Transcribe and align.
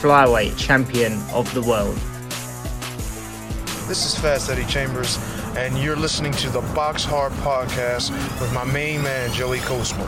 flyweight 0.00 0.58
champion 0.58 1.14
of 1.32 1.52
the 1.54 1.62
world. 1.62 1.96
This 3.88 4.04
is 4.04 4.18
Fast 4.18 4.50
Eddie 4.50 4.66
Chambers, 4.66 5.16
and 5.56 5.78
you're 5.78 5.96
listening 5.96 6.32
to 6.32 6.50
the 6.50 6.60
Box 6.74 7.02
Hard 7.02 7.32
Podcast 7.34 8.10
with 8.38 8.52
my 8.52 8.64
main 8.64 9.02
man, 9.02 9.32
Joey 9.32 9.60
Coastman. 9.60 10.06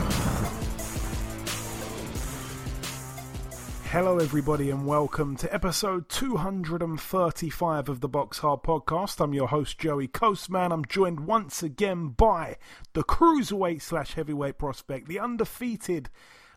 Hello, 3.85 4.19
everybody, 4.19 4.69
and 4.69 4.85
welcome 4.85 5.35
to 5.37 5.51
episode 5.51 6.07
235 6.09 7.89
of 7.89 8.01
the 8.01 8.07
Box 8.07 8.37
Hard 8.37 8.61
Podcast. 8.61 9.19
I'm 9.19 9.33
your 9.33 9.47
host, 9.47 9.79
Joey 9.79 10.07
Coastman. 10.07 10.71
I'm 10.71 10.85
joined 10.85 11.21
once 11.21 11.63
again 11.63 12.09
by 12.09 12.57
the 12.93 13.03
cruiserweight 13.03 13.81
slash 13.81 14.13
heavyweight 14.13 14.59
prospect, 14.59 15.07
the 15.07 15.17
undefeated 15.17 16.11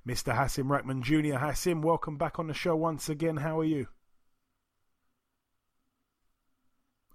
Mr. 0.06 0.34
Hasim 0.34 0.69
Rahman 0.69 1.02
Jr. 1.02 1.38
Hasim, 1.38 1.83
welcome 1.83 2.16
back 2.16 2.38
on 2.38 2.48
the 2.48 2.55
show 2.55 2.74
once 2.74 3.09
again. 3.09 3.37
How 3.37 3.60
are 3.60 3.65
you? 3.65 3.87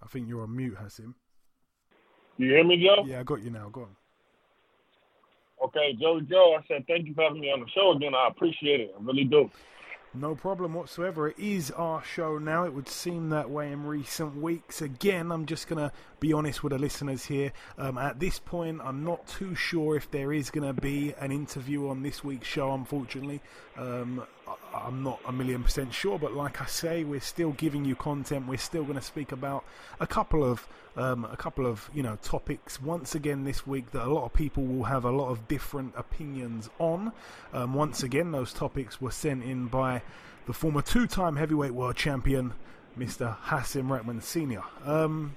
I 0.02 0.06
think 0.06 0.28
you're 0.28 0.42
on 0.42 0.56
mute, 0.56 0.76
Hasim. 0.78 1.14
You 2.38 2.50
hear 2.50 2.64
me, 2.64 2.82
Joe? 2.82 3.04
Yeah, 3.06 3.20
I 3.20 3.24
got 3.24 3.42
you 3.42 3.50
now. 3.50 3.68
Go 3.68 3.82
on. 3.82 3.96
Okay, 5.64 5.92
Joe, 6.00 6.20
Joe, 6.20 6.56
I 6.58 6.64
said 6.66 6.84
thank 6.86 7.06
you 7.06 7.14
for 7.14 7.24
having 7.24 7.40
me 7.40 7.50
on 7.50 7.60
the 7.60 7.66
show 7.74 7.92
again. 7.92 8.14
I 8.14 8.28
appreciate 8.28 8.80
it. 8.80 8.94
I 8.98 9.02
really 9.02 9.24
do. 9.24 9.50
No 10.14 10.34
problem 10.34 10.74
whatsoever. 10.74 11.28
It 11.28 11.38
is 11.38 11.70
our 11.70 12.02
show 12.02 12.38
now. 12.38 12.64
It 12.64 12.72
would 12.72 12.88
seem 12.88 13.28
that 13.28 13.50
way 13.50 13.70
in 13.70 13.84
recent 13.84 14.40
weeks. 14.40 14.80
Again, 14.80 15.30
I'm 15.30 15.44
just 15.44 15.68
going 15.68 15.78
to 15.78 15.92
be 16.18 16.32
honest 16.32 16.62
with 16.62 16.72
the 16.72 16.78
listeners 16.78 17.26
here. 17.26 17.52
Um, 17.76 17.98
at 17.98 18.18
this 18.18 18.38
point, 18.38 18.80
I'm 18.82 19.04
not 19.04 19.26
too 19.28 19.54
sure 19.54 19.96
if 19.96 20.10
there 20.10 20.32
is 20.32 20.50
going 20.50 20.66
to 20.66 20.80
be 20.80 21.14
an 21.20 21.30
interview 21.30 21.88
on 21.88 22.02
this 22.02 22.24
week's 22.24 22.48
show, 22.48 22.72
unfortunately. 22.72 23.42
Um, 23.76 24.24
I'm 24.74 25.02
not 25.02 25.20
a 25.26 25.32
million 25.32 25.62
percent 25.62 25.92
sure, 25.92 26.18
but 26.18 26.34
like 26.34 26.60
I 26.60 26.66
say, 26.66 27.04
we're 27.04 27.20
still 27.20 27.52
giving 27.52 27.84
you 27.84 27.94
content. 27.94 28.46
We're 28.46 28.58
still 28.58 28.84
going 28.84 28.96
to 28.96 29.02
speak 29.04 29.32
about 29.32 29.64
a 30.00 30.06
couple 30.06 30.44
of 30.44 30.66
um, 30.96 31.24
a 31.24 31.36
couple 31.36 31.66
of 31.66 31.88
you 31.94 32.02
know 32.02 32.16
topics 32.22 32.80
once 32.80 33.14
again 33.14 33.44
this 33.44 33.66
week 33.66 33.90
that 33.92 34.04
a 34.06 34.12
lot 34.12 34.24
of 34.24 34.32
people 34.32 34.64
will 34.64 34.84
have 34.84 35.04
a 35.04 35.10
lot 35.10 35.28
of 35.28 35.48
different 35.48 35.94
opinions 35.96 36.68
on. 36.78 37.12
Um, 37.52 37.74
once 37.74 38.02
again, 38.02 38.32
those 38.32 38.52
topics 38.52 39.00
were 39.00 39.10
sent 39.10 39.44
in 39.44 39.66
by 39.66 40.02
the 40.46 40.52
former 40.52 40.82
two-time 40.82 41.36
heavyweight 41.36 41.72
world 41.72 41.96
champion, 41.96 42.54
Mr. 42.98 43.36
Hasim 43.44 43.90
Rahman 43.90 44.20
Senior. 44.22 44.62
Um, 44.84 45.36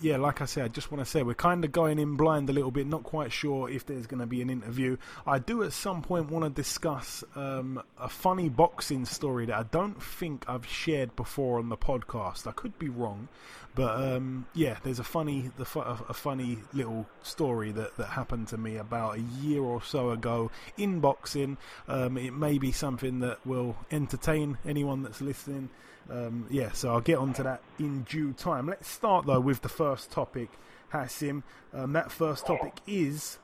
yeah, 0.00 0.16
like 0.16 0.40
I 0.40 0.46
said, 0.46 0.64
I 0.64 0.68
just 0.68 0.90
want 0.90 1.04
to 1.04 1.10
say 1.10 1.22
we're 1.22 1.34
kind 1.34 1.64
of 1.64 1.72
going 1.72 1.98
in 1.98 2.16
blind 2.16 2.48
a 2.48 2.52
little 2.52 2.70
bit, 2.70 2.86
not 2.86 3.02
quite 3.02 3.32
sure 3.32 3.68
if 3.68 3.86
there's 3.86 4.06
going 4.06 4.20
to 4.20 4.26
be 4.26 4.40
an 4.40 4.48
interview. 4.48 4.96
I 5.26 5.38
do 5.38 5.62
at 5.62 5.72
some 5.72 6.02
point 6.02 6.30
want 6.30 6.44
to 6.44 6.50
discuss 6.50 7.22
um, 7.36 7.82
a 7.98 8.08
funny 8.08 8.48
boxing 8.48 9.04
story 9.04 9.46
that 9.46 9.56
I 9.56 9.64
don't 9.64 10.02
think 10.02 10.44
I've 10.48 10.66
shared 10.66 11.14
before 11.16 11.58
on 11.58 11.68
the 11.68 11.76
podcast. 11.76 12.46
I 12.46 12.52
could 12.52 12.78
be 12.78 12.88
wrong, 12.88 13.28
but 13.74 13.94
um, 14.02 14.46
yeah, 14.54 14.78
there's 14.82 14.98
a 14.98 15.04
funny, 15.04 15.50
the 15.56 15.66
a 16.08 16.14
funny 16.14 16.58
little 16.72 17.06
story 17.22 17.70
that, 17.72 17.96
that 17.98 18.06
happened 18.06 18.48
to 18.48 18.58
me 18.58 18.76
about 18.76 19.18
a 19.18 19.20
year 19.42 19.62
or 19.62 19.82
so 19.82 20.10
ago 20.10 20.50
in 20.78 21.00
boxing. 21.00 21.58
Um, 21.88 22.16
it 22.16 22.32
may 22.32 22.58
be 22.58 22.72
something 22.72 23.20
that 23.20 23.44
will 23.46 23.76
entertain 23.90 24.58
anyone 24.64 25.02
that's 25.02 25.20
listening. 25.20 25.68
Um, 26.10 26.46
yeah, 26.50 26.72
so 26.72 26.90
I'll 26.90 27.00
get 27.00 27.18
onto 27.18 27.42
that 27.44 27.62
in 27.78 28.02
due 28.02 28.32
time. 28.32 28.66
Let's 28.66 28.88
start 28.88 29.26
though 29.26 29.40
with 29.40 29.62
the 29.62 29.68
first 29.68 30.10
topic, 30.10 30.50
Hasim. 30.92 31.42
Um, 31.72 31.92
that 31.92 32.10
first 32.10 32.46
topic 32.46 32.78
is: 32.86 33.38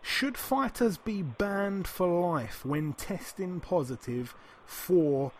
Should 0.00 0.38
fighters 0.38 0.96
be 0.96 1.22
banned 1.22 1.88
for 1.88 2.06
life 2.06 2.64
when 2.64 2.92
testing 2.92 3.60
positive 3.60 4.34
for 4.64 5.32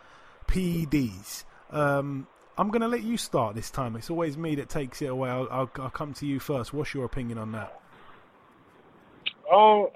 PEDs? 0.49 1.45
Um, 1.71 2.27
I'm 2.59 2.69
going 2.69 2.83
to 2.83 2.89
let 2.89 3.03
you 3.03 3.17
start 3.17 3.55
this 3.55 3.71
time. 3.71 3.97
It's 3.97 4.11
always 4.11 4.37
me 4.37 4.55
that 4.57 4.69
takes 4.69 5.03
it 5.03 5.07
away. 5.07 5.29
I'll, 5.29 5.49
I'll, 5.51 5.71
I'll 5.77 5.91
come 5.91 6.13
to 6.15 6.27
you 6.27 6.39
first. 6.39 6.73
What's 6.73 6.95
your 6.95 7.05
opinion 7.05 7.39
on 7.39 7.53
that? 7.53 7.81
Oh, 9.51 9.93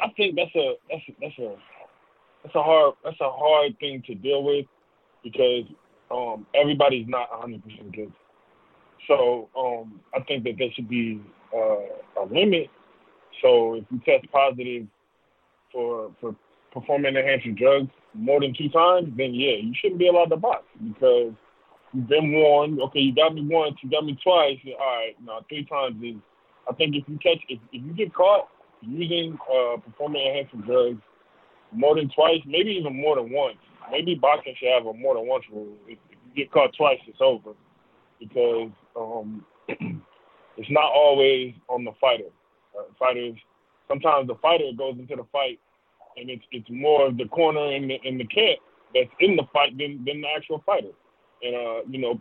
I 0.00 0.08
think 0.16 0.36
that's 0.36 0.54
a 0.54 0.74
that's 0.90 1.02
a, 1.08 1.12
that's 1.20 1.38
a 1.38 1.56
that's 2.42 2.54
a 2.54 2.62
hard 2.62 2.94
that's 3.04 3.20
a 3.20 3.30
hard 3.30 3.78
thing 3.78 4.02
to 4.06 4.14
deal 4.14 4.42
with 4.42 4.66
because 5.22 5.64
um, 6.10 6.46
everybody's 6.54 7.06
not 7.08 7.30
100% 7.30 7.62
good. 7.94 8.12
So 9.06 9.48
um, 9.56 10.00
I 10.14 10.20
think 10.20 10.44
that 10.44 10.54
there 10.58 10.68
should 10.74 10.88
be 10.88 11.20
uh, 11.54 12.22
a 12.22 12.24
limit. 12.30 12.68
So 13.42 13.74
if 13.74 13.84
you 13.90 14.00
test 14.04 14.30
positive 14.32 14.86
for 15.72 16.12
for 16.20 16.34
performing 16.72 17.16
enhancing 17.16 17.54
drugs 17.54 17.90
more 18.14 18.40
than 18.40 18.54
two 18.54 18.68
times, 18.68 19.08
then 19.16 19.34
yeah, 19.34 19.56
you 19.60 19.72
shouldn't 19.80 19.98
be 19.98 20.08
allowed 20.08 20.30
to 20.30 20.36
box 20.36 20.64
because 20.82 21.32
you've 21.92 22.08
been 22.08 22.32
warned. 22.32 22.80
Okay, 22.80 23.00
you 23.00 23.14
got 23.14 23.34
me 23.34 23.46
once, 23.46 23.76
you 23.82 23.90
got 23.90 24.04
me 24.04 24.18
twice. 24.22 24.58
All 24.66 24.96
right, 24.96 25.14
now 25.24 25.44
three 25.48 25.64
times 25.64 26.02
is. 26.02 26.16
I 26.68 26.74
think 26.74 26.94
if 26.94 27.04
you 27.08 27.18
catch, 27.22 27.38
if, 27.48 27.58
if 27.72 27.82
you 27.82 27.94
get 27.94 28.12
caught 28.12 28.48
using 28.82 29.38
uh, 29.50 29.78
performing 29.78 30.26
enhancing 30.26 30.60
drugs 30.60 31.00
more 31.72 31.94
than 31.96 32.10
twice, 32.10 32.40
maybe 32.46 32.70
even 32.72 33.00
more 33.00 33.16
than 33.16 33.30
once, 33.30 33.58
maybe 33.90 34.14
boxing 34.14 34.54
should 34.58 34.68
have 34.68 34.86
a 34.86 34.92
more 34.92 35.14
than 35.14 35.26
once 35.26 35.44
rule. 35.52 35.74
If, 35.86 35.98
if 36.10 36.18
you 36.26 36.44
get 36.44 36.52
caught 36.52 36.74
twice, 36.76 36.98
it's 37.06 37.20
over 37.20 37.52
because 38.20 38.70
um, 38.96 39.44
it's 39.68 40.70
not 40.70 40.90
always 40.92 41.54
on 41.68 41.84
the 41.84 41.92
fighter. 42.00 42.30
Uh, 42.78 42.84
fighters 42.98 43.34
sometimes 43.88 44.28
the 44.28 44.34
fighter 44.36 44.70
goes 44.76 44.96
into 44.98 45.16
the 45.16 45.26
fight 45.32 45.58
and 46.16 46.30
it's 46.30 46.44
it's 46.52 46.68
more 46.70 47.06
of 47.06 47.16
the 47.16 47.24
corner 47.26 47.72
and 47.72 47.90
the 47.90 47.96
in 48.04 48.18
the 48.18 48.26
camp 48.26 48.60
that's 48.94 49.10
in 49.20 49.36
the 49.36 49.44
fight 49.52 49.76
than 49.78 50.04
than 50.04 50.20
the 50.20 50.28
actual 50.36 50.62
fighter. 50.64 50.92
And 51.42 51.54
uh, 51.54 51.80
you 51.88 51.98
know, 51.98 52.20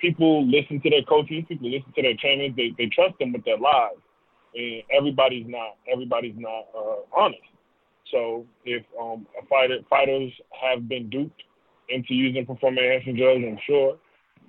people 0.00 0.46
listen 0.46 0.80
to 0.82 0.90
their 0.90 1.02
coaches, 1.02 1.44
people 1.48 1.70
listen 1.70 1.92
to 1.94 2.02
their 2.02 2.16
trainers, 2.18 2.52
they 2.56 2.74
they 2.76 2.86
trust 2.86 3.18
them 3.18 3.32
with 3.32 3.44
their 3.44 3.58
lives. 3.58 4.00
And 4.54 4.82
everybody's 4.90 5.46
not 5.48 5.76
everybody's 5.90 6.36
not 6.36 6.66
uh, 6.76 7.02
honest. 7.16 7.42
So 8.14 8.46
if 8.64 8.84
um, 9.00 9.26
fighter 9.50 9.78
fighters 9.90 10.32
have 10.62 10.88
been 10.88 11.10
duped 11.10 11.42
into 11.88 12.14
using 12.14 12.46
performance 12.46 12.80
enhancing 12.84 13.16
drugs, 13.16 13.44
I'm 13.44 13.58
sure. 13.66 13.98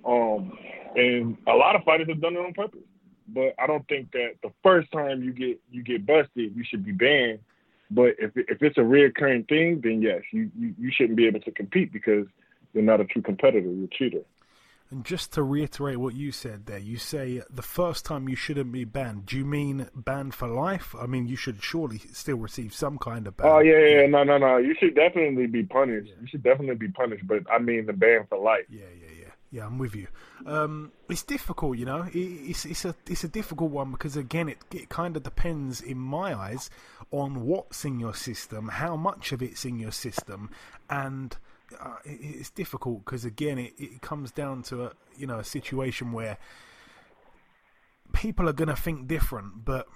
Um, 0.06 0.56
and 0.96 1.36
a 1.48 1.56
lot 1.56 1.76
of 1.76 1.84
fighters 1.84 2.08
have 2.10 2.22
done 2.22 2.36
it 2.36 2.46
on 2.46 2.54
purpose. 2.54 2.82
But 3.28 3.56
I 3.58 3.66
don't 3.66 3.86
think 3.88 4.12
that 4.12 4.34
the 4.44 4.52
first 4.62 4.92
time 4.92 5.24
you 5.24 5.34
get 5.34 5.60
you 5.72 5.82
get 5.82 6.06
busted, 6.06 6.56
you 6.56 6.64
should 6.64 6.86
be 6.86 6.92
banned. 6.92 7.40
But 7.90 8.14
if 8.20 8.32
if 8.36 8.62
it's 8.62 8.78
a 8.78 8.82
reoccurring 8.82 9.50
thing, 9.50 9.82
then 9.84 10.00
yes, 10.00 10.22
you, 10.32 10.52
you, 10.56 10.76
you 10.78 10.92
shouldn't 10.96 11.18
be 11.18 11.26
able 11.26 11.40
to 11.40 11.52
compete 11.52 11.92
because 11.92 12.28
you're 12.74 12.84
not 12.84 13.02
a 13.02 13.06
true 13.06 13.24
competitor. 13.24 13.68
You're 13.68 13.86
a 13.86 13.98
cheater. 13.98 14.22
And 14.92 15.04
just 15.04 15.34
to 15.34 15.44
reiterate 15.44 15.98
what 15.98 16.14
you 16.14 16.32
said 16.32 16.68
there, 16.68 16.78
you 16.78 16.98
say 16.98 17.42
the 17.50 17.64
first 17.64 18.06
time 18.06 18.30
you 18.30 18.36
shouldn't 18.36 18.72
be 18.72 18.84
banned. 18.84 19.26
Do 19.26 19.38
you 19.38 19.44
mean 19.44 19.90
banned 19.96 20.36
for 20.36 20.48
life? 20.48 20.94
I 21.00 21.08
mean, 21.08 21.28
you 21.28 21.36
should 21.36 21.64
surely 21.64 21.98
still 22.14 22.38
receive 22.38 22.74
some 22.74 23.00
kind 23.00 23.26
of 23.26 23.36
ban. 23.36 23.48
Oh 23.48 23.60
yeah, 23.60 23.80
yeah, 23.80 24.06
no, 24.06 24.24
no, 24.24 24.38
no. 24.38 24.58
You 24.58 24.76
should 24.80 24.94
definitely 24.94 25.48
be 25.48 25.64
punished. 25.64 26.10
Yeah. 26.10 26.22
You 26.22 26.28
should 26.28 26.44
definitely 26.44 26.76
be 26.76 26.90
punished. 26.90 27.26
But 27.28 27.44
I 27.52 27.58
mean 27.58 27.88
the 27.88 27.94
ban 27.94 28.28
for 28.30 28.38
life. 28.38 28.66
Yeah, 28.70 28.82
yeah, 29.02 29.10
yeah. 29.20 29.26
Yeah, 29.52 29.68
I'm 29.68 29.78
with 29.78 29.96
you. 29.96 30.08
Um, 30.46 30.92
it's 31.10 31.24
difficult, 31.24 31.78
you 31.78 31.86
know. 31.86 32.04
It, 32.14 32.18
it's 32.18 32.66
it's 32.66 32.84
a 32.84 32.94
it's 33.08 33.24
a 33.24 33.30
difficult 33.30 33.72
one 33.72 33.92
because 33.92 34.18
again, 34.18 34.50
it 34.50 34.58
it 34.74 34.90
kind 34.90 35.16
of 35.16 35.24
depends, 35.24 35.80
in 35.80 35.98
my 35.98 36.38
eyes, 36.38 36.70
on 37.12 37.46
what's 37.46 37.86
in 37.86 38.00
your 38.00 38.14
system, 38.14 38.68
how 38.68 38.98
much 38.98 39.32
of 39.32 39.42
it's 39.42 39.64
in 39.64 39.80
your 39.80 39.94
system, 39.94 40.50
and 40.90 41.38
uh, 41.80 41.96
it, 42.04 42.20
it's 42.22 42.50
difficult 42.50 43.06
because 43.06 43.26
again, 43.26 43.58
it, 43.58 43.74
it 43.78 44.02
comes 44.02 44.32
down 44.32 44.64
to 44.64 44.86
a 44.86 44.92
you 45.18 45.28
know 45.28 45.40
a 45.40 45.44
situation 45.44 46.12
where 46.12 46.38
people 48.14 48.48
are 48.48 48.54
going 48.54 48.70
to 48.70 48.76
think 48.76 49.08
different, 49.08 49.66
but 49.66 49.88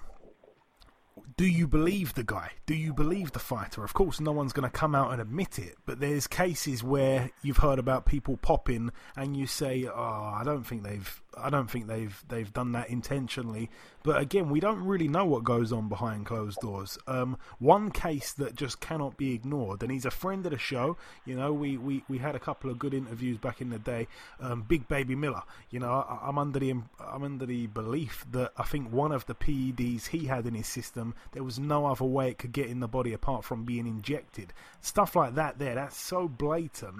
do 1.36 1.46
you 1.46 1.66
believe 1.66 2.14
the 2.14 2.24
guy? 2.24 2.52
Do 2.66 2.74
you 2.74 2.92
believe 2.92 3.32
the 3.32 3.38
fighter? 3.38 3.84
Of 3.84 3.94
course, 3.94 4.20
no 4.20 4.32
one's 4.32 4.52
going 4.52 4.70
to 4.70 4.76
come 4.76 4.94
out 4.94 5.12
and 5.12 5.20
admit 5.20 5.58
it, 5.58 5.76
but 5.86 6.00
there's 6.00 6.26
cases 6.26 6.82
where 6.82 7.30
you've 7.42 7.58
heard 7.58 7.78
about 7.78 8.06
people 8.06 8.36
popping 8.36 8.90
and 9.16 9.36
you 9.36 9.46
say, 9.46 9.86
"Oh, 9.86 10.32
I 10.34 10.42
don't 10.44 10.64
think 10.64 10.82
they've 10.82 11.22
I 11.36 11.50
don't 11.50 11.70
think 11.70 11.86
they've 11.86 12.24
they've 12.28 12.52
done 12.52 12.72
that 12.72 12.90
intentionally. 12.90 13.70
But 14.02 14.20
again, 14.20 14.48
we 14.48 14.60
don't 14.60 14.82
really 14.84 15.08
know 15.08 15.26
what 15.26 15.44
goes 15.44 15.72
on 15.72 15.88
behind 15.88 16.26
closed 16.26 16.60
doors. 16.60 16.98
Um, 17.06 17.36
one 17.58 17.90
case 17.90 18.32
that 18.34 18.54
just 18.54 18.80
cannot 18.80 19.16
be 19.16 19.34
ignored, 19.34 19.82
and 19.82 19.92
he's 19.92 20.06
a 20.06 20.10
friend 20.10 20.44
of 20.46 20.52
the 20.52 20.58
show. 20.58 20.96
You 21.26 21.36
know, 21.36 21.52
we, 21.52 21.76
we, 21.76 22.02
we 22.08 22.16
had 22.18 22.34
a 22.34 22.38
couple 22.38 22.70
of 22.70 22.78
good 22.78 22.94
interviews 22.94 23.36
back 23.36 23.60
in 23.60 23.68
the 23.68 23.78
day. 23.78 24.08
Um, 24.40 24.62
Big 24.62 24.88
Baby 24.88 25.14
Miller. 25.14 25.42
You 25.70 25.80
know, 25.80 25.90
I, 25.90 26.28
I'm 26.28 26.38
under 26.38 26.58
the 26.58 26.70
I'm 26.98 27.22
under 27.22 27.46
the 27.46 27.66
belief 27.66 28.24
that 28.32 28.52
I 28.56 28.62
think 28.62 28.90
one 28.90 29.12
of 29.12 29.26
the 29.26 29.34
PEDs 29.34 30.06
he 30.08 30.26
had 30.26 30.46
in 30.46 30.54
his 30.54 30.66
system, 30.66 31.14
there 31.32 31.44
was 31.44 31.58
no 31.58 31.86
other 31.86 32.04
way 32.04 32.30
it 32.30 32.38
could 32.38 32.52
get 32.52 32.68
in 32.68 32.80
the 32.80 32.88
body 32.88 33.12
apart 33.12 33.44
from 33.44 33.64
being 33.64 33.86
injected. 33.86 34.52
Stuff 34.80 35.14
like 35.14 35.34
that. 35.34 35.58
There, 35.58 35.74
that's 35.74 35.96
so 35.96 36.26
blatant. 36.26 36.96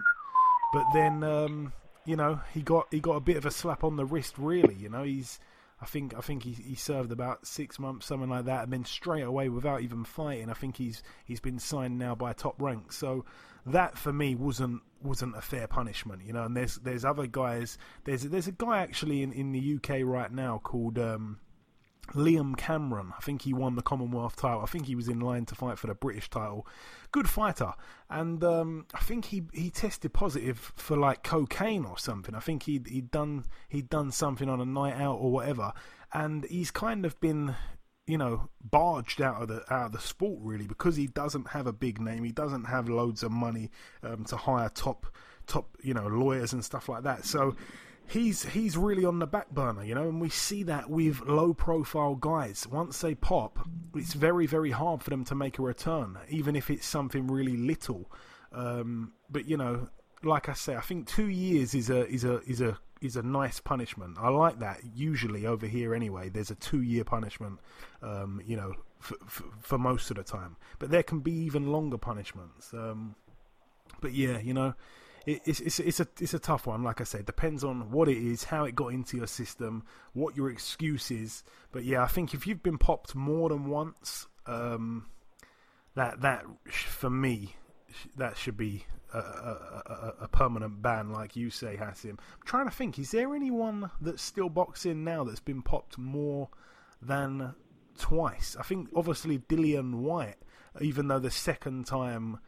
But 0.73 0.85
then. 0.93 1.25
Um, 1.25 1.73
you 2.11 2.17
know, 2.17 2.41
he 2.53 2.61
got 2.61 2.89
he 2.91 2.99
got 2.99 3.15
a 3.15 3.21
bit 3.21 3.37
of 3.37 3.47
a 3.47 3.53
slap 3.53 3.85
on 3.85 3.95
the 3.95 4.05
wrist. 4.05 4.37
Really, 4.37 4.75
you 4.75 4.89
know, 4.89 5.05
he's 5.05 5.39
I 5.81 5.87
think 5.87 6.13
I 6.17 6.21
think 6.21 6.43
he, 6.43 6.53
he 6.53 6.75
served 6.75 7.13
about 7.13 7.47
six 7.47 7.79
months, 7.79 8.07
something 8.07 8.29
like 8.29 8.47
that, 8.47 8.65
and 8.65 8.73
then 8.73 8.85
straight 8.85 9.23
away 9.23 9.49
without 9.49 9.83
even 9.83 10.03
fighting, 10.03 10.51
I 10.51 10.55
think 10.55 10.77
he's 10.77 11.05
he's 11.25 11.39
been 11.39 11.61
signed 11.61 12.01
now 12.01 12.17
by 12.17 12.33
top 12.33 12.61
rank. 12.61 12.93
So 12.93 13.25
that 13.67 13.97
for 13.97 14.13
me 14.13 14.35
wasn't 14.35 14.83
wasn't 15.03 15.37
a 15.37 15.41
fair 15.41 15.69
punishment, 15.69 16.23
you 16.27 16.33
know. 16.33 16.43
And 16.43 16.57
there's 16.57 16.77
there's 16.79 17.05
other 17.05 17.29
guys. 17.29 17.79
There's 18.03 18.25
there's 18.25 18.49
a 18.49 18.53
guy 18.53 18.81
actually 18.81 19.23
in, 19.23 19.33
in 19.33 19.53
the 19.53 19.77
UK 19.77 20.01
right 20.03 20.33
now 20.33 20.61
called 20.65 20.99
um, 20.99 21.39
Liam 22.13 22.57
Cameron. 22.57 23.13
I 23.17 23.21
think 23.21 23.43
he 23.43 23.53
won 23.53 23.77
the 23.77 23.83
Commonwealth 23.83 24.37
title. 24.37 24.63
I 24.63 24.67
think 24.67 24.87
he 24.87 24.95
was 24.95 25.09
in 25.09 25.21
line 25.21 25.47
to 25.47 25.55
fight 25.55 25.79
for 25.79 25.87
the 25.87 25.95
British 25.95 26.29
title. 26.29 26.67
Good 27.13 27.29
fighter, 27.29 27.75
and 28.09 28.43
um, 28.45 28.87
I 28.95 29.01
think 29.01 29.27
he 29.27 29.43
he 29.53 29.71
tested 29.71 30.13
positive 30.13 30.73
for 30.77 30.97
like 30.97 31.23
cocaine 31.23 31.85
or 31.85 31.99
something. 31.99 32.35
I 32.35 32.41
think 32.41 32.65
he 32.65 32.81
he'd 32.87 33.11
done 33.11 33.45
he'd 33.69 33.89
done 33.89 34.11
something 34.11 34.49
on 34.49 34.61
a 34.61 34.65
night 34.65 35.01
out 35.01 35.17
or 35.17 35.33
whatever, 35.33 35.73
and 36.13 36.45
he's 36.45 36.71
kind 36.71 37.05
of 37.05 37.19
been 37.21 37.55
you 38.07 38.19
know 38.19 38.49
barged 38.61 39.23
out 39.23 39.43
of 39.43 39.49
the 39.49 39.73
out 39.73 39.87
of 39.87 39.93
the 39.93 40.01
sport 40.01 40.41
really 40.43 40.67
because 40.67 40.97
he 40.97 41.07
doesn't 41.07 41.49
have 41.49 41.67
a 41.67 41.73
big 41.73 42.01
name. 42.01 42.25
He 42.25 42.33
doesn't 42.33 42.65
have 42.65 42.89
loads 42.89 43.23
of 43.23 43.31
money 43.31 43.71
um, 44.03 44.25
to 44.27 44.37
hire 44.37 44.69
top 44.69 45.07
top 45.47 45.77
you 45.83 45.95
know 45.95 46.07
lawyers 46.07 46.53
and 46.53 46.65
stuff 46.65 46.89
like 46.89 47.05
that. 47.05 47.25
So 47.25 47.57
he's 48.11 48.45
he's 48.45 48.77
really 48.77 49.05
on 49.05 49.19
the 49.19 49.27
back 49.27 49.51
burner, 49.51 49.85
you 49.85 49.95
know, 49.95 50.09
and 50.09 50.21
we 50.21 50.29
see 50.29 50.63
that 50.65 50.91
with 50.91 51.21
low 51.23 51.55
profile 51.55 52.17
guys. 52.17 52.67
Once 52.67 53.01
they 53.01 53.15
pop, 53.15 53.59
it's 53.95 54.15
very 54.15 54.47
very 54.47 54.71
hard 54.71 55.03
for 55.03 55.11
them 55.11 55.25
to 55.25 55.35
make 55.35 55.59
a 55.59 55.63
return, 55.63 56.19
even 56.29 56.57
if 56.57 56.71
it's 56.71 56.87
something 56.87 57.27
really 57.29 57.57
little. 57.57 58.11
Um, 58.53 59.13
but 59.31 59.47
you 59.47 59.57
know, 59.57 59.89
like 60.23 60.49
I 60.49 60.55
say, 60.55 60.77
I 60.77 60.81
think 60.81 61.07
two 61.07 61.29
years 61.29 61.75
is 61.75 61.89
a 61.91 62.07
is 62.09 62.25
a 62.25 62.41
is 62.43 62.61
a 62.61 62.79
is 63.01 63.17
a 63.17 63.23
nice 63.23 63.61
punishment. 63.61 64.19
I 64.21 64.29
like 64.29 64.59
that. 64.59 64.81
Usually 64.95 65.47
over 65.47 65.67
here, 65.67 65.95
anyway, 65.95 66.29
there's 66.29 66.51
a 66.51 66.57
two 66.57 66.83
year 66.83 67.05
punishment. 67.05 67.61
Um, 68.03 68.43
you 68.45 68.57
know, 68.57 68.75
for, 68.99 69.17
for, 69.27 69.45
for, 69.61 69.79
most 69.79 70.11
of 70.11 70.17
the 70.17 70.23
time, 70.23 70.57
but 70.79 70.91
there 70.91 71.03
can 71.03 71.21
be 71.21 71.33
even 71.33 71.71
longer 71.71 71.99
punishments. 71.99 72.73
Um, 72.75 73.15
but 74.01 74.13
yeah, 74.13 74.39
you 74.39 74.55
know, 74.55 74.75
it's 75.27 75.61
it's 75.61 75.79
it's 75.81 76.01
a 76.01 76.09
it's 76.21 76.35
a 76.35 76.39
tough 76.39 76.67
one. 76.67 76.83
Like 76.83 77.01
I 77.01 77.05
said, 77.05 77.27
depends 77.27 77.65
on 77.65 77.91
what 77.91 78.09
it 78.09 78.19
is, 78.19 78.45
how 78.45 78.65
it 78.65 78.75
got 78.75 78.89
into 78.89 79.17
your 79.17 79.27
system, 79.27 79.85
what 80.13 80.37
your 80.37 80.51
excuse 80.51 81.11
is. 81.11 81.43
But 81.73 81.85
yeah, 81.85 82.03
I 82.03 82.07
think 82.07 82.35
if 82.35 82.47
you've 82.47 82.63
been 82.63 82.79
popped 82.79 83.15
more 83.15 83.49
than 83.49 83.69
once, 83.69 84.27
um, 84.47 85.07
that 85.95 86.23
that 86.23 86.45
for 86.67 87.11
me, 87.11 87.57
that 88.17 88.37
should 88.37 88.57
be 88.57 88.87
a, 89.13 89.19
a, 89.19 90.15
a, 90.21 90.29
permanent 90.29 90.83
ban, 90.83 91.11
like 91.11 91.35
you 91.35 91.51
say, 91.51 91.77
Hasim. 91.77 92.11
I'm 92.11 92.47
trying 92.47 92.67
to 92.67 92.75
think, 92.75 92.99
is 92.99 93.11
there 93.11 93.35
anyone 93.35 93.91
that's 94.01 94.23
still 94.23 94.49
boxing 94.49 95.03
now 95.03 95.25
that's 95.25 95.41
been 95.41 95.63
popped 95.63 95.99
more 95.99 96.49
than 97.03 97.55
twice? 97.99 98.57
I 98.59 98.63
think 98.63 98.89
obviously 98.95 99.39
Dillian 99.39 99.97
Whyte, 99.97 100.37
even 100.81 101.09
though 101.09 101.19
the 101.19 101.31
second 101.31 101.87
time 101.87 102.39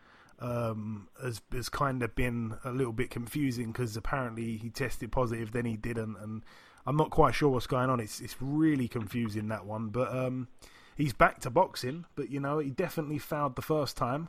um, 0.43 1.09
has 1.23 1.41
has 1.53 1.69
kind 1.69 2.03
of 2.03 2.15
been 2.15 2.57
a 2.65 2.71
little 2.71 2.93
bit 2.93 3.11
confusing 3.11 3.69
because 3.71 3.97
apparently 3.97 4.57
he 4.57 4.71
tested 4.71 5.13
positive, 5.13 5.53
then 5.53 5.65
he 5.65 5.77
didn't, 5.77 6.17
and 6.17 6.43
I'm 6.85 6.97
not 6.97 7.11
quite 7.11 7.35
sure 7.35 7.49
what's 7.49 7.69
going 7.69 7.89
on. 7.89 8.01
It's 8.01 8.21
it's 8.21 8.37
really 8.41 8.89
confusing 8.89 9.49
that 9.49 9.65
one, 9.65 9.89
but 9.89 10.15
um, 10.15 10.49
he's 10.97 11.13
back 11.13 11.41
to 11.41 11.51
boxing. 11.51 12.07
But 12.17 12.31
you 12.31 12.41
know, 12.41 12.59
he 12.59 12.71
definitely 12.71 13.19
fouled 13.19 13.55
the 13.55 13.63
first 13.63 13.97
time 13.97 14.29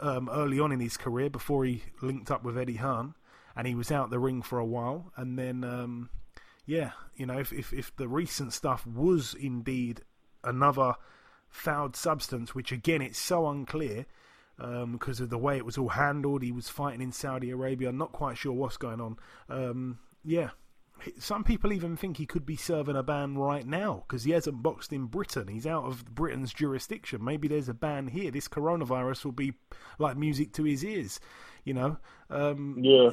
um, 0.00 0.30
early 0.32 0.58
on 0.58 0.72
in 0.72 0.80
his 0.80 0.96
career 0.96 1.28
before 1.28 1.66
he 1.66 1.84
linked 2.00 2.30
up 2.30 2.42
with 2.42 2.56
Eddie 2.56 2.76
Hearn, 2.76 3.14
and 3.54 3.66
he 3.66 3.74
was 3.74 3.92
out 3.92 4.08
the 4.08 4.18
ring 4.18 4.40
for 4.40 4.58
a 4.58 4.64
while, 4.64 5.12
and 5.16 5.38
then 5.38 5.64
um, 5.64 6.08
yeah, 6.64 6.92
you 7.14 7.26
know, 7.26 7.38
if, 7.38 7.52
if 7.52 7.74
if 7.74 7.94
the 7.96 8.08
recent 8.08 8.54
stuff 8.54 8.86
was 8.86 9.34
indeed 9.34 10.00
another 10.42 10.94
fouled 11.50 11.94
substance, 11.94 12.54
which 12.54 12.72
again 12.72 13.02
it's 13.02 13.18
so 13.18 13.46
unclear 13.46 14.06
because 14.56 15.20
um, 15.20 15.24
of 15.24 15.30
the 15.30 15.38
way 15.38 15.56
it 15.56 15.64
was 15.64 15.78
all 15.78 15.88
handled. 15.88 16.42
He 16.42 16.52
was 16.52 16.68
fighting 16.68 17.00
in 17.00 17.12
Saudi 17.12 17.50
Arabia. 17.50 17.88
I'm 17.88 17.98
not 17.98 18.12
quite 18.12 18.36
sure 18.36 18.52
what's 18.52 18.76
going 18.76 19.00
on. 19.00 19.16
Um, 19.48 19.98
yeah. 20.24 20.50
Some 21.18 21.42
people 21.42 21.72
even 21.72 21.96
think 21.96 22.16
he 22.16 22.26
could 22.26 22.46
be 22.46 22.54
serving 22.54 22.94
a 22.94 23.02
ban 23.02 23.36
right 23.36 23.66
now 23.66 24.04
because 24.06 24.22
he 24.22 24.30
hasn't 24.30 24.62
boxed 24.62 24.92
in 24.92 25.06
Britain. 25.06 25.48
He's 25.48 25.66
out 25.66 25.84
of 25.84 26.04
Britain's 26.14 26.52
jurisdiction. 26.52 27.24
Maybe 27.24 27.48
there's 27.48 27.68
a 27.68 27.74
ban 27.74 28.06
here. 28.06 28.30
This 28.30 28.46
coronavirus 28.46 29.24
will 29.24 29.32
be 29.32 29.54
like 29.98 30.16
music 30.16 30.52
to 30.54 30.64
his 30.64 30.84
ears. 30.84 31.18
You 31.64 31.74
know, 31.74 31.96
um, 32.30 32.76
yeah. 32.80 33.10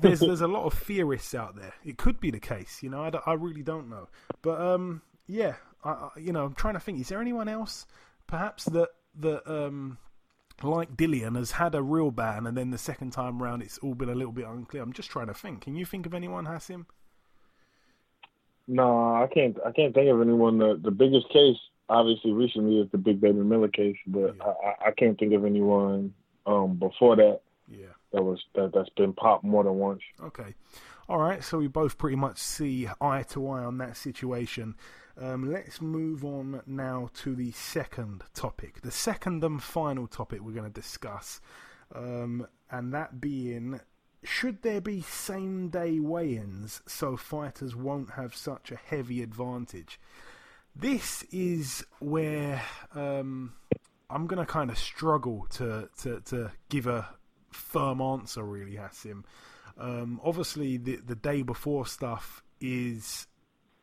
there's 0.00 0.20
there's 0.20 0.40
a 0.40 0.48
lot 0.48 0.64
of 0.64 0.74
theorists 0.74 1.34
out 1.34 1.56
there. 1.56 1.74
It 1.84 1.98
could 1.98 2.18
be 2.20 2.30
the 2.30 2.40
case. 2.40 2.82
You 2.82 2.90
know, 2.90 3.02
I, 3.02 3.10
I 3.30 3.34
really 3.34 3.62
don't 3.62 3.90
know. 3.90 4.08
But 4.40 4.60
um, 4.60 5.02
yeah, 5.26 5.54
I, 5.84 6.08
you 6.16 6.32
know, 6.32 6.44
I'm 6.44 6.54
trying 6.54 6.74
to 6.74 6.80
think. 6.80 7.00
Is 7.00 7.08
there 7.08 7.20
anyone 7.20 7.48
else, 7.48 7.86
perhaps 8.26 8.64
that 8.66 8.88
that 9.20 9.50
um, 9.50 9.98
like 10.62 10.96
Dillian, 10.96 11.36
has 11.36 11.52
had 11.52 11.74
a 11.74 11.82
real 11.82 12.10
ban, 12.10 12.46
and 12.46 12.56
then 12.56 12.70
the 12.70 12.78
second 12.78 13.12
time 13.12 13.42
round, 13.42 13.62
it's 13.62 13.78
all 13.78 13.94
been 13.94 14.08
a 14.08 14.14
little 14.14 14.32
bit 14.32 14.46
unclear. 14.46 14.82
I'm 14.82 14.92
just 14.92 15.10
trying 15.10 15.28
to 15.28 15.34
think. 15.34 15.62
Can 15.62 15.76
you 15.76 15.84
think 15.84 16.06
of 16.06 16.14
anyone, 16.14 16.46
Hasim? 16.46 16.86
No, 18.66 19.14
I 19.14 19.28
can't. 19.32 19.56
I 19.64 19.72
can't 19.72 19.94
think 19.94 20.10
of 20.10 20.20
anyone. 20.20 20.58
The 20.58 20.78
the 20.82 20.90
biggest 20.90 21.28
case, 21.30 21.56
obviously, 21.88 22.32
recently 22.32 22.78
is 22.78 22.90
the 22.92 22.98
Big 22.98 23.20
Baby 23.20 23.38
Miller 23.38 23.68
case, 23.68 23.96
but 24.06 24.36
yeah. 24.36 24.44
I, 24.44 24.88
I 24.88 24.90
can't 24.90 25.18
think 25.18 25.32
of 25.32 25.44
anyone 25.44 26.12
um, 26.44 26.76
before 26.76 27.16
that. 27.16 27.40
Yeah, 27.70 27.86
that 28.12 28.22
was 28.22 28.38
that 28.54 28.72
that's 28.74 28.90
been 28.90 29.14
popped 29.14 29.44
more 29.44 29.64
than 29.64 29.74
once. 29.74 30.02
Okay, 30.22 30.54
all 31.08 31.18
right. 31.18 31.42
So 31.42 31.58
we 31.58 31.66
both 31.66 31.96
pretty 31.96 32.16
much 32.16 32.38
see 32.38 32.88
eye 33.00 33.22
to 33.30 33.48
eye 33.48 33.64
on 33.64 33.78
that 33.78 33.96
situation. 33.96 34.74
Um, 35.20 35.50
let's 35.50 35.80
move 35.80 36.24
on 36.24 36.62
now 36.66 37.10
to 37.22 37.34
the 37.34 37.50
second 37.50 38.22
topic, 38.34 38.82
the 38.82 38.92
second 38.92 39.42
and 39.42 39.60
final 39.60 40.06
topic 40.06 40.40
we're 40.40 40.52
going 40.52 40.72
to 40.72 40.80
discuss, 40.80 41.40
um, 41.94 42.46
and 42.70 42.94
that 42.94 43.20
being 43.20 43.80
should 44.22 44.62
there 44.62 44.80
be 44.80 45.00
same 45.00 45.68
day 45.68 46.00
weigh 46.00 46.36
ins 46.36 46.82
so 46.86 47.16
fighters 47.16 47.74
won't 47.74 48.10
have 48.10 48.34
such 48.34 48.70
a 48.70 48.76
heavy 48.76 49.22
advantage? 49.22 50.00
This 50.74 51.24
is 51.32 51.84
where 51.98 52.62
um, 52.94 53.54
I'm 54.10 54.26
going 54.26 54.44
to 54.44 54.50
kind 54.50 54.70
of 54.70 54.78
struggle 54.78 55.46
to, 55.50 55.88
to, 56.02 56.20
to 56.26 56.52
give 56.68 56.86
a 56.86 57.08
firm 57.50 58.00
answer, 58.00 58.42
really, 58.42 58.76
Hasim. 58.76 59.24
Um, 59.78 60.20
obviously, 60.24 60.76
the, 60.76 60.96
the 60.96 61.14
day 61.14 61.42
before 61.42 61.86
stuff 61.86 62.42
is 62.60 63.26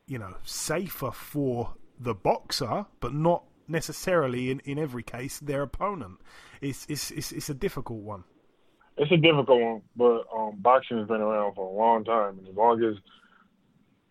you 0.08 0.20
know, 0.20 0.36
safer 0.44 1.12
for 1.12 1.76
the 2.00 2.14
boxer, 2.14 2.86
but 3.00 3.14
not 3.14 3.44
necessarily 3.68 4.52
in, 4.52 4.60
in 4.60 4.78
every 4.78 5.04
case 5.04 5.40
their 5.40 5.64
opponent. 5.64 6.20
It's, 6.62 6.86
it's 6.88 7.12
it's 7.12 7.32
it's 7.32 7.50
a 7.50 7.54
difficult 7.54 8.02
one. 8.02 8.24
It's 8.98 9.12
a 9.12 9.18
difficult 9.18 9.62
one, 9.62 9.82
but 9.96 10.24
um, 10.34 10.54
boxing 10.58 10.98
has 11.00 11.08
been 11.08 11.22
around 11.22 11.56
for 11.56 11.68
a 11.68 11.78
long 11.78 12.06
time, 12.06 12.40
and 12.40 12.48
as 12.48 12.56
long 12.56 12.82
as 12.84 12.96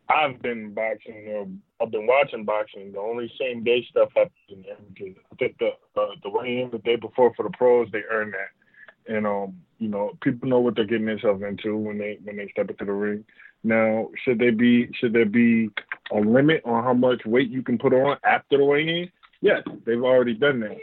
I've 0.09 0.43
been 0.43 0.75
boxing 0.75 1.27
or 1.29 1.49
I've 1.81 1.91
been 1.91 2.07
watching 2.07 2.45
boxing, 2.45 2.93
the 2.93 2.99
only 2.99 3.33
same 3.41 3.65
day 3.65 3.87
stuff 3.91 4.11
happens 4.15 4.33
I 4.51 5.37
think 5.39 5.59
the 5.59 5.71
uh, 5.97 6.07
the 6.23 6.31
weigh 6.31 6.61
in 6.61 6.71
the 6.71 6.79
day 6.79 6.97
before 6.97 7.33
for 7.35 7.45
the 7.45 7.51
pros 7.57 7.89
they 7.93 8.03
earn 8.11 8.33
that, 8.33 9.15
and 9.15 9.27
um 9.27 9.57
you 9.85 9.91
know 9.91 10.17
people 10.23 10.49
know 10.49 10.61
what 10.61 10.76
they're 10.76 10.87
getting 10.87 11.05
themselves 11.05 11.43
into 11.43 11.76
when 11.76 11.99
they 11.99 12.19
when 12.25 12.38
they 12.38 12.49
step 12.49 12.71
into 12.71 12.87
the 12.87 12.93
ring. 12.93 13.23
Now, 13.62 14.09
should 14.25 14.38
they 14.38 14.50
be 14.50 14.88
should 14.99 15.12
there 15.12 15.26
be 15.26 15.69
a 16.11 16.19
limit 16.19 16.62
on 16.64 16.83
how 16.83 16.95
much 16.95 17.21
weight 17.26 17.50
you 17.50 17.62
can 17.62 17.76
put 17.76 17.93
on 17.93 18.17
after 18.25 18.57
the 18.57 18.64
weigh-in? 18.64 19.11
Yes, 19.43 19.62
they've 19.85 20.03
already 20.03 20.33
done 20.33 20.61
that. 20.61 20.79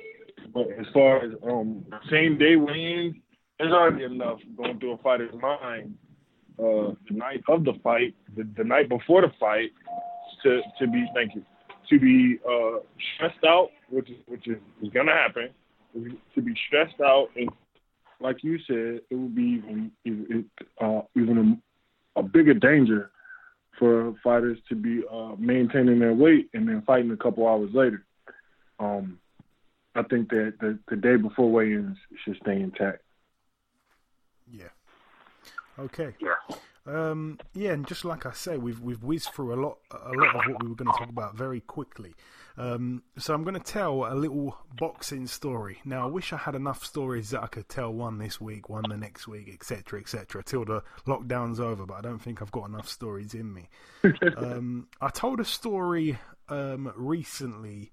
But 0.53 0.67
as 0.79 0.85
far 0.93 1.25
as 1.25 1.31
um, 1.43 1.83
same 2.11 2.37
day 2.37 2.57
weigh-ins, 2.57 3.15
there's 3.57 3.73
already 3.73 4.03
enough 4.03 4.37
going 4.55 4.79
through 4.79 4.93
a 4.93 4.97
fighter's 4.99 5.33
mind 5.41 5.97
uh, 6.59 6.93
the 7.09 7.15
night 7.15 7.41
of 7.47 7.63
the 7.63 7.73
fight, 7.83 8.13
the, 8.35 8.47
the 8.55 8.63
night 8.63 8.87
before 8.87 9.21
the 9.21 9.31
fight, 9.39 9.71
to 10.43 10.61
to 10.79 10.87
be 10.87 11.05
thank 11.15 11.33
you 11.33 11.43
to 11.89 11.99
be 11.99 12.37
uh, 12.47 12.79
stressed 13.15 13.43
out, 13.47 13.69
which 13.89 14.11
is 14.11 14.17
which 14.27 14.47
is, 14.47 14.57
is 14.83 14.89
gonna 14.93 15.11
happen. 15.11 15.49
To 16.35 16.41
be 16.41 16.53
stressed 16.67 17.01
out 17.01 17.29
and 17.35 17.49
like 18.21 18.43
you 18.43 18.59
said, 18.67 19.01
it 19.09 19.15
would 19.15 19.35
be 19.35 19.63
even, 20.05 20.49
uh, 20.79 21.01
even 21.15 21.61
a 22.15 22.23
bigger 22.23 22.53
danger 22.53 23.11
for 23.79 24.13
fighters 24.23 24.57
to 24.69 24.75
be 24.75 25.03
uh, 25.11 25.35
maintaining 25.37 25.99
their 25.99 26.13
weight 26.13 26.49
and 26.53 26.67
then 26.67 26.83
fighting 26.85 27.11
a 27.11 27.17
couple 27.17 27.47
hours 27.47 27.71
later. 27.73 28.05
Um, 28.79 29.19
I 29.95 30.03
think 30.03 30.29
that 30.29 30.53
the, 30.59 30.79
the 30.87 30.95
day 30.95 31.15
before 31.15 31.51
weigh-ins 31.51 31.97
should 32.23 32.37
stay 32.41 32.61
intact. 32.61 33.01
Yeah. 34.51 34.65
Okay. 35.79 36.13
Yeah. 36.21 36.55
Um, 36.85 37.39
yeah, 37.53 37.71
and 37.71 37.85
just 37.85 38.05
like 38.05 38.25
I 38.25 38.31
say, 38.31 38.57
we've 38.57 38.79
we've 38.79 39.03
whizzed 39.03 39.29
through 39.33 39.53
a 39.53 39.59
lot 39.61 39.77
a 39.91 40.13
lot 40.13 40.35
of 40.35 40.41
what 40.51 40.63
we 40.63 40.69
were 40.69 40.75
going 40.75 40.91
to 40.91 40.97
talk 40.97 41.09
about 41.09 41.35
very 41.35 41.61
quickly. 41.61 42.15
Um, 42.57 43.03
so 43.17 43.33
I'm 43.33 43.43
going 43.43 43.53
to 43.55 43.59
tell 43.59 44.11
a 44.11 44.15
little 44.15 44.57
boxing 44.77 45.27
story. 45.27 45.79
Now 45.85 46.03
I 46.03 46.09
wish 46.09 46.33
I 46.33 46.37
had 46.37 46.55
enough 46.55 46.83
stories 46.83 47.29
that 47.29 47.43
I 47.43 47.47
could 47.47 47.69
tell 47.69 47.93
one 47.93 48.17
this 48.17 48.41
week, 48.41 48.67
one 48.67 48.83
the 48.89 48.97
next 48.97 49.27
week, 49.27 49.49
etc., 49.53 49.99
etc., 49.99 50.43
till 50.43 50.65
the 50.65 50.83
lockdown's 51.05 51.59
over. 51.59 51.85
But 51.85 51.95
I 51.95 52.01
don't 52.01 52.19
think 52.19 52.41
I've 52.41 52.51
got 52.51 52.67
enough 52.67 52.89
stories 52.89 53.33
in 53.33 53.53
me. 53.53 53.69
um, 54.37 54.87
I 54.99 55.09
told 55.09 55.39
a 55.39 55.45
story 55.45 56.17
um, 56.49 56.91
recently 56.95 57.91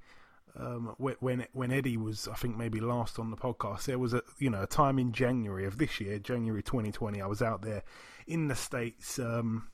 um, 0.59 0.95
when 0.99 1.47
when 1.53 1.71
Eddie 1.71 1.97
was, 1.97 2.27
I 2.27 2.35
think 2.35 2.57
maybe 2.57 2.81
last 2.81 3.19
on 3.19 3.31
the 3.31 3.37
podcast. 3.37 3.85
There 3.85 3.99
was 3.99 4.15
a 4.15 4.23
you 4.39 4.51
know 4.51 4.63
a 4.63 4.67
time 4.67 4.99
in 4.99 5.13
January 5.13 5.67
of 5.67 5.79
this 5.79 6.01
year, 6.01 6.19
January 6.19 6.63
2020. 6.63 7.21
I 7.21 7.27
was 7.27 7.43
out 7.43 7.63
there 7.63 7.83
in 8.29 8.49
the 8.49 8.55
states 8.55 9.19
um, 9.19 9.69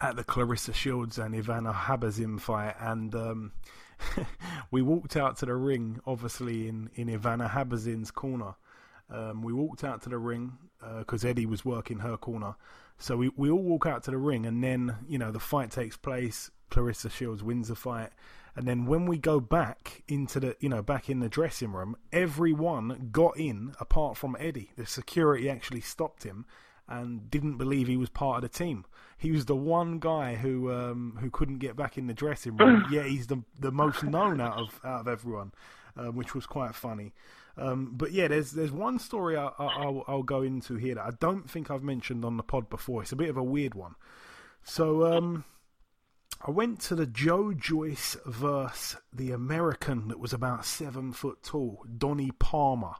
at 0.00 0.16
the 0.16 0.24
Claressa 0.24 0.74
Shields 0.74 1.18
and 1.18 1.34
Ivana 1.34 1.74
Habazin 1.74 2.40
fight, 2.40 2.74
and 2.80 3.14
um, 3.14 3.52
we 4.70 4.82
walked 4.82 5.16
out 5.16 5.36
to 5.38 5.46
the 5.46 5.54
ring, 5.54 6.00
obviously 6.06 6.68
in 6.68 6.90
in 6.94 7.08
Ivana 7.08 7.50
Habazin's 7.50 8.10
corner. 8.10 8.54
Um, 9.08 9.42
we 9.42 9.52
walked 9.52 9.84
out 9.84 10.02
to 10.02 10.08
the 10.08 10.18
ring 10.18 10.58
because 10.98 11.24
uh, 11.24 11.28
Eddie 11.28 11.46
was 11.46 11.64
working 11.64 12.00
her 12.00 12.16
corner. 12.16 12.56
So 12.98 13.16
we, 13.16 13.30
we 13.36 13.50
all 13.50 13.62
walk 13.62 13.86
out 13.86 14.02
to 14.04 14.10
the 14.10 14.18
ring, 14.18 14.46
and 14.46 14.62
then 14.64 14.96
you 15.08 15.18
know 15.18 15.30
the 15.30 15.40
fight 15.40 15.70
takes 15.70 15.96
place. 15.96 16.50
Claressa 16.70 17.10
Shields 17.10 17.44
wins 17.44 17.68
the 17.68 17.76
fight, 17.76 18.10
and 18.56 18.66
then 18.66 18.86
when 18.86 19.04
we 19.04 19.18
go 19.18 19.38
back 19.38 20.02
into 20.08 20.40
the, 20.40 20.56
you 20.60 20.68
know, 20.70 20.82
back 20.82 21.10
in 21.10 21.20
the 21.20 21.28
dressing 21.28 21.72
room, 21.72 21.94
everyone 22.10 23.10
got 23.12 23.38
in 23.38 23.74
apart 23.78 24.16
from 24.16 24.34
Eddie. 24.40 24.72
The 24.76 24.86
security 24.86 25.48
actually 25.50 25.82
stopped 25.82 26.24
him 26.24 26.46
and 26.88 27.30
didn't 27.30 27.56
believe 27.56 27.88
he 27.88 27.96
was 27.96 28.08
part 28.08 28.36
of 28.36 28.42
the 28.42 28.58
team. 28.58 28.84
He 29.18 29.30
was 29.30 29.46
the 29.46 29.56
one 29.56 29.98
guy 29.98 30.34
who 30.34 30.72
um, 30.72 31.18
who 31.20 31.30
couldn't 31.30 31.58
get 31.58 31.76
back 31.76 31.96
in 31.96 32.06
the 32.06 32.14
dressing 32.14 32.56
room. 32.56 32.86
yeah, 32.90 33.04
he's 33.04 33.26
the 33.26 33.42
the 33.58 33.72
most 33.72 34.02
known 34.02 34.40
out 34.40 34.58
of 34.58 34.80
out 34.84 35.00
of 35.00 35.08
everyone, 35.08 35.52
uh, 35.96 36.10
which 36.12 36.34
was 36.34 36.46
quite 36.46 36.74
funny. 36.74 37.12
Um, 37.58 37.92
but 37.96 38.12
yeah, 38.12 38.28
there's 38.28 38.52
there's 38.52 38.72
one 38.72 38.98
story 38.98 39.36
I, 39.36 39.50
will 39.58 40.04
I'll 40.06 40.22
go 40.22 40.42
into 40.42 40.76
here 40.76 40.96
that 40.96 41.04
I 41.04 41.10
don't 41.18 41.48
think 41.50 41.70
I've 41.70 41.82
mentioned 41.82 42.24
on 42.24 42.36
the 42.36 42.42
pod 42.42 42.68
before. 42.68 43.02
It's 43.02 43.12
a 43.12 43.16
bit 43.16 43.30
of 43.30 43.36
a 43.36 43.42
weird 43.42 43.74
one. 43.74 43.94
So 44.62 45.06
um, 45.16 45.44
I 46.46 46.50
went 46.50 46.80
to 46.82 46.94
the 46.94 47.06
Joe 47.06 47.54
Joyce 47.54 48.16
verse 48.26 48.96
the 49.12 49.30
American 49.30 50.08
that 50.08 50.20
was 50.20 50.32
about 50.34 50.66
seven 50.66 51.12
foot 51.12 51.42
tall, 51.42 51.84
Donnie 51.96 52.32
Palmer. 52.38 52.96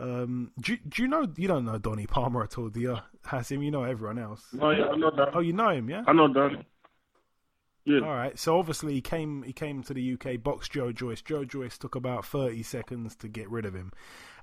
Um, 0.00 0.52
do, 0.60 0.76
do 0.88 1.02
you 1.02 1.08
know 1.08 1.28
you 1.36 1.46
don't 1.46 1.64
know 1.64 1.78
Donnie 1.78 2.06
Palmer 2.06 2.42
at 2.42 2.56
all, 2.56 2.68
do 2.68 2.80
you? 2.80 2.96
Hasim, 3.26 3.62
you 3.62 3.70
know 3.70 3.84
everyone 3.84 4.18
else. 4.18 4.42
Oh 4.60 4.70
yeah, 4.70 4.86
I 4.86 4.96
know 4.96 5.10
Donnie. 5.10 5.32
Oh, 5.34 5.40
you 5.40 5.52
know 5.52 5.68
him, 5.68 5.90
yeah? 5.90 6.04
I 6.06 6.12
know 6.12 6.28
Donnie. 6.28 6.66
Yeah. 7.84 8.00
All 8.00 8.14
right. 8.14 8.38
So 8.38 8.58
obviously 8.58 8.94
he 8.94 9.00
came 9.00 9.42
he 9.42 9.52
came 9.52 9.82
to 9.82 9.94
the 9.94 10.14
UK, 10.14 10.42
boxed 10.42 10.72
Joe 10.72 10.92
Joyce. 10.92 11.22
Joe 11.22 11.44
Joyce 11.44 11.76
took 11.76 11.94
about 11.94 12.24
thirty 12.24 12.62
seconds 12.62 13.14
to 13.16 13.28
get 13.28 13.50
rid 13.50 13.66
of 13.66 13.74
him, 13.74 13.92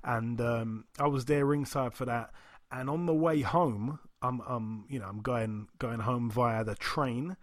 and 0.04 0.40
um, 0.40 0.84
I 0.98 1.08
was 1.08 1.24
there 1.24 1.44
ringside 1.44 1.94
for 1.94 2.04
that. 2.04 2.30
And 2.70 2.88
on 2.88 3.06
the 3.06 3.14
way 3.14 3.40
home, 3.40 3.98
I'm 4.22 4.40
um 4.42 4.84
you 4.88 5.00
know 5.00 5.06
I'm 5.06 5.22
going 5.22 5.68
going 5.78 6.00
home 6.00 6.30
via 6.30 6.62
the 6.62 6.76
train 6.76 7.36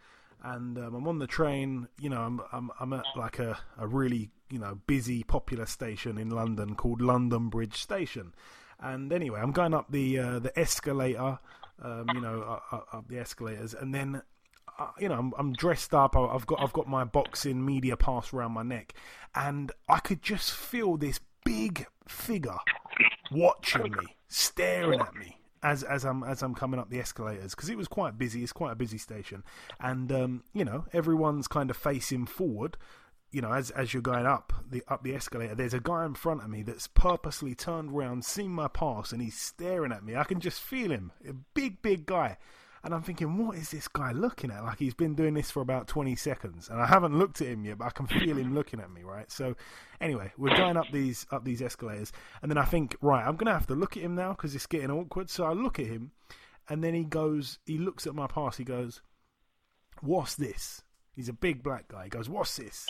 and 0.45 0.77
um, 0.77 0.93
I'm 0.93 1.07
on 1.07 1.19
the 1.19 1.27
train. 1.27 1.87
You 1.99 2.09
know, 2.09 2.21
I'm 2.21 2.39
I'm, 2.51 2.71
I'm 2.79 2.93
at 2.93 3.05
like 3.15 3.39
a, 3.39 3.57
a 3.77 3.87
really 3.87 4.29
you 4.49 4.59
know 4.59 4.79
busy, 4.87 5.23
popular 5.23 5.65
station 5.65 6.17
in 6.17 6.29
London 6.29 6.75
called 6.75 7.01
London 7.01 7.49
Bridge 7.49 7.81
Station. 7.81 8.33
And 8.79 9.11
anyway, 9.13 9.39
I'm 9.39 9.51
going 9.51 9.73
up 9.73 9.91
the 9.91 10.19
uh, 10.19 10.39
the 10.39 10.57
escalator, 10.59 11.39
um, 11.81 12.05
you 12.13 12.21
know, 12.21 12.41
up, 12.71 12.87
up, 12.91 13.07
the 13.07 13.19
escalators, 13.19 13.73
and 13.73 13.93
then. 13.93 14.21
Uh, 14.77 14.87
you 14.99 15.07
know, 15.07 15.15
I'm, 15.15 15.33
I'm 15.37 15.53
dressed 15.53 15.93
up. 15.93 16.17
I've 16.17 16.45
got 16.45 16.59
I've 16.59 16.73
got 16.73 16.85
my 16.85 17.05
boxing 17.05 17.65
media 17.65 17.95
pass 17.95 18.33
around 18.33 18.51
my 18.51 18.63
neck, 18.63 18.93
and 19.33 19.71
I 19.87 19.99
could 19.99 20.21
just 20.21 20.51
feel 20.51 20.97
this 20.97 21.21
big 21.45 21.87
figure 22.05 22.57
watching 23.31 23.83
me, 23.83 24.17
staring 24.27 24.99
at 24.99 25.15
me, 25.15 25.37
as 25.63 25.83
as 25.83 26.03
I'm 26.03 26.23
as 26.23 26.43
I'm 26.43 26.53
coming 26.53 26.79
up 26.79 26.89
the 26.89 26.99
escalators 26.99 27.55
because 27.55 27.69
it 27.69 27.77
was 27.77 27.87
quite 27.87 28.17
busy. 28.17 28.43
It's 28.43 28.51
quite 28.51 28.71
a 28.71 28.75
busy 28.75 28.97
station, 28.97 29.43
and 29.79 30.11
um, 30.11 30.43
you 30.53 30.65
know 30.65 30.85
everyone's 30.91 31.47
kind 31.47 31.69
of 31.69 31.77
facing 31.77 32.25
forward. 32.25 32.75
You 33.31 33.41
know, 33.41 33.51
as 33.51 33.69
as 33.71 33.93
you're 33.93 34.01
going 34.01 34.25
up 34.25 34.53
the 34.69 34.83
up 34.87 35.03
the 35.03 35.13
escalator, 35.13 35.55
there's 35.55 35.73
a 35.73 35.79
guy 35.79 36.05
in 36.05 36.13
front 36.13 36.41
of 36.41 36.49
me 36.49 36.63
that's 36.63 36.87
purposely 36.87 37.53
turned 37.53 37.91
around, 37.91 38.23
seen 38.23 38.51
my 38.51 38.67
pass, 38.67 39.11
and 39.11 39.21
he's 39.21 39.37
staring 39.37 39.91
at 39.91 40.03
me. 40.03 40.15
I 40.15 40.23
can 40.23 40.39
just 40.39 40.61
feel 40.61 40.91
him, 40.91 41.11
a 41.27 41.33
big 41.53 41.81
big 41.81 42.05
guy, 42.05 42.37
and 42.85 42.93
I'm 42.93 43.01
thinking, 43.01 43.37
what 43.37 43.57
is 43.57 43.71
this 43.71 43.87
guy 43.87 44.11
looking 44.11 44.51
at? 44.51 44.63
Like 44.63 44.77
he's 44.77 44.93
been 44.93 45.15
doing 45.15 45.33
this 45.33 45.49
for 45.49 45.61
about 45.61 45.87
20 45.87 46.15
seconds, 46.15 46.69
and 46.69 46.79
I 46.79 46.85
haven't 46.85 47.17
looked 47.17 47.41
at 47.41 47.47
him 47.47 47.65
yet, 47.65 47.79
but 47.79 47.85
I 47.85 47.89
can 47.89 48.05
feel 48.05 48.37
him 48.37 48.53
looking 48.53 48.79
at 48.79 48.91
me, 48.91 49.01
right? 49.01 49.29
So, 49.31 49.55
anyway, 49.99 50.31
we're 50.37 50.55
going 50.55 50.77
up 50.77 50.85
these 50.93 51.25
up 51.31 51.43
these 51.43 51.63
escalators, 51.63 52.13
and 52.41 52.51
then 52.51 52.59
I 52.59 52.65
think, 52.65 52.95
right, 53.01 53.25
I'm 53.25 53.37
gonna 53.37 53.53
have 53.53 53.67
to 53.67 53.75
look 53.75 53.97
at 53.97 54.03
him 54.03 54.13
now 54.15 54.33
because 54.33 54.53
it's 54.53 54.67
getting 54.67 54.91
awkward. 54.91 55.31
So 55.31 55.45
I 55.45 55.53
look 55.53 55.79
at 55.79 55.87
him, 55.87 56.11
and 56.69 56.83
then 56.83 56.93
he 56.93 57.03
goes, 57.03 57.57
he 57.65 57.79
looks 57.79 58.05
at 58.05 58.13
my 58.15 58.27
pass, 58.27 58.57
he 58.57 58.63
goes, 58.63 59.01
"What's 60.01 60.35
this?" 60.35 60.83
He's 61.11 61.29
a 61.29 61.33
big 61.33 61.63
black 61.63 61.87
guy. 61.87 62.03
He 62.03 62.09
goes, 62.09 62.29
"What's 62.29 62.55
this?" 62.55 62.87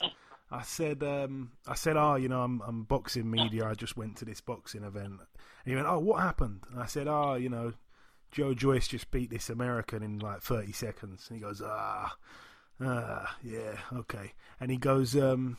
I 0.51 0.61
said, 0.61 1.03
um, 1.03 1.53
I 1.67 1.75
said, 1.75 1.97
oh, 1.97 2.15
you 2.15 2.29
know, 2.29 2.41
I'm, 2.41 2.61
I'm 2.61 2.83
boxing 2.83 3.29
media. 3.29 3.65
I 3.65 3.73
just 3.73 3.97
went 3.97 4.17
to 4.17 4.25
this 4.25 4.41
boxing 4.41 4.83
event. 4.83 5.13
And 5.19 5.19
he 5.65 5.75
went, 5.75 5.87
oh, 5.87 5.99
what 5.99 6.21
happened? 6.21 6.61
And 6.71 6.81
I 6.81 6.85
said, 6.85 7.07
oh, 7.07 7.33
you 7.33 7.49
know, 7.49 7.73
Joe 8.31 8.53
Joyce 8.53 8.87
just 8.87 9.11
beat 9.11 9.29
this 9.29 9.49
American 9.49 10.03
in 10.03 10.19
like 10.19 10.41
30 10.41 10.71
seconds. 10.71 11.25
And 11.29 11.37
he 11.37 11.43
goes, 11.43 11.61
ah, 11.65 12.15
ah, 12.81 13.37
yeah, 13.43 13.77
okay. 13.93 14.33
And 14.59 14.69
he 14.69 14.77
goes, 14.77 15.15
um, 15.15 15.57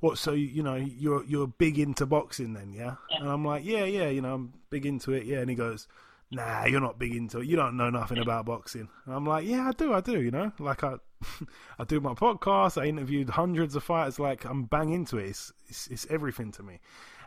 what? 0.00 0.18
So 0.18 0.32
you 0.32 0.62
know, 0.62 0.76
you're 0.76 1.24
you're 1.24 1.48
big 1.48 1.78
into 1.78 2.06
boxing 2.06 2.54
then, 2.54 2.72
yeah? 2.72 2.94
And 3.10 3.28
I'm 3.28 3.44
like, 3.44 3.64
yeah, 3.64 3.84
yeah, 3.84 4.08
you 4.08 4.20
know, 4.20 4.34
I'm 4.34 4.52
big 4.70 4.86
into 4.86 5.12
it, 5.12 5.24
yeah. 5.24 5.38
And 5.38 5.50
he 5.50 5.56
goes, 5.56 5.88
nah, 6.30 6.66
you're 6.66 6.80
not 6.80 6.98
big 6.98 7.14
into 7.14 7.40
it. 7.40 7.46
You 7.46 7.56
don't 7.56 7.76
know 7.76 7.90
nothing 7.90 8.18
about 8.18 8.46
boxing. 8.46 8.88
And 9.06 9.14
I'm 9.14 9.26
like, 9.26 9.44
yeah, 9.44 9.68
I 9.68 9.72
do, 9.72 9.92
I 9.92 10.00
do. 10.00 10.20
You 10.20 10.30
know, 10.30 10.52
like 10.58 10.84
I, 10.84 10.96
I 11.78 11.84
do 11.84 12.00
my 12.00 12.14
podcast. 12.14 12.80
I 12.80 12.86
interviewed 12.86 13.30
hundreds 13.30 13.76
of 13.76 13.84
fighters. 13.84 14.18
Like 14.18 14.44
I'm 14.44 14.64
bang 14.64 14.92
into 14.92 15.18
it. 15.18 15.30
It's, 15.30 15.52
it's 15.68 15.86
it's 15.88 16.06
everything 16.10 16.52
to 16.52 16.62
me. 16.62 16.80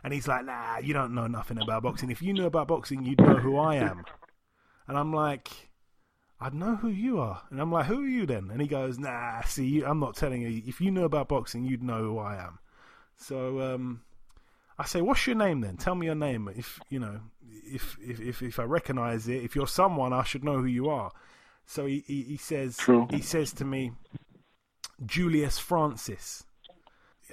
And 0.04 0.12
he's 0.12 0.26
like, 0.26 0.44
nah, 0.44 0.78
you 0.78 0.92
don't 0.92 1.14
know 1.14 1.26
nothing 1.26 1.58
about 1.62 1.82
boxing. 1.82 2.10
If 2.10 2.22
you 2.22 2.32
knew 2.32 2.46
about 2.46 2.68
boxing, 2.68 3.04
you'd 3.04 3.20
know 3.20 3.36
who 3.36 3.58
I 3.58 3.76
am. 3.76 4.04
And 4.88 4.98
I'm 4.98 5.12
like, 5.12 5.48
I 6.40 6.50
know 6.50 6.74
who 6.74 6.88
you 6.88 7.20
are. 7.20 7.40
And 7.50 7.60
I'm 7.60 7.70
like, 7.70 7.86
who 7.86 8.02
are 8.02 8.06
you 8.06 8.26
then? 8.26 8.50
And 8.50 8.60
he 8.60 8.66
goes, 8.66 8.98
nah, 8.98 9.42
see, 9.42 9.82
I'm 9.84 10.00
not 10.00 10.16
telling 10.16 10.42
you. 10.42 10.60
If 10.66 10.80
you 10.80 10.90
knew 10.90 11.04
about 11.04 11.28
boxing, 11.28 11.64
you'd 11.64 11.84
know 11.84 12.02
who 12.02 12.18
I 12.18 12.36
am. 12.44 12.58
So 13.16 13.60
um, 13.60 14.02
I 14.76 14.84
say, 14.84 15.02
what's 15.02 15.24
your 15.24 15.36
name 15.36 15.60
then? 15.60 15.76
Tell 15.76 15.94
me 15.94 16.06
your 16.06 16.16
name. 16.16 16.50
If, 16.56 16.80
you 16.90 16.98
know, 16.98 17.20
if, 17.48 17.96
if, 18.02 18.20
if, 18.20 18.42
if 18.42 18.58
I 18.58 18.64
recognize 18.64 19.28
it, 19.28 19.44
if 19.44 19.54
you're 19.54 19.68
someone, 19.68 20.12
I 20.12 20.24
should 20.24 20.42
know 20.42 20.58
who 20.58 20.66
you 20.66 20.90
are. 20.90 21.12
So 21.66 21.86
he, 21.86 22.04
he, 22.06 22.22
he 22.22 22.36
says, 22.36 22.76
True. 22.76 23.06
he 23.10 23.20
says 23.20 23.52
to 23.54 23.64
me, 23.64 23.92
Julius 25.04 25.58
Francis 25.58 26.44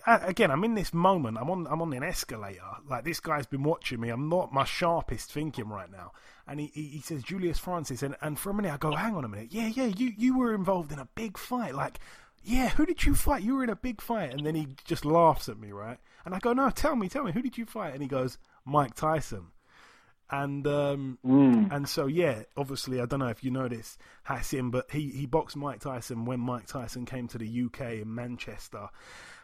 again, 0.07 0.51
I'm 0.51 0.63
in 0.63 0.75
this 0.75 0.93
moment. 0.93 1.37
I'm 1.37 1.49
on 1.49 1.67
I'm 1.67 1.81
on 1.81 1.93
an 1.93 2.03
escalator. 2.03 2.61
Like 2.87 3.03
this 3.03 3.19
guy's 3.19 3.45
been 3.45 3.63
watching 3.63 3.99
me. 3.99 4.09
I'm 4.09 4.29
not 4.29 4.53
my 4.53 4.63
sharpest 4.63 5.31
thinking 5.31 5.67
right 5.67 5.91
now. 5.91 6.11
And 6.47 6.59
he, 6.59 6.71
he, 6.73 6.83
he, 6.87 6.99
says 7.01 7.21
Julius 7.21 7.59
Francis, 7.59 8.01
and, 8.01 8.15
and 8.21 8.39
for 8.39 8.49
a 8.49 8.53
minute 8.53 8.73
I 8.73 8.77
go, 8.77 8.95
hang 8.95 9.15
on 9.15 9.23
a 9.23 9.27
minute. 9.29 9.49
Yeah, 9.51 9.67
yeah, 9.67 9.85
you 9.85 10.13
you 10.17 10.37
were 10.37 10.53
involved 10.53 10.91
in 10.91 10.99
a 10.99 11.07
big 11.15 11.37
fight. 11.37 11.75
Like, 11.75 11.99
yeah, 12.43 12.69
who 12.69 12.85
did 12.85 13.05
you 13.05 13.13
fight? 13.15 13.43
You 13.43 13.55
were 13.55 13.63
in 13.63 13.69
a 13.69 13.75
big 13.75 14.01
fight. 14.01 14.33
And 14.33 14.45
then 14.45 14.55
he 14.55 14.69
just 14.83 15.05
laughs 15.05 15.49
at 15.49 15.59
me, 15.59 15.71
right? 15.71 15.99
And 16.25 16.33
I 16.33 16.39
go, 16.39 16.53
no, 16.53 16.69
tell 16.69 16.95
me, 16.95 17.09
tell 17.09 17.23
me, 17.23 17.31
who 17.31 17.41
did 17.41 17.57
you 17.57 17.65
fight? 17.65 17.93
And 17.93 18.01
he 18.01 18.07
goes, 18.07 18.37
Mike 18.65 18.95
Tyson. 18.95 19.47
And 20.31 20.67
um, 20.67 21.17
mm. 21.25 21.71
and 21.71 21.89
so 21.89 22.05
yeah, 22.05 22.43
obviously 22.55 23.01
I 23.01 23.05
don't 23.05 23.19
know 23.19 23.27
if 23.29 23.43
you 23.43 23.49
know 23.49 23.67
this, 23.67 23.97
Hasim, 24.27 24.69
but 24.69 24.91
he, 24.91 25.09
he 25.09 25.25
boxed 25.25 25.57
Mike 25.57 25.79
Tyson 25.79 26.25
when 26.25 26.39
Mike 26.39 26.67
Tyson 26.67 27.05
came 27.05 27.27
to 27.29 27.39
the 27.39 27.63
UK 27.65 27.93
in 27.93 28.13
Manchester, 28.13 28.89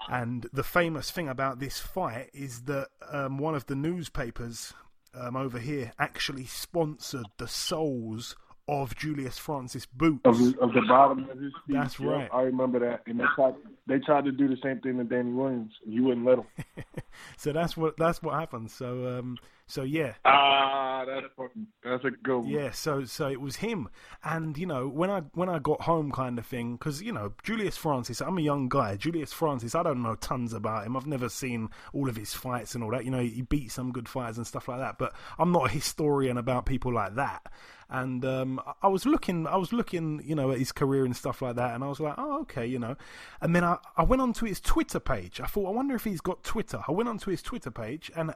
and 0.09 0.47
the 0.53 0.63
famous 0.63 1.09
thing 1.09 1.27
about 1.27 1.59
this 1.59 1.79
fight 1.79 2.29
is 2.33 2.61
that 2.63 2.89
um, 3.11 3.39
one 3.39 3.55
of 3.55 3.65
the 3.65 3.73
newspapers 3.73 4.73
um, 5.15 5.35
over 5.35 5.57
here 5.57 5.91
actually 5.97 6.45
sponsored 6.45 7.25
the 7.37 7.47
soles 7.47 8.35
of 8.67 8.95
Julius 8.95 9.37
Francis 9.37 9.85
boots. 9.85 10.21
Of, 10.25 10.39
of 10.59 10.73
the 10.73 10.81
bottom 10.87 11.29
of 11.29 11.39
his 11.39 11.53
feet. 11.67 11.75
That's 11.75 11.99
right. 11.99 12.29
I 12.33 12.41
remember 12.41 12.79
that. 12.79 13.03
And 13.05 13.19
they 13.19 13.25
tried, 13.35 13.53
they 13.87 13.99
tried 13.99 14.25
to 14.25 14.31
do 14.31 14.47
the 14.47 14.57
same 14.63 14.79
thing 14.79 14.97
to 14.97 15.03
Danny 15.03 15.31
Williams. 15.31 15.73
You 15.85 16.03
wouldn't 16.03 16.25
let 16.25 16.37
them. 16.37 16.85
so 17.37 17.51
that's 17.53 17.77
what 17.77 17.95
that's 17.97 18.23
what 18.23 18.33
happened. 18.33 18.71
So 18.71 19.19
um, 19.19 19.37
so 19.67 19.83
yeah. 19.83 20.13
Ah, 20.25 21.05
that's 21.05 21.25
fucking, 21.35 21.67
that's 21.83 22.03
a 22.05 22.11
good 22.11 22.37
one. 22.37 22.47
Yeah, 22.47 22.71
so 22.71 23.03
so 23.05 23.27
it 23.27 23.41
was 23.41 23.57
him, 23.57 23.89
and 24.23 24.57
you 24.57 24.67
know 24.67 24.87
when 24.87 25.09
I 25.09 25.21
when 25.33 25.49
I 25.49 25.59
got 25.59 25.81
home, 25.81 26.11
kind 26.11 26.37
of 26.37 26.45
thing, 26.45 26.75
because 26.75 27.01
you 27.01 27.11
know 27.11 27.33
Julius 27.43 27.75
Francis, 27.75 28.21
I'm 28.21 28.37
a 28.37 28.41
young 28.41 28.69
guy. 28.69 28.95
Julius 28.95 29.33
Francis, 29.33 29.73
I 29.73 29.81
don't 29.81 30.03
know 30.03 30.15
tons 30.15 30.53
about 30.53 30.85
him. 30.85 30.95
I've 30.95 31.07
never 31.07 31.29
seen 31.29 31.69
all 31.93 32.07
of 32.07 32.15
his 32.15 32.33
fights 32.33 32.75
and 32.75 32.83
all 32.83 32.91
that. 32.91 33.05
You 33.05 33.11
know, 33.11 33.21
he 33.21 33.41
beat 33.41 33.71
some 33.71 33.91
good 33.91 34.07
fighters 34.07 34.37
and 34.37 34.45
stuff 34.45 34.67
like 34.67 34.79
that, 34.79 34.97
but 34.99 35.15
I'm 35.39 35.51
not 35.51 35.67
a 35.67 35.73
historian 35.73 36.37
about 36.37 36.65
people 36.65 36.93
like 36.93 37.15
that. 37.15 37.51
And 37.89 38.25
um, 38.25 38.61
I 38.81 38.87
was 38.87 39.05
looking, 39.05 39.45
I 39.45 39.57
was 39.57 39.71
looking, 39.71 40.21
you 40.25 40.35
know, 40.35 40.51
at 40.51 40.57
his 40.57 40.71
career 40.71 41.05
and 41.05 41.15
stuff 41.15 41.41
like 41.41 41.55
that, 41.55 41.75
and 41.75 41.83
I 41.83 41.87
was 41.87 41.99
like, 41.99 42.15
oh, 42.17 42.41
okay, 42.41 42.65
you 42.65 42.79
know. 42.79 42.95
And 43.41 43.55
then 43.55 43.63
I, 43.63 43.77
I 43.95 44.03
went 44.03 44.21
onto 44.21 44.45
his 44.45 44.59
Twitter 44.59 44.99
page. 44.99 45.39
I 45.39 45.45
thought, 45.45 45.67
I 45.67 45.71
wonder 45.71 45.95
if 45.95 46.03
he's 46.03 46.21
got 46.21 46.43
Twitter. 46.43 46.81
I 46.87 46.91
went 46.91 47.09
onto 47.09 47.29
his 47.29 47.43
Twitter 47.43 47.71
page, 47.71 48.11
and 48.15 48.33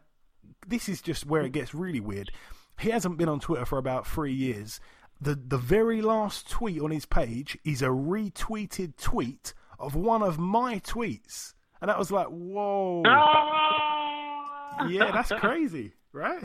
this 0.67 0.89
is 0.89 1.01
just 1.01 1.25
where 1.25 1.41
it 1.43 1.51
gets 1.51 1.73
really 1.73 1.99
weird. 1.99 2.31
He 2.79 2.89
hasn't 2.89 3.17
been 3.17 3.29
on 3.29 3.39
Twitter 3.39 3.65
for 3.65 3.77
about 3.77 4.07
three 4.07 4.33
years. 4.33 4.79
The 5.21 5.35
the 5.35 5.57
very 5.57 6.01
last 6.01 6.49
tweet 6.49 6.81
on 6.81 6.91
his 6.91 7.05
page 7.05 7.57
is 7.65 7.81
a 7.81 7.87
retweeted 7.87 8.95
tweet 8.97 9.53
of 9.77 9.95
one 9.95 10.21
of 10.21 10.39
my 10.39 10.79
tweets. 10.79 11.53
And 11.81 11.89
that 11.89 11.97
was 11.99 12.11
like, 12.11 12.27
whoa. 12.27 13.03
yeah, 14.87 15.11
that's 15.11 15.31
crazy, 15.39 15.93
right? 16.11 16.43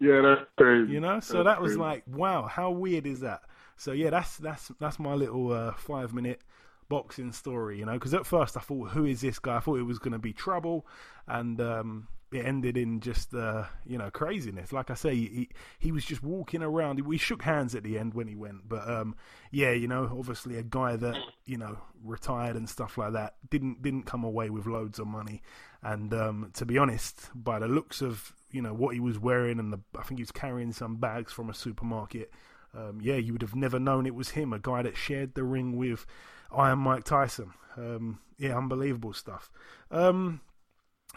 yeah, 0.00 0.20
that's 0.22 0.42
crazy. 0.56 0.92
You 0.92 1.00
know, 1.00 1.20
so 1.20 1.42
That's 1.42 1.56
that 1.56 1.62
was 1.62 1.72
crazy. 1.72 1.80
like, 1.80 2.04
wow, 2.06 2.46
how 2.46 2.70
weird 2.70 3.06
is 3.06 3.20
that? 3.20 3.42
So 3.76 3.92
yeah, 3.92 4.10
that's 4.10 4.38
that's 4.38 4.70
that's 4.80 4.98
my 4.98 5.14
little 5.14 5.52
uh, 5.52 5.72
five 5.74 6.14
minute 6.14 6.40
boxing 6.88 7.32
story. 7.32 7.78
You 7.78 7.86
know, 7.86 7.94
because 7.94 8.14
at 8.14 8.26
first 8.26 8.56
I 8.56 8.60
thought, 8.60 8.90
who 8.90 9.04
is 9.04 9.20
this 9.20 9.38
guy? 9.38 9.56
I 9.56 9.60
thought 9.60 9.78
it 9.78 9.84
was 9.84 9.98
going 9.98 10.12
to 10.12 10.18
be 10.18 10.32
trouble, 10.32 10.86
and 11.26 11.60
um, 11.60 12.08
it 12.32 12.44
ended 12.44 12.76
in 12.76 13.00
just 13.00 13.34
uh, 13.34 13.64
you 13.86 13.98
know 13.98 14.10
craziness. 14.10 14.72
Like 14.72 14.90
I 14.90 14.94
say, 14.94 15.14
he 15.14 15.48
he 15.78 15.92
was 15.92 16.04
just 16.04 16.22
walking 16.22 16.62
around. 16.62 17.00
We 17.00 17.18
shook 17.18 17.42
hands 17.42 17.74
at 17.74 17.82
the 17.82 17.98
end 17.98 18.14
when 18.14 18.26
he 18.26 18.34
went, 18.34 18.68
but 18.68 18.88
um, 18.88 19.14
yeah, 19.50 19.72
you 19.72 19.88
know, 19.88 20.10
obviously 20.18 20.56
a 20.56 20.62
guy 20.62 20.96
that 20.96 21.16
you 21.44 21.56
know 21.56 21.78
retired 22.04 22.56
and 22.56 22.68
stuff 22.68 22.98
like 22.98 23.12
that 23.12 23.34
didn't 23.48 23.82
didn't 23.82 24.04
come 24.04 24.24
away 24.24 24.50
with 24.50 24.66
loads 24.66 24.98
of 24.98 25.06
money. 25.06 25.42
And 25.82 26.12
um, 26.12 26.50
to 26.54 26.66
be 26.66 26.78
honest, 26.78 27.30
by 27.34 27.58
the 27.58 27.68
looks 27.68 28.02
of 28.02 28.34
you 28.50 28.60
know 28.60 28.74
what 28.74 28.94
he 28.94 29.00
was 29.00 29.18
wearing 29.18 29.58
and 29.58 29.72
the, 29.72 29.80
I 29.96 30.02
think 30.02 30.18
he 30.18 30.22
was 30.22 30.32
carrying 30.32 30.72
some 30.72 30.96
bags 30.96 31.32
from 31.32 31.48
a 31.48 31.54
supermarket. 31.54 32.32
Um, 32.74 33.00
yeah, 33.00 33.16
you 33.16 33.32
would 33.32 33.42
have 33.42 33.54
never 33.54 33.78
known 33.78 34.06
it 34.06 34.14
was 34.14 34.30
him, 34.30 34.52
a 34.52 34.58
guy 34.58 34.82
that 34.82 34.96
shared 34.96 35.34
the 35.34 35.44
ring 35.44 35.76
with 35.76 36.06
Iron 36.54 36.80
Mike 36.80 37.04
Tyson. 37.04 37.52
Um, 37.76 38.20
yeah, 38.38 38.56
unbelievable 38.56 39.12
stuff. 39.12 39.50
Um, 39.90 40.40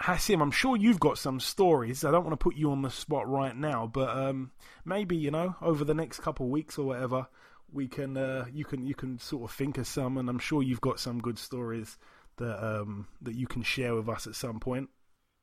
Hasim, 0.02 0.42
I'm 0.42 0.52
sure 0.52 0.78
you've 0.78 1.00
got 1.00 1.18
some 1.18 1.40
stories. 1.40 2.06
I 2.06 2.12
don't 2.12 2.24
want 2.24 2.40
to 2.40 2.44
put 2.44 2.56
you 2.56 2.72
on 2.72 2.82
the 2.82 2.90
spot 2.90 3.28
right 3.28 3.56
now, 3.56 3.88
but 3.88 4.10
um, 4.10 4.52
maybe 4.86 5.18
you 5.18 5.32
know 5.32 5.56
over 5.62 5.84
the 5.84 5.94
next 5.94 6.20
couple 6.20 6.46
of 6.46 6.52
weeks 6.52 6.78
or 6.78 6.86
whatever, 6.86 7.28
we 7.72 7.88
can 7.88 8.16
uh, 8.16 8.46
you 8.52 8.64
can 8.64 8.86
you 8.86 8.96
can 8.96 9.20
sort 9.20 9.44
of 9.44 9.56
think 9.56 9.78
of 9.78 9.88
some, 9.88 10.18
and 10.18 10.30
I'm 10.30 10.40
sure 10.40 10.64
you've 10.64 10.82
got 10.82 11.00
some 11.00 11.20
good 11.20 11.38
stories 11.38 11.98
that 12.38 12.66
um, 12.66 13.08
that 13.22 13.36
you 13.36 13.48
can 13.48 13.62
share 13.62 13.96
with 13.96 14.08
us 14.08 14.26
at 14.26 14.36
some 14.36 14.60
point. 14.60 14.90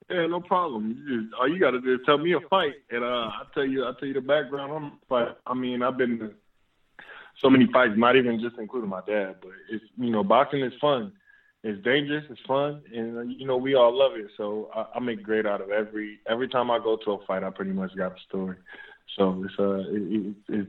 Yeah, 0.09 0.26
no 0.26 0.40
problem. 0.40 0.88
You 0.88 1.23
just, 1.23 1.35
all 1.35 1.49
you 1.49 1.59
got 1.59 1.73
to 1.73 1.81
do 1.81 1.95
is 1.95 2.00
tell 2.07 2.19
me 2.19 2.33
a 2.33 2.40
fight, 2.49 2.75
and 2.90 3.05
uh, 3.05 3.31
I'll 3.38 3.50
tell 3.52 3.66
you. 3.66 3.85
I'll 3.85 3.95
tell 3.95 4.09
you 4.09 4.14
the 4.14 4.21
background 4.21 4.73
on 4.73 4.83
the 4.85 5.07
fight. 5.09 5.37
I 5.47 5.55
mean, 5.55 5.83
I've 5.83 5.99
been 5.99 6.33
so 7.40 7.50
many 7.50 7.66
fights, 7.73 7.95
not 7.97 8.16
even 8.16 8.40
just 8.40 8.57
including 8.59 8.90
my 8.90 9.02
dad, 9.07 9.37
but 9.40 9.52
it's 9.71 9.85
you 9.99 10.11
know, 10.11 10.25
boxing 10.25 10.62
is 10.62 10.73
fun. 10.81 11.12
It's 11.62 11.83
dangerous. 11.83 12.25
It's 12.31 12.40
fun, 12.47 12.83
and 12.95 13.19
uh, 13.19 13.23
you 13.23 13.47
know, 13.47 13.57
we 13.57 13.75
all 13.75 13.97
love 13.97 14.12
it. 14.14 14.31
So 14.37 14.71
I, 14.75 14.87
I 14.95 15.00
make 15.00 15.23
great 15.23 15.47
out 15.47 15.61
of 15.61 15.71
every 15.71 16.21
every 16.28 16.49
time 16.49 16.71
I 16.71 16.78
go 16.78 16.97
to 17.05 17.12
a 17.12 17.26
fight. 17.26 17.43
I 17.43 17.50
pretty 17.50 17.73
much 17.73 17.97
got 17.97 18.12
a 18.12 18.21
story. 18.28 18.57
So 19.16 19.45
it's 19.45 19.55
uh, 19.59 19.83
it, 19.88 20.35
it, 20.49 20.69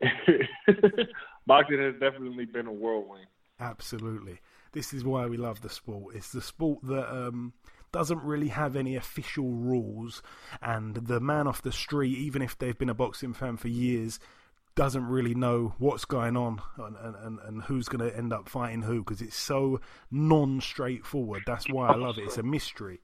it's 0.00 1.10
boxing 1.46 1.78
has 1.78 1.94
definitely 1.94 2.46
been 2.46 2.66
a 2.66 2.72
whirlwind. 2.72 3.26
Absolutely. 3.58 4.40
This 4.72 4.94
is 4.94 5.04
why 5.04 5.26
we 5.26 5.36
love 5.36 5.60
the 5.60 5.68
sport. 5.68 6.14
It's 6.14 6.32
the 6.32 6.40
sport 6.40 6.78
that 6.84 7.12
um, 7.12 7.52
doesn't 7.92 8.22
really 8.22 8.48
have 8.48 8.76
any 8.76 8.96
official 8.96 9.50
rules, 9.50 10.22
and 10.62 10.94
the 10.94 11.20
man 11.20 11.46
off 11.46 11.60
the 11.60 11.72
street, 11.72 12.16
even 12.16 12.40
if 12.40 12.56
they've 12.56 12.78
been 12.78 12.88
a 12.88 12.94
boxing 12.94 13.34
fan 13.34 13.56
for 13.56 13.68
years, 13.68 14.20
doesn't 14.80 15.08
really 15.08 15.34
know 15.34 15.74
what's 15.76 16.06
going 16.06 16.38
on 16.38 16.58
and, 16.78 16.96
and, 17.14 17.38
and 17.40 17.62
who's 17.64 17.86
going 17.86 18.00
to 18.00 18.16
end 18.16 18.32
up 18.32 18.48
fighting 18.48 18.80
who 18.80 19.04
because 19.04 19.20
it's 19.20 19.36
so 19.36 19.78
non 20.10 20.58
straightforward. 20.62 21.42
That's 21.46 21.68
why 21.68 21.88
I 21.88 21.96
love 21.96 22.16
it. 22.16 22.22
It's 22.22 22.38
a 22.38 22.42
mystery. 22.42 23.02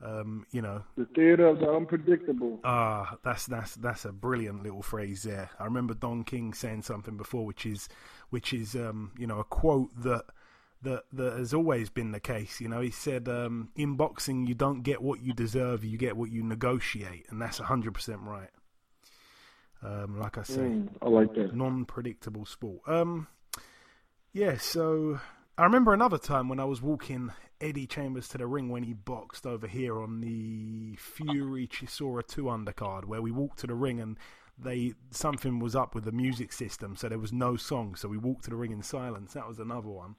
Um, 0.00 0.46
you 0.52 0.62
know, 0.62 0.84
The 0.96 1.06
theater 1.06 1.48
of 1.48 1.58
the 1.58 1.68
unpredictable. 1.68 2.60
Ah, 2.62 3.16
that's 3.24 3.44
that's 3.46 3.74
that's 3.74 4.04
a 4.04 4.12
brilliant 4.12 4.62
little 4.62 4.82
phrase 4.82 5.24
there. 5.24 5.50
I 5.58 5.64
remember 5.64 5.94
Don 5.94 6.22
King 6.22 6.54
saying 6.54 6.82
something 6.82 7.16
before, 7.16 7.44
which 7.44 7.66
is 7.66 7.88
which 8.30 8.52
is 8.52 8.76
um, 8.76 9.10
you 9.18 9.26
know 9.26 9.40
a 9.40 9.44
quote 9.44 9.90
that 10.04 10.26
that 10.82 11.06
that 11.12 11.32
has 11.38 11.52
always 11.52 11.90
been 11.90 12.12
the 12.12 12.20
case. 12.20 12.60
You 12.60 12.68
know, 12.68 12.80
he 12.80 12.92
said 12.92 13.28
um, 13.28 13.70
in 13.74 13.96
boxing 13.96 14.46
you 14.46 14.54
don't 14.54 14.82
get 14.82 15.02
what 15.02 15.22
you 15.22 15.32
deserve, 15.32 15.82
you 15.82 15.98
get 15.98 16.16
what 16.16 16.30
you 16.30 16.44
negotiate, 16.44 17.26
and 17.30 17.42
that's 17.42 17.58
hundred 17.58 17.94
percent 17.94 18.20
right. 18.20 18.50
Um, 19.86 20.18
like 20.18 20.36
I 20.36 20.42
say, 20.42 20.62
Mm, 20.62 20.88
I 21.00 21.08
like 21.08 21.32
that. 21.34 21.54
non-predictable 21.54 22.44
sport. 22.44 22.80
Um, 22.88 23.28
yeah, 24.32 24.56
so 24.58 25.20
I 25.56 25.62
remember 25.64 25.92
another 25.94 26.18
time 26.18 26.48
when 26.48 26.58
I 26.58 26.64
was 26.64 26.82
walking 26.82 27.30
Eddie 27.60 27.86
Chambers 27.86 28.26
to 28.28 28.38
the 28.38 28.46
ring 28.46 28.68
when 28.68 28.82
he 28.82 28.92
boxed 28.92 29.46
over 29.46 29.66
here 29.68 30.00
on 30.02 30.20
the 30.20 30.96
Fury 30.96 31.66
Chisora 31.68 32.26
two 32.26 32.44
undercard, 32.44 33.04
where 33.04 33.22
we 33.22 33.30
walked 33.30 33.60
to 33.60 33.66
the 33.66 33.74
ring 33.74 34.00
and 34.00 34.18
they 34.58 34.94
something 35.10 35.58
was 35.60 35.76
up 35.76 35.94
with 35.94 36.04
the 36.04 36.12
music 36.12 36.52
system, 36.52 36.96
so 36.96 37.08
there 37.08 37.18
was 37.18 37.32
no 37.32 37.56
song, 37.56 37.94
so 37.94 38.08
we 38.08 38.18
walked 38.18 38.44
to 38.44 38.50
the 38.50 38.56
ring 38.56 38.72
in 38.72 38.82
silence. 38.82 39.34
That 39.34 39.46
was 39.46 39.58
another 39.58 39.88
one. 39.88 40.16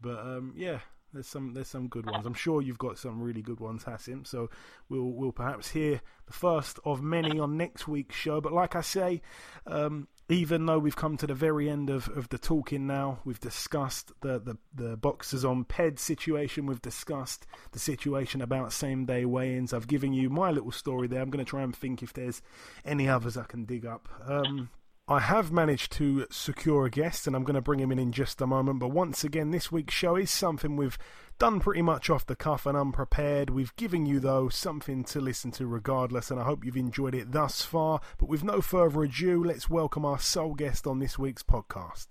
But 0.00 0.18
um, 0.18 0.52
yeah, 0.56 0.80
there's 1.12 1.26
some 1.26 1.54
there's 1.54 1.68
some 1.68 1.88
good 1.88 2.06
ones. 2.06 2.26
I'm 2.26 2.34
sure 2.34 2.62
you've 2.62 2.78
got 2.78 2.98
some 2.98 3.20
really 3.20 3.42
good 3.42 3.60
ones, 3.60 3.84
Hasim. 3.84 4.26
So 4.26 4.50
we'll 4.88 5.10
we'll 5.10 5.32
perhaps 5.32 5.70
hear 5.70 6.00
the 6.26 6.32
first 6.32 6.78
of 6.84 7.02
many 7.02 7.38
on 7.38 7.56
next 7.56 7.88
week's 7.88 8.16
show. 8.16 8.40
But 8.40 8.52
like 8.52 8.76
I 8.76 8.82
say, 8.82 9.22
um, 9.66 10.08
even 10.28 10.66
though 10.66 10.78
we've 10.78 10.96
come 10.96 11.16
to 11.16 11.26
the 11.26 11.34
very 11.34 11.70
end 11.70 11.88
of, 11.88 12.08
of 12.10 12.28
the 12.28 12.38
talking 12.38 12.86
now, 12.86 13.20
we've 13.24 13.40
discussed 13.40 14.12
the, 14.20 14.38
the, 14.38 14.58
the 14.74 14.96
boxers 14.96 15.44
on 15.44 15.64
PED 15.64 15.98
situation, 15.98 16.66
we've 16.66 16.82
discussed 16.82 17.46
the 17.72 17.78
situation 17.78 18.42
about 18.42 18.72
same 18.72 19.06
day 19.06 19.24
weigh 19.24 19.56
ins. 19.56 19.72
I've 19.72 19.88
given 19.88 20.12
you 20.12 20.28
my 20.28 20.50
little 20.50 20.70
story 20.70 21.08
there. 21.08 21.22
I'm 21.22 21.30
going 21.30 21.44
to 21.44 21.48
try 21.48 21.62
and 21.62 21.74
think 21.74 22.02
if 22.02 22.12
there's 22.12 22.42
any 22.84 23.08
others 23.08 23.38
I 23.38 23.44
can 23.44 23.64
dig 23.64 23.86
up. 23.86 24.08
Um, 24.26 24.68
I 25.10 25.20
have 25.20 25.50
managed 25.50 25.92
to 25.92 26.26
secure 26.30 26.84
a 26.84 26.90
guest, 26.90 27.26
and 27.26 27.34
I'm 27.34 27.42
going 27.42 27.54
to 27.54 27.62
bring 27.62 27.80
him 27.80 27.90
in 27.90 27.98
in 27.98 28.12
just 28.12 28.42
a 28.42 28.46
moment. 28.46 28.78
But 28.78 28.90
once 28.90 29.24
again, 29.24 29.52
this 29.52 29.72
week's 29.72 29.94
show 29.94 30.16
is 30.16 30.30
something 30.30 30.76
we've 30.76 30.98
done 31.38 31.60
pretty 31.60 31.80
much 31.80 32.10
off 32.10 32.26
the 32.26 32.36
cuff 32.36 32.66
and 32.66 32.76
unprepared. 32.76 33.48
We've 33.48 33.74
given 33.76 34.04
you, 34.04 34.20
though, 34.20 34.50
something 34.50 35.04
to 35.04 35.18
listen 35.18 35.50
to 35.52 35.66
regardless, 35.66 36.30
and 36.30 36.38
I 36.38 36.44
hope 36.44 36.62
you've 36.62 36.76
enjoyed 36.76 37.14
it 37.14 37.32
thus 37.32 37.62
far. 37.62 38.02
But 38.18 38.28
with 38.28 38.44
no 38.44 38.60
further 38.60 39.02
ado, 39.02 39.42
let's 39.42 39.70
welcome 39.70 40.04
our 40.04 40.18
sole 40.18 40.52
guest 40.52 40.86
on 40.86 40.98
this 40.98 41.18
week's 41.18 41.42
podcast. 41.42 42.08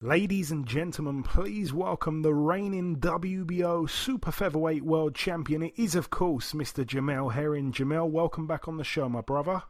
Ladies 0.00 0.50
and 0.50 0.66
gentlemen, 0.66 1.22
please 1.22 1.72
welcome 1.72 2.22
the 2.22 2.34
reigning 2.34 2.96
WBO 2.96 3.88
Super 3.88 4.32
Featherweight 4.32 4.82
World 4.82 5.14
Champion. 5.14 5.62
It 5.62 5.74
is, 5.76 5.94
of 5.94 6.10
course, 6.10 6.54
Mr. 6.54 6.84
Jamel 6.84 7.34
Herring. 7.34 7.70
Jamel, 7.70 8.10
welcome 8.10 8.48
back 8.48 8.66
on 8.66 8.78
the 8.78 8.84
show, 8.84 9.08
my 9.08 9.20
brother. 9.20 9.62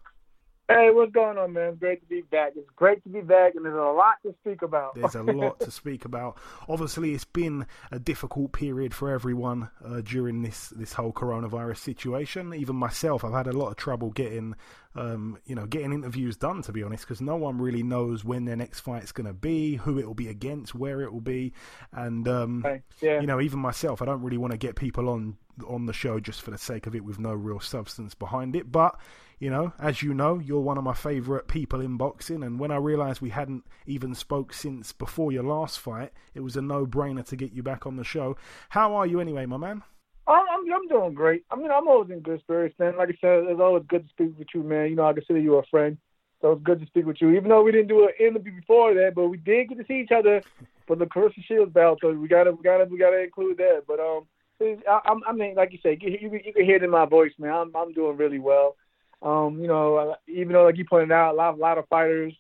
Hey, 0.69 0.91
what's 0.91 1.13
going 1.13 1.39
on, 1.39 1.53
man? 1.53 1.77
Great 1.77 2.01
to 2.01 2.07
be 2.09 2.23
back. 2.23 2.55
It's 2.57 2.69
great 2.75 3.01
to 3.05 3.09
be 3.09 3.21
back, 3.21 3.55
and 3.55 3.65
there's 3.65 3.77
a 3.77 3.79
lot 3.79 4.17
to 4.25 4.35
speak 4.43 4.63
about. 4.63 4.97
There's 4.97 5.15
a 5.15 5.23
lot 5.23 5.61
to 5.61 5.71
speak 5.71 6.05
about. 6.05 6.37
Obviously, 6.69 7.15
it's 7.15 7.25
been 7.25 7.67
a 7.93 8.01
difficult 8.01 8.51
period 8.51 8.93
for 8.93 9.09
everyone 9.09 9.71
uh, 9.85 10.01
during 10.01 10.43
this 10.43 10.71
this 10.71 10.95
whole 10.95 11.13
coronavirus 11.13 11.77
situation. 11.77 12.53
Even 12.53 12.75
myself, 12.75 13.25
I've 13.25 13.33
had 13.33 13.47
a 13.47 13.53
lot 13.53 13.69
of 13.69 13.77
trouble 13.77 14.11
getting, 14.11 14.57
um, 14.97 15.39
you 15.45 15.55
know, 15.55 15.67
getting 15.67 15.93
interviews 15.93 16.37
done. 16.37 16.63
To 16.63 16.73
be 16.73 16.83
honest, 16.83 17.05
because 17.05 17.21
no 17.21 17.37
one 17.37 17.59
really 17.59 17.83
knows 17.83 18.25
when 18.25 18.45
their 18.45 18.57
next 18.57 18.81
fight's 18.81 19.13
going 19.13 19.27
to 19.27 19.33
be, 19.35 19.77
who 19.77 19.99
it 19.99 20.07
will 20.07 20.15
be 20.15 20.29
against, 20.29 20.75
where 20.75 21.03
it 21.03 21.13
will 21.13 21.21
be, 21.21 21.53
and 21.93 22.27
um, 22.27 22.63
Right, 22.63 22.83
yeah. 23.01 23.21
you 23.21 23.27
know, 23.27 23.41
even 23.41 23.59
myself, 23.61 24.03
I 24.03 24.07
don't 24.07 24.23
really 24.23 24.39
want 24.39 24.53
to 24.53 24.59
get 24.59 24.77
people 24.77 25.09
on 25.09 25.37
on 25.67 25.87
the 25.87 25.93
show 25.93 26.21
just 26.21 26.43
for 26.43 26.51
the 26.51 26.59
sake 26.59 26.87
of 26.87 26.95
it 26.95 27.05
with 27.05 27.19
no 27.19 27.33
real 27.33 27.61
substance 27.61 28.15
behind 28.15 28.55
it. 28.57 28.71
But 28.71 28.99
you 29.39 29.51
know, 29.51 29.73
as 29.79 30.03
you 30.03 30.15
know, 30.15 30.39
you're 30.39 30.61
one 30.61 30.79
of 30.79 30.85
my 30.85 30.95
favourite 30.95 31.47
people 31.47 31.81
in 31.81 31.97
boxing, 31.99 32.43
and 32.43 32.59
when 32.59 32.71
I 32.71 32.77
realised 32.77 33.21
we 33.21 33.31
hadn't 33.31 33.65
even 33.87 34.15
spoke 34.15 34.53
since 34.53 34.93
before 34.93 35.31
your 35.31 35.43
last 35.43 35.79
fight, 35.79 36.13
it 36.35 36.41
was 36.41 36.57
a 36.57 36.63
no-brainer 36.63 37.25
to 37.27 37.37
get 37.37 37.53
you 37.53 37.63
back 37.63 37.87
on 37.87 37.97
the 37.97 38.05
show. 38.05 38.37
How 38.71 38.95
are 38.95 39.07
you 39.07 39.21
anyway, 39.21 39.45
my 39.45 39.59
man? 39.59 39.83
I'm, 40.29 40.73
I'm 40.73 40.89
doing 40.89 41.15
great. 41.15 41.45
I 41.51 41.57
mean, 41.57 41.71
I'm 41.71 41.87
always 41.89 42.11
in 42.11 42.21
good 42.21 42.41
spirits, 42.41 42.77
man. 42.79 42.97
Like 42.97 43.11
I 43.11 43.19
said, 43.21 43.45
it's 43.45 43.61
always 43.61 43.85
good 43.89 44.05
to 44.05 44.09
speak 44.09 44.39
with 44.39 44.49
you, 44.55 44.63
man. 44.63 44.91
You 44.91 44.97
know, 44.97 45.07
I 45.07 45.13
consider 45.13 45.39
you 45.39 45.57
a 45.57 45.63
friend, 45.67 45.97
so 46.41 46.53
it's 46.53 46.65
good 46.65 46.81
to 46.81 46.87
speak 46.87 47.07
with 47.07 47.21
you. 47.21 47.31
Even 47.31 47.49
though 47.49 47.63
we 47.63 47.73
didn't 47.73 47.89
do 47.89 48.05
an 48.05 48.15
interview 48.19 48.55
before 48.57 48.95
that, 48.95 49.13
but 49.15 49.29
we 49.29 49.37
did 49.37 49.69
get 49.69 49.79
to 49.79 49.85
see 49.87 50.01
each 50.01 50.13
other 50.13 50.43
for 50.87 50.97
the 50.97 51.07
Claressa 51.07 51.45
Shields 51.47 51.73
belt. 51.73 52.01
So 52.03 52.13
we 52.13 52.29
gotta 52.29 52.53
we 52.53 52.63
gotta 52.63 52.85
we 52.87 52.99
gotta 52.99 53.23
include 53.23 53.59
that. 53.59 53.83
But 53.87 54.01
um, 54.01 54.27
I, 54.61 55.13
I 55.29 55.33
mean, 55.33 55.55
like 55.55 55.73
you 55.73 55.79
said, 55.83 55.99
you, 56.01 56.19
you, 56.21 56.41
you 56.45 56.53
can 56.53 56.65
hear 56.65 56.77
it 56.77 56.83
in 56.83 56.91
my 56.91 57.07
voice, 57.07 57.33
man. 57.39 57.53
I'm 57.53 57.77
I'm 57.77 57.93
doing 57.93 58.17
really 58.17 58.41
well. 58.41 58.77
Um, 59.23 59.59
you 59.61 59.69
know, 59.69 60.17
even 60.27 60.53
though 60.53 60.65
like 60.65 60.77
you 60.77 60.85
pointed 60.89 61.13
out, 61.13 61.35
a 61.35 61.37
lot 61.37 61.55
a 61.55 61.57
lot 61.57 61.79
of 61.79 61.89
fighters 61.89 62.35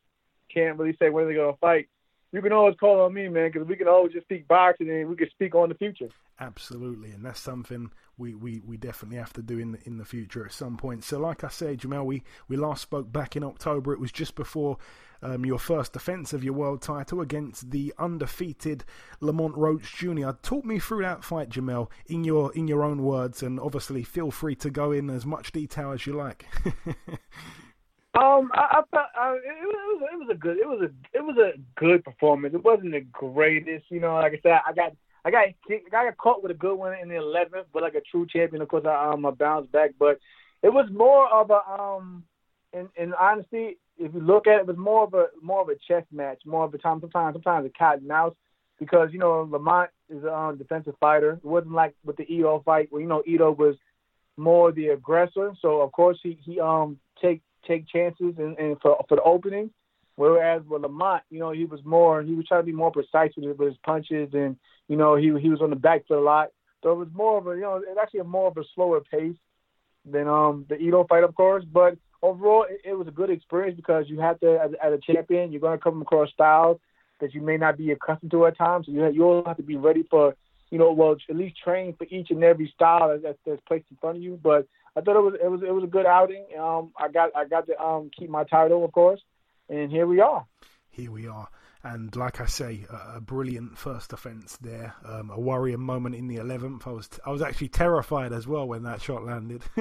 can't 0.52 0.78
really 0.78 0.96
say 0.98 1.10
when 1.10 1.26
they're 1.26 1.36
gonna 1.36 1.56
fight. 1.60 1.88
You 2.32 2.42
can 2.42 2.52
always 2.52 2.76
call 2.78 3.00
on 3.00 3.14
me, 3.14 3.28
man, 3.28 3.50
because 3.52 3.68
we 3.68 3.76
can 3.76 3.88
always 3.88 4.12
just 4.12 4.26
speak 4.26 4.48
boxing 4.48 4.90
and 4.90 5.08
we 5.08 5.16
can 5.16 5.30
speak 5.30 5.54
on 5.54 5.68
the 5.68 5.74
future. 5.74 6.08
Absolutely, 6.38 7.10
and 7.12 7.24
that's 7.24 7.40
something 7.40 7.90
we, 8.18 8.34
we, 8.34 8.60
we 8.66 8.76
definitely 8.76 9.16
have 9.18 9.32
to 9.34 9.42
do 9.42 9.58
in 9.58 9.72
the, 9.72 9.78
in 9.84 9.96
the 9.96 10.04
future 10.04 10.44
at 10.44 10.52
some 10.52 10.76
point. 10.76 11.04
So, 11.04 11.18
like 11.18 11.44
I 11.44 11.48
said, 11.48 11.78
Jamel, 11.78 12.04
we, 12.04 12.24
we 12.48 12.56
last 12.56 12.82
spoke 12.82 13.10
back 13.10 13.36
in 13.36 13.44
October. 13.44 13.92
It 13.92 14.00
was 14.00 14.12
just 14.12 14.34
before 14.34 14.76
um, 15.22 15.46
your 15.46 15.58
first 15.58 15.92
defence 15.92 16.32
of 16.32 16.44
your 16.44 16.52
world 16.52 16.82
title 16.82 17.20
against 17.20 17.70
the 17.70 17.94
undefeated 17.98 18.84
Lamont 19.20 19.56
Roach 19.56 19.96
Jr. 19.96 20.30
Talk 20.42 20.64
me 20.64 20.78
through 20.78 21.02
that 21.02 21.24
fight, 21.24 21.48
Jamel, 21.48 21.90
in 22.06 22.24
your 22.24 22.52
in 22.54 22.68
your 22.68 22.84
own 22.84 23.02
words, 23.02 23.42
and 23.42 23.58
obviously 23.58 24.02
feel 24.02 24.30
free 24.30 24.56
to 24.56 24.70
go 24.70 24.92
in 24.92 25.08
as 25.10 25.24
much 25.24 25.52
detail 25.52 25.92
as 25.92 26.06
you 26.06 26.12
like. 26.12 26.46
Um, 28.16 28.50
I, 28.54 28.78
I 28.78 28.82
felt 28.90 29.06
I, 29.18 29.34
it, 29.34 29.66
was 29.66 30.08
it 30.12 30.18
was 30.18 30.28
a 30.30 30.34
good 30.34 30.56
it 30.56 30.66
was 30.66 30.80
a 30.80 31.16
it 31.16 31.22
was 31.22 31.36
a 31.36 31.58
good 31.78 32.02
performance. 32.02 32.54
It 32.54 32.64
wasn't 32.64 32.92
the 32.92 33.00
greatest, 33.12 33.84
you 33.90 34.00
know. 34.00 34.14
Like 34.14 34.32
I 34.32 34.40
said, 34.42 34.60
I 34.66 34.72
got 34.72 34.92
I 35.24 35.30
got 35.30 35.48
I 35.68 35.80
got 35.90 36.16
caught 36.16 36.42
with 36.42 36.52
a 36.52 36.54
good 36.54 36.76
one 36.76 36.94
in 36.98 37.08
the 37.08 37.16
eleventh, 37.16 37.66
but 37.72 37.82
like 37.82 37.94
a 37.94 38.00
true 38.00 38.26
champion, 38.26 38.62
of 38.62 38.68
course, 38.68 38.84
I 38.86 39.12
um 39.12 39.26
I 39.26 39.32
bounced 39.32 39.70
back. 39.72 39.90
But 39.98 40.18
it 40.62 40.70
was 40.70 40.88
more 40.90 41.28
of 41.28 41.50
a 41.50 41.60
um, 41.70 42.24
in 42.72 42.88
in 42.96 43.12
honesty, 43.14 43.76
if 43.98 44.14
you 44.14 44.20
look 44.20 44.46
at 44.46 44.56
it, 44.56 44.60
it 44.60 44.66
was 44.66 44.76
more 44.76 45.04
of 45.04 45.14
a 45.14 45.26
more 45.42 45.60
of 45.62 45.68
a 45.68 45.76
chess 45.86 46.04
match, 46.10 46.40
more 46.46 46.64
of 46.64 46.72
a 46.74 46.78
time 46.78 47.00
sometimes 47.00 47.34
sometimes 47.34 47.66
a 47.66 47.70
cat 47.70 47.98
and 47.98 48.08
mouse, 48.08 48.34
because 48.78 49.10
you 49.12 49.18
know 49.18 49.46
Lamont 49.50 49.90
is 50.08 50.24
a 50.24 50.34
um, 50.34 50.58
defensive 50.58 50.94
fighter. 51.00 51.32
It 51.32 51.44
wasn't 51.44 51.74
like 51.74 51.94
with 52.04 52.16
the 52.16 52.32
Ito 52.32 52.62
fight 52.64 52.88
where 52.90 53.02
you 53.02 53.08
know 53.08 53.22
Ito 53.26 53.52
was 53.52 53.76
more 54.36 54.72
the 54.72 54.88
aggressor, 54.88 55.52
so 55.60 55.80
of 55.80 55.92
course 55.92 56.18
he 56.22 56.38
he 56.44 56.60
um 56.60 56.98
take 57.20 57.42
take 57.66 57.88
chances 57.88 58.34
and, 58.38 58.58
and 58.58 58.76
for 58.80 59.04
for 59.08 59.16
the 59.16 59.22
opening. 59.22 59.70
Whereas 60.16 60.62
with 60.66 60.80
Lamont, 60.80 61.22
you 61.28 61.38
know, 61.38 61.50
he 61.50 61.66
was 61.66 61.80
more 61.84 62.22
he 62.22 62.34
was 62.34 62.46
trying 62.46 62.62
to 62.62 62.66
be 62.66 62.72
more 62.72 62.90
precise 62.90 63.32
with, 63.36 63.56
with 63.58 63.68
his 63.68 63.78
punches 63.84 64.30
and 64.32 64.56
you 64.88 64.96
know 64.96 65.16
he 65.16 65.26
he 65.40 65.50
was 65.50 65.60
on 65.60 65.70
the 65.70 65.76
back 65.76 66.06
foot 66.06 66.18
a 66.18 66.20
lot. 66.20 66.48
So 66.82 66.92
it 66.92 66.96
was 66.96 67.08
more 67.12 67.38
of 67.38 67.46
a 67.46 67.54
you 67.54 67.62
know 67.62 67.76
it's 67.76 67.98
actually 68.00 68.20
a 68.20 68.24
more 68.24 68.48
of 68.48 68.56
a 68.56 68.64
slower 68.74 69.00
pace 69.00 69.36
than 70.10 70.28
um 70.28 70.64
the 70.68 70.76
Ito 70.76 71.06
fight, 71.08 71.24
of 71.24 71.34
course. 71.34 71.64
But 71.70 71.98
overall, 72.22 72.66
it, 72.68 72.80
it 72.84 72.94
was 72.94 73.08
a 73.08 73.12
good 73.12 73.30
experience 73.30 73.76
because 73.76 74.08
you 74.08 74.20
have 74.20 74.40
to 74.40 74.58
as, 74.58 74.70
as 74.82 74.92
a 74.92 75.12
champion, 75.12 75.52
you're 75.52 75.60
going 75.60 75.76
to 75.76 75.82
come 75.82 76.00
across 76.00 76.30
styles 76.30 76.78
that 77.20 77.34
you 77.34 77.40
may 77.40 77.56
not 77.56 77.76
be 77.76 77.92
accustomed 77.92 78.30
to 78.30 78.46
at 78.46 78.56
times. 78.56 78.86
So 78.86 78.92
you 78.92 79.10
you 79.10 79.24
all 79.24 79.44
have 79.46 79.56
to 79.56 79.62
be 79.62 79.76
ready 79.76 80.04
for 80.10 80.34
you 80.70 80.78
know 80.78 80.92
well 80.92 81.16
at 81.28 81.36
least 81.36 81.56
train 81.62 81.94
for 81.96 82.06
each 82.10 82.30
and 82.30 82.42
every 82.42 82.72
style 82.74 83.18
that's, 83.22 83.38
that's 83.46 83.60
placed 83.66 83.86
in 83.90 83.96
front 83.98 84.18
of 84.18 84.22
you. 84.22 84.38
But 84.42 84.66
I 84.96 85.00
thought 85.00 85.16
it 85.16 85.22
was 85.22 85.34
it 85.42 85.50
was 85.50 85.62
it 85.62 85.72
was 85.72 85.84
a 85.84 85.88
good 85.88 86.06
outing. 86.06 86.46
Um, 86.58 86.92
I 86.98 87.08
got 87.08 87.30
I 87.36 87.44
got 87.44 87.66
to 87.66 87.80
um 87.80 88.10
keep 88.16 88.30
my 88.30 88.44
title, 88.44 88.84
of 88.84 88.92
course, 88.92 89.20
and 89.68 89.90
here 89.90 90.06
we 90.06 90.20
are. 90.20 90.46
Here 90.88 91.10
we 91.10 91.28
are. 91.28 91.48
And 91.82 92.16
like 92.16 92.40
I 92.40 92.46
say, 92.46 92.84
a, 92.90 93.16
a 93.16 93.20
brilliant 93.20 93.78
first 93.78 94.12
offence 94.12 94.56
there. 94.56 94.94
Um, 95.04 95.30
a 95.30 95.38
worrying 95.38 95.80
moment 95.80 96.16
in 96.16 96.26
the 96.26 96.36
eleventh. 96.36 96.86
I 96.86 96.90
was 96.90 97.06
t- 97.06 97.18
I 97.24 97.30
was 97.30 97.42
actually 97.42 97.68
terrified 97.68 98.32
as 98.32 98.46
well 98.46 98.66
when 98.66 98.82
that 98.84 99.02
shot 99.02 99.24
landed. 99.24 99.62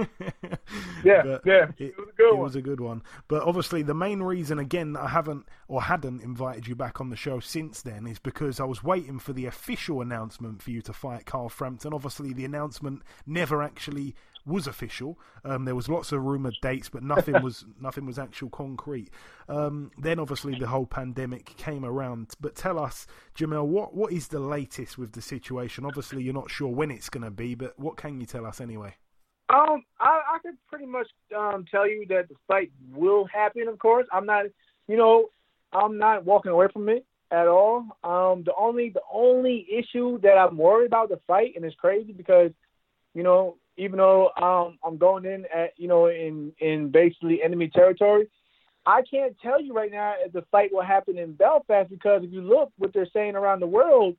yeah, 1.03 1.23
but 1.23 1.41
yeah, 1.45 1.71
it, 1.79 1.95
it, 1.95 1.97
was 1.97 2.04
a 2.04 2.04
good 2.17 2.29
it 2.31 2.35
one. 2.35 2.43
was 2.43 2.55
a 2.55 2.61
good 2.61 2.79
one. 2.79 3.03
But 3.27 3.43
obviously, 3.43 3.81
the 3.81 3.93
main 3.93 4.21
reason 4.21 4.59
again 4.59 4.93
that 4.93 5.03
I 5.03 5.09
haven't 5.09 5.47
or 5.67 5.83
hadn't 5.83 6.21
invited 6.21 6.67
you 6.67 6.75
back 6.75 7.01
on 7.01 7.09
the 7.09 7.15
show 7.15 7.39
since 7.39 7.81
then 7.81 8.07
is 8.07 8.19
because 8.19 8.59
I 8.59 8.65
was 8.65 8.83
waiting 8.83 9.19
for 9.19 9.33
the 9.33 9.45
official 9.45 10.01
announcement 10.01 10.61
for 10.61 10.71
you 10.71 10.81
to 10.83 10.93
fight 10.93 11.25
Carl 11.25 11.49
Frampton. 11.49 11.93
Obviously, 11.93 12.33
the 12.33 12.45
announcement 12.45 13.03
never 13.25 13.61
actually 13.61 14.15
was 14.45 14.67
official. 14.67 15.19
Um, 15.43 15.65
there 15.65 15.75
was 15.75 15.89
lots 15.89 16.11
of 16.11 16.23
rumored 16.23 16.55
dates, 16.61 16.89
but 16.89 17.03
nothing 17.03 17.41
was 17.41 17.65
nothing 17.81 18.05
was 18.05 18.19
actual 18.19 18.49
concrete. 18.49 19.09
Um, 19.49 19.91
then 19.97 20.19
obviously 20.19 20.57
the 20.57 20.67
whole 20.67 20.85
pandemic 20.85 21.57
came 21.57 21.83
around. 21.83 22.33
But 22.39 22.55
tell 22.55 22.79
us, 22.79 23.07
Jamel, 23.35 23.65
what 23.65 23.95
what 23.95 24.11
is 24.11 24.27
the 24.27 24.39
latest 24.39 24.97
with 24.97 25.13
the 25.13 25.21
situation? 25.21 25.85
Obviously, 25.85 26.23
you're 26.23 26.33
not 26.33 26.51
sure 26.51 26.69
when 26.69 26.91
it's 26.91 27.09
going 27.09 27.23
to 27.23 27.31
be, 27.31 27.55
but 27.55 27.77
what 27.79 27.97
can 27.97 28.19
you 28.19 28.25
tell 28.25 28.45
us 28.45 28.61
anyway? 28.61 28.95
Um, 29.47 29.83
I, 29.99 30.21
I 30.35 30.39
can 30.39 30.57
pretty 30.69 30.85
much 30.85 31.07
um, 31.35 31.65
tell 31.69 31.87
you 31.87 32.05
that 32.09 32.27
the 32.27 32.35
fight 32.47 32.71
will 32.93 33.25
happen. 33.25 33.67
Of 33.67 33.79
course, 33.79 34.05
I'm 34.11 34.25
not, 34.25 34.45
you 34.87 34.97
know, 34.97 35.27
I'm 35.71 35.97
not 35.97 36.25
walking 36.25 36.51
away 36.51 36.67
from 36.73 36.89
it 36.89 37.05
at 37.31 37.47
all. 37.47 37.85
Um, 38.03 38.43
the 38.43 38.53
only 38.57 38.89
the 38.89 39.01
only 39.11 39.65
issue 39.71 40.19
that 40.21 40.37
I'm 40.37 40.57
worried 40.57 40.87
about 40.87 41.09
the 41.09 41.19
fight, 41.25 41.53
and 41.55 41.63
it's 41.63 41.75
crazy 41.75 42.11
because, 42.11 42.51
you 43.13 43.23
know, 43.23 43.55
even 43.77 43.97
though 43.97 44.31
um, 44.41 44.77
I'm 44.83 44.97
going 44.97 45.25
in 45.25 45.45
at 45.53 45.71
you 45.77 45.87
know 45.87 46.07
in 46.07 46.51
in 46.59 46.89
basically 46.91 47.41
enemy 47.41 47.69
territory, 47.69 48.27
I 48.85 49.03
can't 49.09 49.37
tell 49.41 49.61
you 49.61 49.73
right 49.73 49.91
now 49.91 50.15
if 50.19 50.33
the 50.33 50.43
fight 50.51 50.73
will 50.73 50.83
happen 50.83 51.17
in 51.17 51.33
Belfast 51.33 51.89
because 51.89 52.23
if 52.23 52.31
you 52.33 52.41
look 52.41 52.73
what 52.77 52.93
they're 52.93 53.09
saying 53.13 53.35
around 53.35 53.61
the 53.61 53.67
world, 53.67 54.17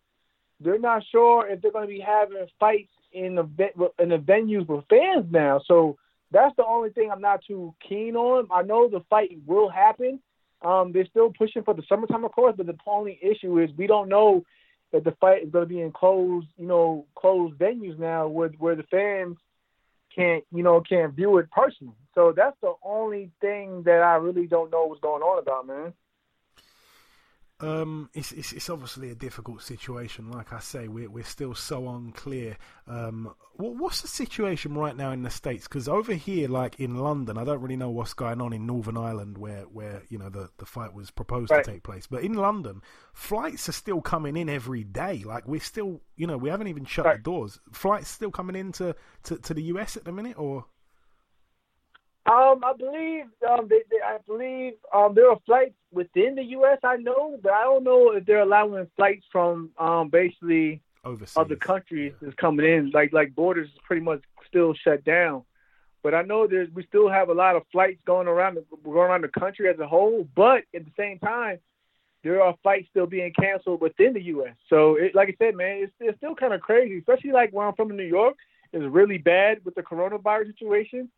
they're 0.61 0.79
not 0.79 1.05
sure 1.13 1.47
if 1.47 1.61
they're 1.61 1.73
going 1.73 1.87
to 1.87 1.95
be 1.95 2.01
having 2.01 2.47
fights 2.59 2.91
in 3.13 3.35
the 3.35 3.91
in 3.99 4.09
the 4.09 4.19
venues 4.19 4.67
with 4.67 4.85
fans 4.89 5.27
now. 5.31 5.61
So 5.67 5.99
that's 6.37 6.55
the 6.57 6.67
only 6.67 6.91
thing 6.91 7.11
I'm 7.11 7.23
not 7.23 7.41
too 7.47 7.75
keen 7.89 8.15
on. 8.15 8.49
I 8.53 8.61
know 8.61 8.89
the 8.89 9.01
fight 9.09 9.31
will 9.47 9.71
happen. 9.71 10.21
Um, 10.61 10.93
they're 10.93 11.07
still 11.07 11.33
pushing 11.37 11.63
for 11.63 11.73
the 11.73 11.83
summertime, 11.89 12.25
of 12.25 12.33
course, 12.33 12.55
but 12.57 12.67
the 12.67 12.77
only 12.87 13.19
issue 13.23 13.59
is 13.59 13.71
we 13.77 13.87
don't 13.87 14.11
know 14.11 14.45
that 14.93 15.05
the 15.05 15.13
fight 15.13 15.45
is 15.45 15.51
going 15.51 15.65
to 15.65 15.69
be 15.69 15.81
in 15.81 15.93
closed, 15.93 16.47
you 16.59 16.67
know, 16.67 17.07
closed 17.15 17.59
venues 17.59 17.99
now, 17.99 18.29
where 18.29 18.51
where 18.59 18.77
the 18.77 18.83
fans 18.85 19.39
can't 20.15 20.45
you 20.53 20.63
know 20.63 20.83
can't 20.83 21.15
view 21.15 21.39
it 21.39 21.51
personally. 21.51 21.97
So 22.15 22.35
that's 22.37 22.57
the 22.61 22.75
only 22.85 23.31
thing 23.41 23.83
that 23.85 24.03
I 24.03 24.17
really 24.17 24.47
don't 24.47 24.71
know 24.71 24.85
what's 24.85 25.01
going 25.01 25.23
on 25.23 25.39
about, 25.39 25.67
man. 25.67 25.95
Um, 27.59 28.11
it's, 28.13 28.33
it's, 28.33 28.53
it's 28.53 28.69
obviously 28.69 29.11
a 29.11 29.15
difficult 29.15 29.63
situation. 29.63 30.31
Like 30.31 30.53
I 30.53 30.59
say, 30.59 30.89
we're 30.89 31.09
we're 31.09 31.25
still 31.25 31.55
so 31.55 31.89
unclear. 31.89 32.59
Um, 32.87 33.35
what, 33.55 33.77
what's 33.77 34.03
the 34.03 34.09
situation 34.09 34.75
right 34.75 34.95
now 34.95 35.11
in 35.13 35.23
the 35.23 35.31
states? 35.31 35.67
Because 35.67 35.89
over 35.89 36.13
here, 36.13 36.49
like 36.49 36.79
in 36.79 36.97
London, 36.97 37.39
I 37.39 37.45
don't 37.45 37.63
really 37.63 37.77
know 37.77 37.89
what's 37.89 38.13
going 38.13 38.43
on 38.43 38.53
in 38.53 38.67
Northern 38.67 38.99
Ireland, 38.99 39.39
where 39.39 39.63
where 39.63 40.03
you 40.11 40.19
know 40.19 40.29
the 40.29 40.51
the 40.59 40.67
fight 40.67 40.93
was 40.93 41.11
proposed 41.11 41.51
right. 41.51 41.65
to 41.65 41.71
take 41.71 41.83
place. 41.83 42.07
But 42.07 42.25
in 42.25 42.35
London, 42.35 42.83
flights 43.15 43.71
are 43.71 43.73
still 43.73 44.03
coming 44.03 44.37
in 44.37 44.51
every 44.51 44.85
day. 44.85 45.23
Like 45.25 45.49
we're 45.49 45.61
still, 45.61 46.03
you 46.17 46.27
know, 46.27 46.37
we 46.37 46.51
haven't 46.51 46.69
even 46.69 46.85
shut 46.85 47.07
right. 47.07 47.17
the 47.17 47.23
doors. 47.23 47.59
Flights 47.73 48.09
still 48.09 48.31
coming 48.31 48.57
into 48.57 48.95
to, 49.25 49.39
to 49.39 49.55
the 49.55 49.63
US 49.63 49.97
at 49.97 50.05
the 50.05 50.13
minute, 50.13 50.39
or 50.39 50.67
um, 52.27 52.61
I 52.65 52.73
believe 52.77 53.27
um, 53.49 53.69
they, 53.69 53.83
they, 53.91 54.03
I 54.05 54.19
believe 54.27 54.75
um, 54.93 55.15
there 55.15 55.31
are 55.31 55.39
flights 55.47 55.75
within 55.93 56.35
the 56.35 56.43
U.S. 56.43 56.79
I 56.83 56.97
know, 56.97 57.39
but 57.41 57.53
I 57.53 57.63
don't 57.63 57.85
know 57.85 58.13
if 58.13 58.27
they're 58.27 58.41
allowing 58.41 58.89
flights 58.97 59.25
from 59.31 59.71
um, 59.79 60.09
basically 60.09 60.81
Overseas. 61.05 61.37
other 61.37 61.57
countries 61.57 62.15
yeah. 62.21 62.29
is 62.29 62.35
coming 62.35 62.67
in. 62.67 62.91
Like 62.91 63.13
like 63.13 63.35
borders 63.35 63.69
is 63.69 63.79
pretty 63.85 64.03
much 64.03 64.23
still 64.49 64.75
shut 64.75 65.05
down. 65.05 65.43
But 66.03 66.15
I 66.15 66.23
know 66.23 66.47
there's 66.47 66.69
we 66.71 66.85
still 66.87 67.09
have 67.09 67.29
a 67.29 67.35
lot 67.35 67.55
of 67.55 67.63
flights 67.71 68.01
going 68.05 68.27
around 68.27 68.57
the, 68.57 68.65
going 68.83 68.97
around 68.97 69.23
the 69.23 69.29
country 69.29 69.69
as 69.69 69.79
a 69.79 69.87
whole. 69.87 70.29
But 70.35 70.65
at 70.75 70.85
the 70.85 70.93
same 70.97 71.21
time, 71.21 71.59
there 72.25 72.43
are 72.43 72.57
flights 72.63 72.89
still 72.91 73.07
being 73.07 73.33
canceled 73.39 73.81
within 73.81 74.15
the 74.15 74.23
U.S. 74.23 74.55
So 74.69 74.97
it, 74.97 75.15
like 75.15 75.29
I 75.29 75.35
said, 75.39 75.55
man, 75.55 75.85
it's, 75.85 75.93
it's 76.01 76.19
still 76.19 76.35
kind 76.35 76.55
of 76.55 76.61
crazy, 76.61 76.99
especially 76.99 77.31
like 77.31 77.53
where 77.53 77.69
I'm 77.69 77.75
from 77.75 77.91
in 77.91 77.97
New 77.97 78.03
York. 78.03 78.35
It's 78.73 78.85
really 78.85 79.19
bad 79.19 79.65
with 79.65 79.77
the 79.77 79.83
coronavirus 79.83 80.49
situation 80.49 81.09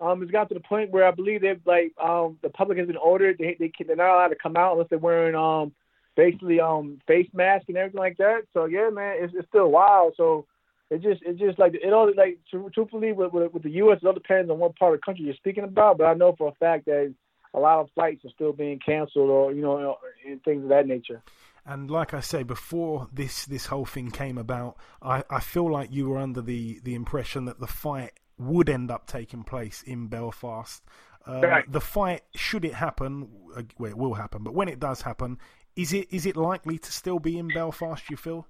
um, 0.00 0.22
it's 0.22 0.32
gotten 0.32 0.48
to 0.48 0.54
the 0.54 0.68
point 0.68 0.90
where 0.90 1.06
I 1.06 1.10
believe 1.10 1.40
they've 1.42 1.60
like 1.64 1.92
um 2.02 2.38
the 2.42 2.50
public 2.50 2.78
has 2.78 2.86
been 2.86 2.96
ordered 2.96 3.36
they 3.38 3.56
they 3.58 3.68
can, 3.68 3.86
they're 3.86 3.96
not 3.96 4.14
allowed 4.14 4.28
to 4.28 4.36
come 4.42 4.56
out 4.56 4.72
unless 4.72 4.88
they're 4.90 4.98
wearing 4.98 5.34
um 5.34 5.72
basically 6.16 6.60
um 6.60 7.00
face 7.06 7.28
mask 7.32 7.66
and 7.68 7.76
everything 7.76 8.00
like 8.00 8.16
that. 8.18 8.42
So 8.52 8.64
yeah, 8.66 8.90
man, 8.90 9.16
it's 9.20 9.34
it's 9.36 9.48
still 9.48 9.70
wild. 9.70 10.14
So 10.16 10.46
it 10.90 11.02
just 11.02 11.22
it 11.22 11.38
just 11.38 11.58
like 11.58 11.74
it 11.74 11.92
all 11.92 12.10
like 12.16 12.38
truthfully 12.72 13.12
with, 13.12 13.32
with 13.32 13.52
with 13.52 13.62
the 13.62 13.70
U.S. 13.70 13.98
it 14.02 14.06
all 14.06 14.12
depends 14.12 14.50
on 14.50 14.58
what 14.58 14.76
part 14.76 14.94
of 14.94 15.00
the 15.00 15.04
country 15.04 15.24
you're 15.24 15.34
speaking 15.34 15.64
about. 15.64 15.98
But 15.98 16.04
I 16.04 16.14
know 16.14 16.34
for 16.36 16.48
a 16.48 16.54
fact 16.54 16.86
that 16.86 17.14
a 17.54 17.58
lot 17.58 17.80
of 17.80 17.90
flights 17.94 18.24
are 18.24 18.30
still 18.30 18.52
being 18.52 18.80
canceled 18.84 19.30
or 19.30 19.52
you 19.52 19.62
know 19.62 19.96
and 20.26 20.42
things 20.42 20.64
of 20.64 20.68
that 20.70 20.86
nature. 20.86 21.22
And 21.66 21.90
like 21.90 22.12
I 22.12 22.20
say, 22.20 22.42
before 22.42 23.08
this 23.12 23.46
this 23.46 23.66
whole 23.66 23.86
thing 23.86 24.10
came 24.10 24.36
about, 24.36 24.76
I, 25.00 25.24
I 25.30 25.40
feel 25.40 25.70
like 25.70 25.90
you 25.90 26.08
were 26.08 26.18
under 26.18 26.42
the, 26.42 26.80
the 26.84 26.94
impression 26.94 27.46
that 27.46 27.58
the 27.58 27.66
fight 27.66 28.12
would 28.38 28.68
end 28.68 28.90
up 28.90 29.06
taking 29.06 29.44
place 29.44 29.82
in 29.82 30.08
Belfast. 30.08 30.82
Um, 31.26 31.40
right. 31.40 31.70
The 31.70 31.80
fight, 31.80 32.22
should 32.34 32.64
it 32.64 32.74
happen, 32.74 33.28
uh, 33.56 33.62
well, 33.78 33.90
it 33.90 33.96
will 33.96 34.14
happen, 34.14 34.42
but 34.42 34.54
when 34.54 34.68
it 34.68 34.78
does 34.78 35.02
happen, 35.02 35.38
is 35.76 35.92
it 35.92 36.12
is 36.12 36.26
it 36.26 36.36
likely 36.36 36.78
to 36.78 36.92
still 36.92 37.18
be 37.18 37.38
in 37.38 37.48
Belfast? 37.48 38.08
You 38.08 38.16
feel? 38.16 38.46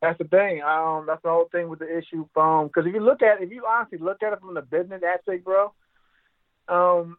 That's 0.00 0.18
the 0.18 0.24
thing. 0.24 0.62
Um, 0.62 1.04
that's 1.06 1.22
the 1.22 1.28
whole 1.28 1.48
thing 1.52 1.68
with 1.68 1.78
the 1.78 1.98
issue. 1.98 2.26
Um, 2.36 2.66
because 2.66 2.86
if 2.86 2.94
you 2.94 3.00
look 3.00 3.22
at, 3.22 3.42
if 3.42 3.50
you 3.50 3.64
honestly 3.68 3.98
look 3.98 4.22
at 4.22 4.32
it 4.32 4.40
from 4.40 4.54
the 4.54 4.62
business 4.62 5.02
aspect, 5.02 5.44
bro, 5.44 5.72
um, 6.68 7.18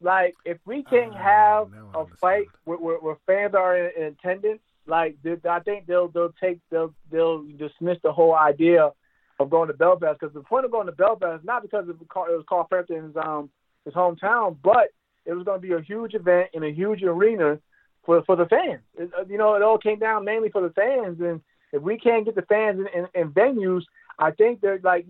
like 0.00 0.34
if 0.44 0.58
we 0.64 0.84
can 0.84 1.10
uh, 1.10 1.18
have 1.18 1.68
a 1.94 2.06
fight 2.20 2.46
where, 2.64 2.78
where, 2.78 2.98
where, 2.98 3.16
fans 3.26 3.54
are 3.54 3.76
in, 3.76 3.90
in 3.96 4.16
attendance, 4.18 4.60
like 4.86 5.16
I 5.44 5.60
think 5.60 5.86
they'll 5.86 6.08
they'll 6.08 6.34
take 6.40 6.60
they'll 6.70 6.94
they'll 7.10 7.44
dismiss 7.58 7.98
the 8.02 8.12
whole 8.12 8.34
idea 8.34 8.92
of 9.40 9.50
going 9.50 9.68
to 9.68 9.74
Belfast 9.74 10.18
because 10.20 10.34
the 10.34 10.40
point 10.40 10.64
of 10.64 10.70
going 10.70 10.86
to 10.86 10.92
Belfast 10.92 11.40
is 11.40 11.46
not 11.46 11.62
because 11.62 11.88
it 11.88 11.98
was 11.98 12.44
Carl 12.48 12.66
Frampton's 12.68 13.16
um 13.16 13.50
his 13.84 13.94
hometown, 13.94 14.56
but 14.62 14.88
it 15.26 15.32
was 15.32 15.44
going 15.44 15.60
to 15.60 15.66
be 15.66 15.74
a 15.74 15.80
huge 15.80 16.14
event 16.14 16.50
in 16.52 16.62
a 16.64 16.72
huge 16.72 17.02
arena 17.02 17.58
for 18.04 18.22
for 18.24 18.36
the 18.36 18.46
fans. 18.46 18.80
It, 18.96 19.10
uh, 19.18 19.24
you 19.28 19.38
know, 19.38 19.54
it 19.54 19.62
all 19.62 19.78
came 19.78 19.98
down 19.98 20.24
mainly 20.24 20.50
for 20.50 20.62
the 20.62 20.70
fans, 20.70 21.20
and 21.20 21.40
if 21.72 21.82
we 21.82 21.98
can't 21.98 22.24
get 22.24 22.34
the 22.34 22.42
fans 22.42 22.80
in, 22.80 23.04
in, 23.04 23.08
in 23.14 23.32
venues, 23.32 23.82
I 24.18 24.30
think 24.30 24.60
they're 24.60 24.80
like 24.82 25.06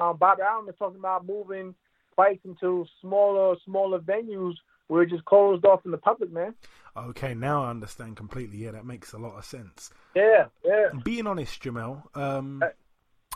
um, 0.00 0.16
Bob 0.16 0.40
Arum 0.40 0.68
is 0.68 0.74
talking 0.78 0.98
about 0.98 1.26
moving 1.26 1.74
fights 2.14 2.44
into 2.44 2.86
smaller 3.00 3.56
smaller 3.64 3.98
venues 4.00 4.54
where 4.88 5.02
it's 5.02 5.12
just 5.12 5.24
closed 5.24 5.64
off 5.64 5.82
from 5.82 5.90
the 5.90 5.98
public, 5.98 6.32
man. 6.32 6.54
Okay, 6.96 7.34
now 7.34 7.64
I 7.64 7.70
understand 7.70 8.16
completely. 8.16 8.58
Yeah, 8.58 8.70
that 8.70 8.86
makes 8.86 9.12
a 9.12 9.18
lot 9.18 9.36
of 9.36 9.44
sense. 9.44 9.90
Yeah, 10.14 10.46
yeah. 10.64 10.88
Being 11.04 11.26
honest, 11.26 11.62
Jamel, 11.62 12.02
um, 12.16 12.62
uh, 12.62 12.68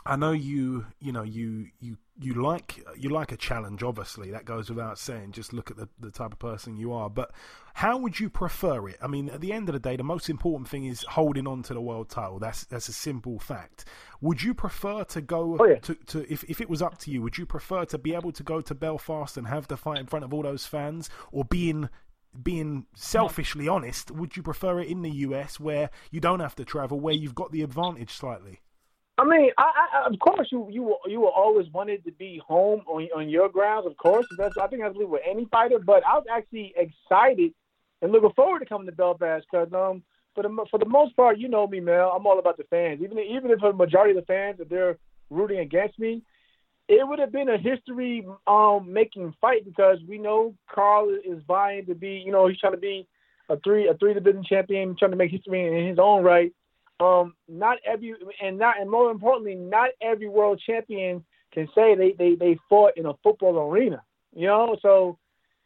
I 0.05 0.15
know 0.15 0.31
you. 0.31 0.85
You 0.99 1.11
know 1.11 1.23
you 1.23 1.67
you 1.79 1.97
you 2.19 2.33
like 2.33 2.83
you 2.97 3.09
like 3.09 3.31
a 3.31 3.37
challenge. 3.37 3.83
Obviously, 3.83 4.31
that 4.31 4.45
goes 4.45 4.69
without 4.69 4.97
saying. 4.97 5.31
Just 5.31 5.53
look 5.53 5.71
at 5.71 5.77
the 5.77 5.89
the 5.99 6.11
type 6.11 6.33
of 6.33 6.39
person 6.39 6.77
you 6.77 6.93
are. 6.93 7.09
But 7.09 7.31
how 7.73 7.97
would 7.97 8.19
you 8.19 8.29
prefer 8.29 8.87
it? 8.89 8.97
I 9.01 9.07
mean, 9.07 9.29
at 9.29 9.41
the 9.41 9.53
end 9.53 9.69
of 9.69 9.73
the 9.73 9.79
day, 9.79 9.95
the 9.95 10.03
most 10.03 10.29
important 10.29 10.67
thing 10.67 10.85
is 10.85 11.03
holding 11.03 11.47
on 11.47 11.63
to 11.63 11.73
the 11.73 11.81
world 11.81 12.09
title. 12.09 12.39
That's 12.39 12.65
that's 12.65 12.89
a 12.89 12.93
simple 12.93 13.39
fact. 13.39 13.85
Would 14.21 14.41
you 14.41 14.53
prefer 14.53 15.03
to 15.05 15.21
go 15.21 15.57
oh, 15.59 15.65
yeah. 15.65 15.79
to, 15.79 15.95
to 15.95 16.31
if 16.31 16.43
if 16.45 16.61
it 16.61 16.69
was 16.69 16.81
up 16.81 16.97
to 16.99 17.11
you? 17.11 17.21
Would 17.21 17.37
you 17.37 17.45
prefer 17.45 17.85
to 17.85 17.97
be 17.97 18.13
able 18.13 18.31
to 18.33 18.43
go 18.43 18.61
to 18.61 18.75
Belfast 18.75 19.37
and 19.37 19.47
have 19.47 19.67
the 19.67 19.77
fight 19.77 19.99
in 19.99 20.07
front 20.07 20.25
of 20.25 20.33
all 20.33 20.43
those 20.43 20.65
fans, 20.65 21.09
or 21.31 21.45
being 21.45 21.89
being 22.41 22.85
selfishly 22.95 23.67
honest, 23.67 24.09
would 24.11 24.37
you 24.37 24.43
prefer 24.43 24.79
it 24.79 24.87
in 24.87 25.01
the 25.01 25.11
US 25.11 25.59
where 25.59 25.89
you 26.11 26.19
don't 26.19 26.39
have 26.39 26.55
to 26.55 26.65
travel, 26.65 26.99
where 26.99 27.13
you've 27.13 27.35
got 27.35 27.51
the 27.51 27.61
advantage 27.61 28.13
slightly? 28.13 28.61
I 29.21 29.23
mean, 29.23 29.51
I, 29.55 29.71
I, 29.93 30.07
of 30.11 30.17
course 30.17 30.47
you 30.51 30.67
you 30.71 30.97
you 31.05 31.19
will 31.21 31.29
always 31.35 31.67
wanted 31.71 32.03
to 32.05 32.11
be 32.11 32.41
home 32.45 32.81
on 32.87 33.07
on 33.15 33.29
your 33.29 33.49
grounds. 33.49 33.85
Of 33.85 33.95
course, 33.97 34.25
that's 34.35 34.57
I 34.57 34.65
think 34.65 34.81
that's 34.81 34.95
with 34.97 35.21
any 35.29 35.45
fighter. 35.45 35.77
But 35.77 36.01
I 36.07 36.15
was 36.15 36.25
actually 36.31 36.73
excited 36.75 37.53
and 38.01 38.11
looking 38.11 38.31
forward 38.35 38.59
to 38.59 38.65
coming 38.65 38.87
to 38.87 38.91
Belfast 38.91 39.45
because 39.51 39.71
um 39.73 40.01
for 40.33 40.41
the 40.41 40.65
for 40.71 40.79
the 40.79 40.87
most 40.87 41.15
part, 41.15 41.37
you 41.37 41.49
know 41.49 41.67
me, 41.67 41.79
man. 41.79 41.99
I'm 41.99 42.25
all 42.25 42.39
about 42.39 42.57
the 42.57 42.63
fans. 42.63 42.99
Even 43.03 43.19
even 43.19 43.51
if 43.51 43.61
the 43.61 43.73
majority 43.73 44.17
of 44.17 44.25
the 44.25 44.25
fans 44.25 44.59
if 44.59 44.69
they're 44.69 44.97
rooting 45.29 45.59
against 45.59 45.99
me, 45.99 46.23
it 46.87 47.07
would 47.07 47.19
have 47.19 47.31
been 47.31 47.49
a 47.49 47.59
history 47.59 48.25
um 48.47 48.91
making 48.91 49.35
fight 49.39 49.65
because 49.65 49.99
we 50.09 50.17
know 50.17 50.55
Carl 50.73 51.15
is 51.23 51.43
vying 51.47 51.85
to 51.85 51.93
be. 51.93 52.23
You 52.25 52.31
know, 52.31 52.47
he's 52.47 52.57
trying 52.57 52.73
to 52.73 52.79
be 52.79 53.07
a 53.49 53.57
three 53.59 53.87
a 53.87 53.93
three 53.93 54.15
division 54.15 54.43
champion, 54.43 54.95
trying 54.97 55.11
to 55.11 55.17
make 55.17 55.29
history 55.29 55.67
in 55.67 55.89
his 55.89 55.99
own 55.99 56.23
right 56.23 56.51
um, 57.01 57.33
not 57.49 57.79
every 57.85 58.13
and 58.41 58.57
not 58.57 58.79
and 58.79 58.89
more 58.89 59.09
importantly, 59.09 59.55
not 59.55 59.89
every 60.01 60.29
world 60.29 60.61
champion 60.65 61.23
can 61.51 61.67
say 61.73 61.95
they 61.95 62.13
they 62.17 62.35
they 62.35 62.57
fought 62.69 62.93
in 62.95 63.07
a 63.07 63.13
football 63.23 63.57
arena. 63.57 64.01
You 64.33 64.47
know, 64.47 64.77
so 64.81 65.17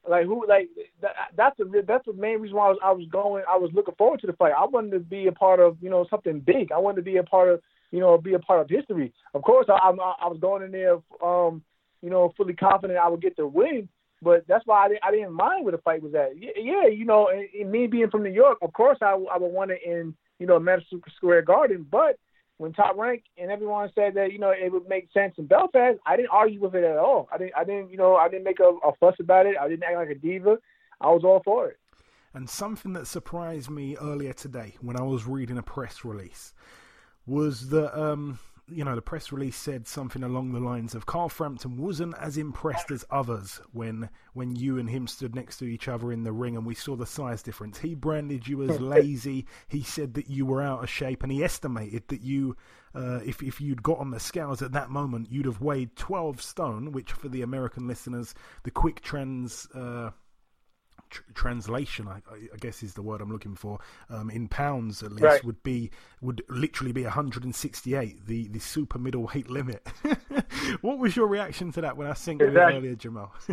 like 0.09 0.25
who 0.25 0.47
like 0.47 0.69
that, 1.01 1.11
that's 1.35 1.57
the 1.57 1.83
that's 1.85 2.05
the 2.05 2.13
main 2.13 2.39
reason 2.39 2.55
why 2.55 2.67
I 2.67 2.69
was 2.69 2.79
I 2.83 2.91
was 2.91 3.07
going 3.11 3.43
I 3.51 3.57
was 3.57 3.71
looking 3.73 3.95
forward 3.95 4.21
to 4.21 4.27
the 4.27 4.33
fight. 4.33 4.53
I 4.57 4.65
wanted 4.65 4.91
to 4.91 4.99
be 4.99 5.27
a 5.27 5.31
part 5.31 5.59
of 5.59 5.77
you 5.81 5.89
know 5.89 6.05
something 6.09 6.39
big. 6.39 6.71
I 6.71 6.77
wanted 6.77 6.97
to 6.97 7.01
be 7.11 7.17
a 7.17 7.23
part 7.23 7.49
of 7.49 7.61
you 7.91 7.99
know 7.99 8.17
be 8.17 8.33
a 8.33 8.39
part 8.39 8.61
of 8.61 8.69
history. 8.69 9.13
Of 9.33 9.41
course, 9.41 9.67
I 9.69 9.73
I, 9.73 9.91
I 9.91 10.27
was 10.27 10.37
going 10.39 10.63
in 10.63 10.71
there 10.71 10.95
um 11.23 11.63
you 12.01 12.09
know 12.09 12.33
fully 12.37 12.53
confident 12.53 12.97
I 12.97 13.09
would 13.09 13.21
get 13.21 13.35
the 13.35 13.45
win. 13.45 13.89
But 14.25 14.45
that's 14.47 14.65
why 14.65 14.85
I 14.85 14.87
didn't, 14.89 15.03
I 15.05 15.11
didn't 15.11 15.31
mind 15.31 15.63
where 15.63 15.71
the 15.71 15.77
fight 15.77 16.03
was 16.03 16.13
at. 16.15 16.31
Yeah, 16.37 16.87
you 16.87 17.05
know, 17.05 17.29
and, 17.29 17.47
and 17.57 17.71
me 17.71 17.87
being 17.87 18.09
from 18.09 18.23
New 18.23 18.31
York, 18.31 18.57
of 18.61 18.73
course 18.73 18.97
I, 19.01 19.11
I 19.11 19.37
would 19.37 19.53
want 19.53 19.71
it 19.71 19.79
in 19.85 20.15
you 20.39 20.47
know, 20.47 20.59
Madison 20.59 21.01
Square 21.15 21.43
Garden. 21.43 21.85
But 21.89 22.19
when 22.57 22.73
Top 22.73 22.97
Rank 22.97 23.23
and 23.37 23.51
everyone 23.51 23.91
said 23.95 24.15
that 24.15 24.31
you 24.31 24.39
know 24.39 24.51
it 24.51 24.71
would 24.71 24.87
make 24.87 25.09
sense 25.13 25.35
in 25.37 25.45
Belfast, 25.45 25.99
I 26.05 26.15
didn't 26.15 26.29
argue 26.29 26.59
with 26.59 26.75
it 26.75 26.83
at 26.83 26.97
all. 26.97 27.27
I 27.31 27.37
didn't, 27.37 27.53
I 27.55 27.63
didn't, 27.63 27.91
you 27.91 27.97
know, 27.97 28.15
I 28.15 28.29
didn't 28.29 28.43
make 28.43 28.59
a, 28.59 28.71
a 28.87 28.93
fuss 28.99 29.15
about 29.19 29.45
it. 29.45 29.55
I 29.59 29.67
didn't 29.67 29.83
act 29.83 29.95
like 29.95 30.09
a 30.09 30.15
diva. 30.15 30.57
I 31.01 31.07
was 31.07 31.23
all 31.23 31.41
for 31.43 31.67
it. 31.67 31.77
And 32.33 32.49
something 32.49 32.93
that 32.93 33.07
surprised 33.07 33.69
me 33.69 33.95
earlier 33.97 34.33
today 34.33 34.75
when 34.81 34.97
I 34.99 35.03
was 35.03 35.25
reading 35.25 35.57
a 35.57 35.63
press 35.63 36.03
release 36.03 36.53
was 37.25 37.69
that 37.69 37.97
um, 37.99 38.39
you 38.67 38.83
know, 38.83 38.95
the 38.95 39.01
press 39.01 39.31
release 39.31 39.55
said 39.55 39.87
something 39.87 40.23
along 40.23 40.51
the 40.51 40.59
lines 40.59 40.95
of 40.95 41.05
Carl 41.05 41.29
Frampton 41.29 41.77
wasn't 41.77 42.15
as 42.19 42.37
impressed 42.37 42.91
as 42.91 43.05
others 43.11 43.61
when 43.73 44.09
when 44.33 44.55
you 44.55 44.77
and 44.77 44.89
him 44.89 45.07
stood 45.07 45.35
next 45.35 45.57
to 45.57 45.65
each 45.65 45.87
other 45.87 46.11
in 46.11 46.23
the 46.23 46.31
ring 46.31 46.55
and 46.55 46.65
we 46.65 46.75
saw 46.75 46.95
the 46.95 47.05
size 47.05 47.43
difference. 47.43 47.79
He 47.79 47.93
branded 47.93 48.47
you 48.47 48.63
as 48.63 48.79
lazy. 48.81 49.45
He 49.67 49.83
said 49.83 50.15
that 50.15 50.29
you 50.29 50.45
were 50.45 50.61
out 50.61 50.83
of 50.83 50.89
shape 50.89 51.21
and 51.23 51.31
he 51.31 51.43
estimated 51.43 52.07
that 52.07 52.21
you 52.21 52.55
uh, 52.95 53.19
if 53.25 53.43
if 53.43 53.59
you'd 53.59 53.83
got 53.83 53.99
on 53.99 54.11
the 54.11 54.19
scales 54.19 54.61
at 54.61 54.71
that 54.71 54.89
moment, 54.89 55.31
you'd 55.31 55.45
have 55.45 55.61
weighed 55.61 55.95
12 55.95 56.41
stone, 56.41 56.91
which 56.91 57.11
for 57.11 57.27
the 57.27 57.41
American 57.41 57.87
listeners, 57.87 58.33
the 58.63 58.71
quick 58.71 59.01
trans 59.01 59.67
uh, 59.75 60.11
tr- 61.15 61.23
translation, 61.33 62.07
I, 62.07 62.21
I, 62.53 62.57
guess 62.59 62.83
is 62.83 62.93
the 62.93 63.01
word 63.01 63.21
I'm 63.21 63.31
looking 63.31 63.55
for, 63.55 63.79
um, 64.09 64.29
in 64.29 64.47
pounds 64.47 65.01
at 65.01 65.11
least, 65.11 65.23
right. 65.23 65.43
would 65.45 65.63
be 65.63 65.89
would 66.21 66.43
literally 66.49 66.91
be 66.91 67.03
168, 67.03 68.25
the 68.25 68.47
the 68.49 68.59
super 68.59 68.99
middleweight 68.99 69.49
limit. 69.49 69.87
what 70.81 70.99
was 70.99 71.15
your 71.15 71.27
reaction 71.27 71.71
to 71.73 71.81
that 71.81 71.95
when 71.95 72.07
I 72.07 72.13
sent 72.13 72.41
you 72.41 72.47
exactly. 72.47 72.77
earlier, 72.77 72.95
Jamel? 72.95 73.29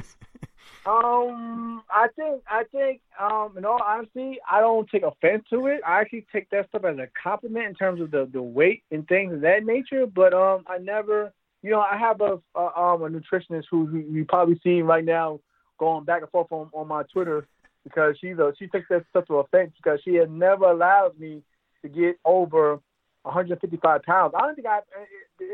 um, 0.86 1.82
I 1.88 2.08
think 2.16 2.42
I 2.48 2.64
think 2.72 3.00
um, 3.20 3.54
in 3.56 3.64
all 3.64 3.80
honesty, 3.82 4.38
I 4.50 4.60
don't 4.60 4.88
take 4.90 5.04
offense 5.04 5.44
to 5.50 5.68
it. 5.68 5.80
I 5.86 6.00
actually 6.00 6.26
take 6.32 6.50
that 6.50 6.68
stuff 6.68 6.84
as 6.84 6.98
a 6.98 7.08
compliment 7.22 7.66
in 7.66 7.74
terms 7.74 8.00
of 8.00 8.10
the 8.10 8.28
the 8.30 8.42
weight 8.42 8.82
and 8.90 9.06
things 9.06 9.32
of 9.32 9.40
that 9.42 9.64
nature. 9.64 10.06
But 10.06 10.34
um, 10.34 10.64
I 10.66 10.78
never. 10.78 11.32
You 11.64 11.70
know, 11.70 11.80
I 11.80 11.96
have 11.96 12.20
a, 12.20 12.40
a 12.56 12.76
um 12.76 13.02
a 13.02 13.08
nutritionist 13.08 13.66
who, 13.70 13.86
who 13.86 13.98
you 13.98 14.24
probably 14.24 14.60
see 14.64 14.82
right 14.82 15.04
now 15.04 15.38
going 15.82 16.04
back 16.04 16.22
and 16.22 16.30
forth 16.30 16.46
on, 16.52 16.70
on 16.72 16.86
my 16.86 17.02
Twitter 17.12 17.44
because 17.82 18.14
she's 18.20 18.38
a, 18.38 18.52
she 18.56 18.68
takes 18.68 18.86
that 18.88 19.04
stuff 19.10 19.26
to 19.26 19.38
offense 19.38 19.72
because 19.76 19.98
she 20.04 20.14
had 20.14 20.30
never 20.30 20.66
allowed 20.66 21.18
me 21.18 21.42
to 21.82 21.88
get 21.88 22.20
over 22.24 22.78
155 23.22 24.02
pounds. 24.04 24.32
I 24.36 24.42
don't 24.42 24.54
think 24.54 24.68
I, 24.68 24.78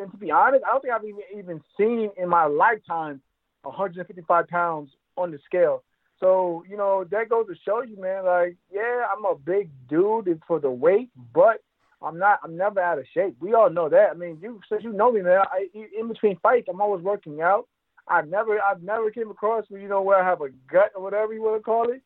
and 0.02 0.10
to 0.10 0.16
be 0.18 0.30
honest, 0.30 0.64
I 0.66 0.72
don't 0.72 0.82
think 0.82 0.92
I've 0.92 1.04
even 1.04 1.22
even 1.34 1.60
seen 1.78 2.10
in 2.18 2.28
my 2.28 2.44
lifetime 2.44 3.22
155 3.62 4.48
pounds 4.48 4.90
on 5.16 5.30
the 5.30 5.38
scale. 5.46 5.82
So 6.20 6.62
you 6.68 6.76
know 6.76 7.04
that 7.10 7.30
goes 7.30 7.46
to 7.46 7.54
show 7.64 7.80
you, 7.80 7.98
man. 7.98 8.26
Like, 8.26 8.56
yeah, 8.70 9.06
I'm 9.10 9.24
a 9.24 9.34
big 9.34 9.70
dude 9.88 10.42
for 10.46 10.60
the 10.60 10.70
weight, 10.70 11.08
but 11.32 11.62
I'm 12.02 12.18
not. 12.18 12.40
I'm 12.44 12.54
never 12.54 12.80
out 12.80 12.98
of 12.98 13.06
shape. 13.14 13.36
We 13.40 13.54
all 13.54 13.70
know 13.70 13.88
that. 13.88 14.10
I 14.10 14.14
mean, 14.14 14.38
you 14.42 14.60
since 14.68 14.84
you 14.84 14.92
know 14.92 15.10
me, 15.10 15.22
man. 15.22 15.40
I, 15.50 15.68
in 15.98 16.08
between 16.08 16.38
fights, 16.42 16.68
I'm 16.68 16.82
always 16.82 17.02
working 17.02 17.40
out. 17.40 17.66
I've 18.10 18.28
never 18.28 18.60
I've 18.60 18.82
never 18.82 19.10
came 19.10 19.30
across 19.30 19.64
where 19.68 19.80
you 19.80 19.88
know 19.88 20.02
where 20.02 20.22
I 20.22 20.28
have 20.28 20.40
a 20.40 20.48
gut 20.70 20.92
or 20.94 21.02
whatever 21.02 21.32
you 21.32 21.42
want 21.42 21.58
to 21.60 21.62
call 21.62 21.90
it. 21.90 22.02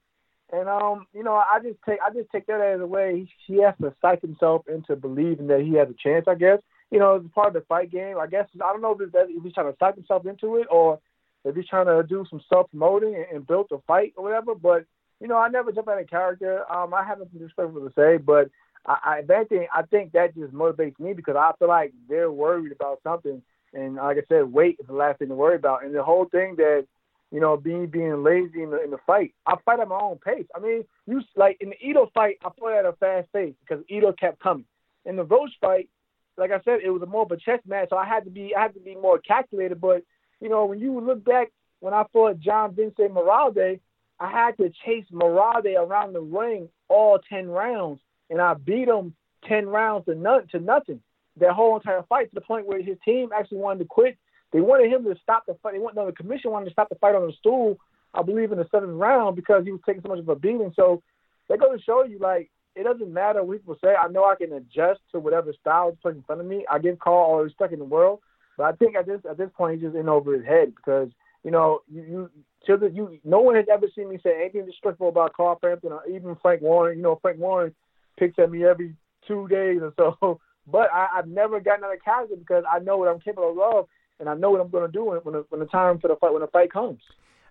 And 0.52 0.68
um, 0.68 1.06
you 1.14 1.22
know, 1.22 1.34
I 1.34 1.58
just 1.62 1.78
take 1.86 1.98
I 2.06 2.12
just 2.12 2.30
take 2.30 2.46
that 2.46 2.60
as 2.60 2.80
a 2.80 2.86
way 2.86 3.26
he, 3.46 3.54
he 3.54 3.62
has 3.62 3.74
to 3.80 3.94
psych 4.00 4.20
himself 4.20 4.62
into 4.68 4.96
believing 4.96 5.46
that 5.48 5.60
he 5.60 5.74
has 5.74 5.88
a 5.88 5.94
chance. 5.94 6.26
I 6.28 6.34
guess 6.34 6.58
you 6.90 6.98
know 6.98 7.14
it's 7.14 7.34
part 7.34 7.48
of 7.48 7.54
the 7.54 7.62
fight 7.62 7.90
game. 7.90 8.18
I 8.18 8.26
guess 8.26 8.46
I 8.56 8.72
don't 8.72 8.82
know 8.82 8.96
if, 8.98 9.12
that, 9.12 9.26
if 9.28 9.42
he's 9.42 9.54
trying 9.54 9.72
to 9.72 9.78
psych 9.78 9.94
himself 9.94 10.26
into 10.26 10.56
it 10.56 10.66
or 10.70 11.00
if 11.44 11.56
he's 11.56 11.66
trying 11.66 11.86
to 11.86 12.06
do 12.06 12.24
some 12.28 12.42
self 12.48 12.70
promoting 12.70 13.14
and, 13.14 13.26
and 13.32 13.46
build 13.46 13.68
a 13.72 13.78
fight 13.86 14.12
or 14.16 14.24
whatever. 14.24 14.54
But 14.54 14.84
you 15.20 15.28
know, 15.28 15.38
I 15.38 15.48
never 15.48 15.72
jump 15.72 15.88
out 15.88 16.00
of 16.00 16.10
character. 16.10 16.70
Um, 16.70 16.92
I 16.92 17.04
haven't 17.04 17.32
disrespectful 17.32 17.88
to 17.88 17.92
say, 17.96 18.18
but 18.18 18.50
I, 18.84 18.98
I 19.04 19.22
that 19.28 19.48
thing 19.48 19.66
I 19.74 19.82
think 19.82 20.12
that 20.12 20.34
just 20.34 20.52
motivates 20.52 20.98
me 20.98 21.14
because 21.14 21.36
I 21.36 21.52
feel 21.58 21.68
like 21.68 21.92
they're 22.08 22.32
worried 22.32 22.72
about 22.72 23.00
something 23.04 23.40
and 23.74 23.96
like 23.96 24.18
I 24.18 24.22
said, 24.28 24.52
weight 24.52 24.78
is 24.80 24.86
the 24.86 24.92
last 24.92 25.18
thing 25.18 25.28
to 25.28 25.34
worry 25.34 25.56
about. 25.56 25.84
And 25.84 25.94
the 25.94 26.02
whole 26.02 26.26
thing 26.26 26.56
that, 26.56 26.86
you 27.30 27.40
know, 27.40 27.56
being 27.56 27.86
being 27.86 28.22
lazy 28.22 28.62
in 28.62 28.70
the 28.70 28.82
in 28.82 28.90
the 28.90 28.98
fight, 29.06 29.34
I 29.46 29.54
fight 29.64 29.80
at 29.80 29.88
my 29.88 29.98
own 29.98 30.18
pace. 30.18 30.46
I 30.54 30.60
mean, 30.60 30.84
you 31.06 31.22
like 31.36 31.58
in 31.60 31.70
the 31.70 31.86
Ito 31.86 32.10
fight, 32.14 32.38
I 32.44 32.50
fought 32.58 32.78
at 32.78 32.84
a 32.84 32.92
fast 32.92 33.32
pace 33.32 33.54
because 33.60 33.84
Ito 33.88 34.12
kept 34.12 34.40
coming. 34.40 34.66
In 35.04 35.16
the 35.16 35.24
Roach 35.24 35.50
fight, 35.60 35.88
like 36.36 36.50
I 36.50 36.60
said, 36.64 36.80
it 36.84 36.90
was 36.90 37.02
a 37.02 37.06
more 37.06 37.22
of 37.22 37.30
a 37.30 37.36
chess 37.36 37.60
match, 37.66 37.88
so 37.90 37.96
I 37.96 38.04
had 38.04 38.24
to 38.24 38.30
be 38.30 38.54
I 38.54 38.62
had 38.62 38.74
to 38.74 38.80
be 38.80 38.94
more 38.94 39.18
calculated. 39.18 39.80
But 39.80 40.02
you 40.40 40.48
know, 40.48 40.66
when 40.66 40.78
you 40.78 41.00
look 41.00 41.24
back 41.24 41.50
when 41.80 41.94
I 41.94 42.04
fought 42.12 42.40
John 42.40 42.74
Vincent 42.74 43.12
Moralde, 43.12 43.80
I 44.20 44.30
had 44.30 44.56
to 44.58 44.70
chase 44.84 45.06
Moralde 45.10 45.74
around 45.76 46.12
the 46.12 46.20
ring 46.20 46.68
all 46.88 47.18
ten 47.28 47.48
rounds, 47.48 48.00
and 48.28 48.40
I 48.40 48.54
beat 48.54 48.88
him 48.88 49.14
ten 49.48 49.66
rounds 49.66 50.04
to 50.06 50.14
none 50.14 50.46
to 50.48 50.60
nothing 50.60 51.00
that 51.38 51.52
whole 51.52 51.76
entire 51.76 52.02
fight 52.08 52.28
to 52.30 52.34
the 52.34 52.40
point 52.40 52.66
where 52.66 52.82
his 52.82 52.96
team 53.04 53.30
actually 53.34 53.58
wanted 53.58 53.80
to 53.80 53.84
quit. 53.86 54.18
They 54.52 54.60
wanted 54.60 54.92
him 54.92 55.04
to 55.04 55.14
stop 55.22 55.44
the 55.46 55.54
fight. 55.62 55.72
They 55.72 55.78
wanted 55.78 55.96
no, 55.96 56.06
the 56.06 56.12
commission 56.12 56.50
wanted 56.50 56.66
to 56.66 56.72
stop 56.72 56.88
the 56.88 56.96
fight 56.96 57.14
on 57.14 57.26
the 57.26 57.32
stool. 57.38 57.78
I 58.14 58.22
believe 58.22 58.52
in 58.52 58.58
the 58.58 58.68
seventh 58.70 58.92
round 58.92 59.36
because 59.36 59.64
he 59.64 59.72
was 59.72 59.80
taking 59.86 60.02
so 60.02 60.08
much 60.08 60.18
of 60.18 60.28
a 60.28 60.36
beating. 60.36 60.72
So 60.76 61.02
they're 61.48 61.56
going 61.56 61.76
to 61.76 61.84
show 61.84 62.04
you 62.04 62.18
like 62.18 62.50
it 62.74 62.84
doesn't 62.84 63.12
matter 63.12 63.42
what 63.42 63.58
people 63.58 63.76
say. 63.82 63.94
I 63.94 64.08
know 64.08 64.24
I 64.24 64.36
can 64.36 64.52
adjust 64.52 65.00
to 65.12 65.18
whatever 65.18 65.52
style 65.60 65.90
is 65.90 65.96
put 66.02 66.14
in 66.14 66.22
front 66.22 66.40
of 66.40 66.46
me. 66.46 66.64
I 66.70 66.78
Carl 66.78 67.16
all 67.16 67.38
the 67.38 67.44
respect 67.44 67.72
in 67.72 67.78
the 67.78 67.84
world, 67.84 68.20
but 68.56 68.64
I 68.64 68.72
think 68.72 68.96
at 68.96 69.06
this 69.06 69.20
at 69.28 69.38
this 69.38 69.50
point 69.56 69.74
he's 69.74 69.88
just 69.88 69.96
in 69.96 70.08
over 70.08 70.34
his 70.34 70.46
head 70.46 70.74
because 70.74 71.08
you 71.44 71.50
know 71.50 71.80
you 71.90 72.02
you 72.02 72.30
children 72.66 72.94
you 72.94 73.18
no 73.24 73.40
one 73.40 73.56
has 73.56 73.66
ever 73.72 73.86
seen 73.94 74.08
me 74.08 74.18
say 74.22 74.40
anything 74.40 74.66
disrespectful 74.66 75.08
about 75.08 75.34
Carl 75.34 75.58
Frampton 75.60 75.92
or 75.92 76.06
even 76.06 76.36
Frank 76.40 76.62
Warren. 76.62 76.96
You 76.96 77.02
know 77.02 77.18
Frank 77.20 77.38
Warren 77.38 77.74
picks 78.18 78.38
at 78.38 78.50
me 78.50 78.64
every 78.64 78.94
two 79.26 79.48
days 79.48 79.80
or 79.82 79.92
so. 79.96 80.40
But 80.66 80.92
I, 80.92 81.08
I've 81.16 81.28
never 81.28 81.60
gotten 81.60 81.84
out 81.84 81.94
of 81.94 82.04
character 82.04 82.36
because 82.36 82.64
I 82.70 82.78
know 82.78 82.96
what 82.98 83.08
I'm 83.08 83.20
capable 83.20 83.58
of, 83.74 83.88
and 84.20 84.28
I 84.28 84.34
know 84.34 84.50
what 84.50 84.60
I'm 84.60 84.70
going 84.70 84.86
to 84.86 84.92
do 84.92 85.04
when 85.04 85.18
when 85.18 85.34
the, 85.34 85.44
when 85.48 85.60
the 85.60 85.66
time 85.66 85.98
for 85.98 86.08
the 86.08 86.16
fight 86.16 86.32
when 86.32 86.42
the 86.42 86.48
fight 86.48 86.72
comes. 86.72 87.00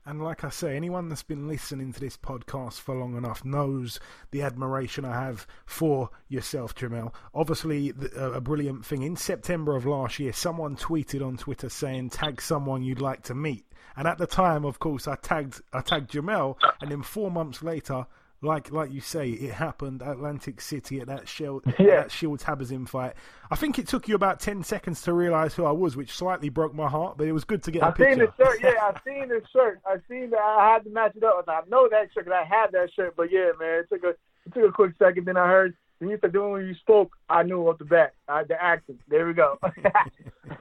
And 0.04 0.24
like 0.24 0.43
I 0.43 0.50
say, 0.50 0.76
anyone 0.76 1.10
that's 1.10 1.21
been 1.21 1.47
listening 1.47 1.93
to 1.93 2.00
this 2.00 2.17
podcast 2.17 2.80
for 2.80 2.95
long 2.95 3.15
enough 3.15 3.45
knows 3.45 4.00
the 4.32 4.41
admiration 4.41 5.06
I 5.06 5.13
have 5.13 5.45
for 5.63 6.10
yourself, 6.28 6.74
Jamel. 6.74 7.13
Obviously, 7.36 7.93
a 8.15 8.41
brilliant 8.41 8.84
thing. 8.84 9.04
In 9.04 9.15
September 9.15 9.76
of 9.76 9.86
last 9.86 10.17
year, 10.17 10.34
someone 10.34 10.76
tweeted 10.76 11.24
on 11.24 11.38
Twitter 11.38 11.69
saying, 11.69 12.10
tag 12.10 12.41
someone 12.41 12.82
you'd 12.82 13.00
like 13.00 13.21
to 13.24 13.36
meet. 13.36 13.63
And 13.95 14.08
at 14.08 14.17
the 14.17 14.26
time, 14.26 14.65
of 14.65 14.80
course, 14.80 15.08
I 15.08 15.17
tagged 15.17 15.62
I 15.71 15.82
tagged 15.82 16.12
Jamel, 16.12 16.56
and 16.82 16.89
then 16.89 17.04
four 17.04 17.30
months 17.30 17.62
later, 17.62 18.08
like 18.41 18.71
like 18.71 18.91
you 18.91 19.01
say, 19.01 19.30
it 19.30 19.54
happened 19.54 20.01
Atlantic 20.01 20.62
City 20.62 20.99
at 20.99 21.08
that 21.08 21.27
Shield 21.27 21.63
Yeah. 21.80 22.01
that 22.01 22.12
Shield 22.12 22.39
Habazin 22.41 22.88
fight. 22.89 23.13
I 23.51 23.56
think 23.56 23.77
it 23.77 23.88
took 23.88 24.08
you 24.08 24.15
about 24.15 24.39
ten 24.39 24.63
seconds 24.63 25.01
to 25.04 25.13
realise 25.13 25.54
who 25.54 25.65
I 25.65 25.71
was, 25.71 25.95
which 25.95 26.12
slightly 26.13 26.49
broke 26.49 26.73
my 26.73 26.88
heart, 26.89 27.17
but 27.17 27.27
it 27.27 27.34
was 27.34 27.43
good 27.43 27.62
to 27.63 27.71
get 27.71 27.84
a 27.84 27.88
I 27.88 27.89
seen 27.97 28.19
picture. 28.19 28.34
the 28.38 28.45
shirt. 28.45 28.60
Yeah, 28.63 28.73
I've 28.84 29.01
seen 29.06 29.27
the 29.30 29.41
shirt. 29.54 29.80
I 29.86 29.97
seen 30.10 30.30
that. 30.32 30.39
I 30.39 30.73
had 30.73 30.84
to 30.86 30.89
match 30.89 31.15
it 31.15 31.23
up. 31.23 31.43
I 31.47 31.62
know 31.69 31.88
that 31.89 32.12
shirt 32.13 32.25
'cause 32.25 32.34
I 32.34 32.43
had 32.43 32.71
that 32.71 32.91
shirt. 32.93 33.13
But 33.15 33.32
yeah, 33.32 33.51
man, 33.60 33.80
it 33.82 33.89
took 33.89 34.04
a 34.04 34.10
it 34.10 34.54
took 34.54 34.67
a 34.69 34.71
quick 34.71 34.93
second. 34.97 35.25
Then 35.25 35.38
I 35.38 35.47
heard 35.47 35.75
when 35.99 36.10
you 36.10 36.17
started 36.17 36.34
doing 36.34 36.51
when 36.54 36.65
you 36.65 36.73
spoke, 36.73 37.15
I 37.30 37.43
knew 37.43 37.67
off 37.67 37.77
the 37.77 37.86
bat. 37.86 38.13
I, 38.27 38.39
had 38.39 38.47
the 38.47 38.60
accent. 38.63 38.99
There 39.08 39.27
we 39.27 39.34
go. 39.34 39.60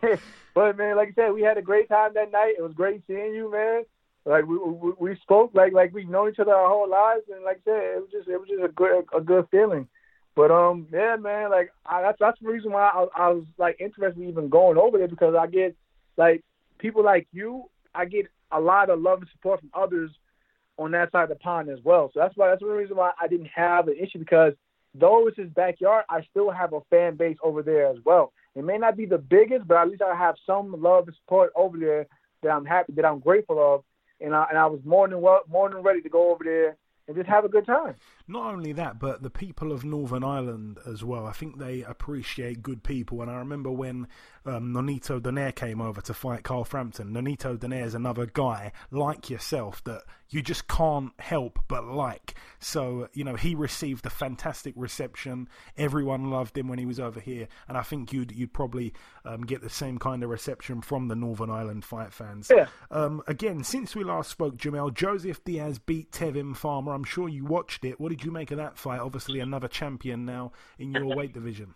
but 0.55 0.77
man, 0.77 0.97
like 0.97 1.09
I 1.09 1.13
said, 1.15 1.31
we 1.33 1.43
had 1.43 1.57
a 1.59 1.63
great 1.63 1.89
time 1.89 2.13
that 2.15 2.31
night. 2.31 2.55
It 2.59 2.63
was 2.63 2.73
great 2.75 3.03
seeing 3.07 3.35
you, 3.35 3.51
man. 3.51 3.85
Like 4.25 4.47
we 4.47 4.59
we, 4.59 4.93
we 4.99 5.17
spoke 5.23 5.53
like 5.55 5.73
like 5.73 5.95
we've 5.95 6.09
known 6.09 6.31
each 6.31 6.39
other 6.39 6.55
our 6.55 6.69
whole 6.69 6.89
lives, 6.89 7.23
and 7.33 7.43
like 7.45 7.61
I 7.67 7.71
said, 7.71 7.83
it 7.97 8.01
was 8.01 8.11
just 8.13 8.29
it 8.29 8.39
was 8.39 8.49
just 8.49 8.63
a 8.63 8.69
good 8.69 9.05
a 9.17 9.21
good 9.21 9.47
feeling. 9.51 9.89
But 10.37 10.51
um, 10.51 10.87
yeah, 10.93 11.17
man, 11.17 11.51
like 11.51 11.73
I, 11.87 12.03
that's 12.03 12.19
that's 12.21 12.39
the 12.41 12.49
reason 12.49 12.73
why 12.73 12.83
I, 12.83 13.07
I 13.17 13.29
was 13.31 13.45
like 13.59 13.81
interested 13.81 14.21
in 14.21 14.29
even 14.29 14.49
going 14.49 14.79
over 14.79 14.99
there 14.99 15.09
because 15.09 15.35
I 15.35 15.47
get 15.47 15.75
like 16.17 16.45
people 16.79 17.05
like 17.05 17.27
you, 17.33 17.65
I 17.95 18.05
get 18.05 18.27
a 18.53 18.61
lot 18.61 18.91
of 18.91 19.01
love 19.01 19.21
and 19.21 19.31
support 19.33 19.61
from 19.61 19.71
others 19.75 20.11
on 20.79 20.91
that 20.93 21.13
side 21.13 21.25
of 21.25 21.29
the 21.31 21.35
pond 21.37 21.69
as 21.69 21.79
well. 21.85 22.11
So 22.13 22.21
that's 22.21 22.37
why 22.37 22.49
that's 22.49 22.61
the 22.61 22.69
reason 22.69 22.97
why 22.97 23.13
I 23.21 23.27
didn't 23.27 23.51
have 23.55 23.89
an 23.89 23.97
issue 23.99 24.19
because 24.19 24.55
though 24.95 25.27
it's 25.29 25.37
his 25.37 25.51
backyard, 25.51 26.05
I 26.09 26.23
still 26.31 26.51
have 26.51 26.73
a 26.73 26.81
fan 26.91 27.17
base 27.17 27.37
over 27.43 27.63
there 27.63 27.87
as 27.87 27.97
well. 28.05 28.33
It 28.55 28.65
may 28.65 28.79
not 28.79 28.97
be 28.97 29.07
the 29.07 29.19
biggest, 29.19 29.69
but 29.69 29.77
at 29.77 29.89
least 29.89 30.03
I 30.03 30.17
have 30.17 30.35
some 30.47 30.81
love 30.81 31.07
and 31.07 31.17
support 31.17 31.53
over 31.55 31.79
there 31.79 32.07
that 32.43 32.51
I'm 32.51 32.65
happy 32.65 32.95
that 32.95 33.05
I'm 33.05 33.21
grateful 33.21 33.75
of, 33.75 33.85
and 34.21 34.35
I 34.35 34.47
and 34.51 34.59
I 34.59 34.67
was 34.67 34.81
more 34.85 35.09
than 35.09 35.21
well, 35.21 35.41
more 35.49 35.69
than 35.69 35.83
ready 35.83 36.01
to 36.03 36.09
go 36.09 36.33
over 36.33 36.45
there 36.45 36.77
and 37.11 37.17
just 37.17 37.29
have 37.29 37.45
a 37.45 37.49
good 37.49 37.67
time. 37.67 37.97
Not 38.29 38.55
only 38.55 38.73
that, 38.75 39.01
but 39.01 39.23
the 39.23 39.31
people 39.31 39.73
of 39.73 39.85
Northern 39.85 40.23
Ireland 40.23 40.79
as 40.87 41.03
well. 41.03 41.27
I 41.27 41.33
think 41.33 41.59
they 41.59 41.83
appreciate 41.83 42.63
good 42.63 42.85
people. 42.85 43.21
And 43.21 43.31
I 43.31 43.37
remember 43.37 43.71
when 43.71 44.07
um, 44.47 44.73
Nonito 44.73 45.21
Donaire 45.21 45.55
came 45.55 45.81
over 45.81 46.01
to 46.01 46.15
fight 46.15 46.43
Carl 46.43 46.65
Frampton. 46.65 47.13
Nonito 47.13 47.59
Donaire 47.59 47.85
is 47.85 47.95
another 47.95 48.27
guy 48.27 48.73
like 48.91 49.31
yourself 49.31 49.83
that 49.85 50.03
you 50.31 50.43
just 50.43 50.69
can't 50.69 51.13
help 51.19 51.59
but 51.69 51.85
like. 51.85 52.35
So, 52.61 53.09
you 53.13 53.25
know, 53.25 53.35
he 53.35 53.55
received 53.55 54.07
a 54.07 54.11
fantastic 54.11 54.75
reception. 54.77 55.49
Everyone 55.77 56.31
loved 56.31 56.57
him 56.57 56.69
when 56.69 56.79
he 56.79 56.87
was 56.87 57.01
over 57.01 57.21
here. 57.21 57.49
And 57.69 57.77
I 57.77 57.83
think 57.83 58.13
you'd, 58.13 58.31
you'd 58.31 58.53
probably 58.53 58.95
um, 59.25 59.43
get 59.43 59.61
the 59.61 59.71
same 59.71 59.99
kind 59.99 60.23
of 60.23 60.31
reception 60.31 60.83
from 60.83 61.09
the 61.09 61.17
Northern 61.17 61.51
Ireland 61.51 61.85
fight 61.85 62.13
fans. 62.13 62.51
Yeah. 62.55 62.67
Um, 62.91 63.23
again, 63.27 63.65
since 63.65 63.97
we 63.97 64.05
last 64.05 64.31
spoke, 64.31 64.57
Jamel, 64.57 64.95
Joseph 64.95 65.43
Diaz 65.45 65.79
beat 65.79 66.13
Tevin 66.13 66.57
Farmer. 66.57 66.95
I'm 66.95 67.05
sure 67.05 67.29
you 67.29 67.45
watched 67.45 67.85
it. 67.85 68.01
What 68.01 68.11
did 68.11 68.25
you 68.25 68.31
make 68.31 68.53
of 68.53 68.59
that 68.59 68.79
fight? 68.79 69.01
Obviously, 69.01 69.41
another 69.41 69.69
champion 69.69 70.25
now 70.25 70.53
in 70.79 70.93
your 70.93 71.07
weight 71.07 71.35
division. 71.35 71.75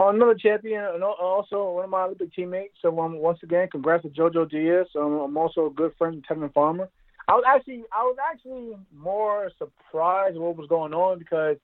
Another 0.00 0.34
champion, 0.34 0.82
and 0.82 1.04
also 1.04 1.70
one 1.74 1.84
of 1.84 1.90
my 1.90 2.02
Olympic 2.02 2.34
teammates. 2.34 2.74
So 2.82 2.98
um, 2.98 3.18
once 3.18 3.38
again, 3.44 3.68
congrats 3.70 4.02
to 4.02 4.08
JoJo 4.08 4.50
Diaz. 4.50 4.88
Um, 4.96 5.20
I'm 5.20 5.36
also 5.36 5.66
a 5.66 5.70
good 5.70 5.92
friend 5.96 6.16
of 6.30 6.36
Tevin 6.36 6.52
Farmer. 6.52 6.88
I 7.28 7.32
was 7.34 7.44
actually, 7.46 7.84
I 7.92 8.02
was 8.02 8.16
actually 8.32 8.76
more 8.94 9.50
surprised 9.56 10.36
what 10.36 10.56
was 10.56 10.68
going 10.68 10.92
on 10.92 11.20
because 11.20 11.56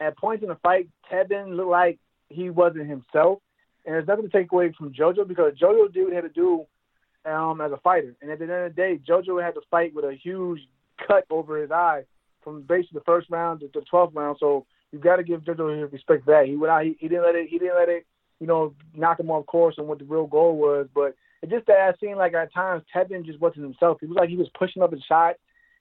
at 0.00 0.18
points 0.18 0.42
in 0.42 0.48
the 0.48 0.56
fight, 0.56 0.88
Tevin 1.10 1.56
looked 1.56 1.70
like 1.70 1.98
he 2.28 2.50
wasn't 2.50 2.88
himself, 2.88 3.38
and 3.86 3.94
there's 3.94 4.08
nothing 4.08 4.28
to 4.28 4.36
take 4.36 4.50
away 4.50 4.74
from 4.76 4.92
JoJo 4.92 5.28
because 5.28 5.54
JoJo 5.54 5.92
did 5.92 6.02
what 6.02 6.10
he 6.10 6.16
had 6.16 6.22
to 6.22 6.28
do 6.30 6.66
um, 7.24 7.60
as 7.60 7.70
a 7.70 7.78
fighter, 7.78 8.14
and 8.20 8.30
at 8.30 8.38
the 8.40 8.44
end 8.44 8.52
of 8.52 8.74
the 8.74 8.76
day, 8.76 9.00
JoJo 9.08 9.42
had 9.42 9.54
to 9.54 9.60
fight 9.70 9.94
with 9.94 10.04
a 10.04 10.14
huge 10.14 10.60
cut 11.06 11.24
over 11.30 11.62
his 11.62 11.70
eye 11.70 12.02
from 12.42 12.62
basically 12.62 12.98
the 12.98 13.04
first 13.04 13.30
round 13.30 13.60
to 13.60 13.70
the 13.72 13.82
twelfth 13.82 14.14
round. 14.16 14.36
So 14.40 14.66
you 14.92 14.98
got 14.98 15.16
to 15.16 15.22
give 15.22 15.42
JoJo 15.42 15.82
his 15.82 15.92
respect 15.92 16.24
for 16.24 16.32
that. 16.32 16.46
He 16.46 16.56
went 16.56 16.70
out. 16.70 16.84
He, 16.84 16.96
he 16.98 17.08
didn't 17.08 17.24
let 17.24 17.34
it. 17.34 17.48
He 17.48 17.58
didn't 17.58 17.76
let 17.76 17.88
it. 17.88 18.06
You 18.40 18.46
know, 18.46 18.74
knock 18.94 19.20
him 19.20 19.30
off 19.30 19.46
course 19.46 19.76
on 19.78 19.86
what 19.86 19.98
the 19.98 20.04
real 20.04 20.26
goal 20.26 20.56
was. 20.56 20.86
But 20.94 21.14
it 21.42 21.50
just 21.50 21.66
that 21.66 21.98
seen 22.00 22.16
like 22.16 22.34
at 22.34 22.52
times 22.52 22.82
Tevin 22.94 23.26
just 23.26 23.40
wasn't 23.40 23.64
himself. 23.64 23.98
He 24.00 24.06
was 24.06 24.16
like 24.16 24.28
he 24.28 24.36
was 24.36 24.48
pushing 24.58 24.82
up 24.82 24.92
his 24.92 25.02
shot. 25.02 25.36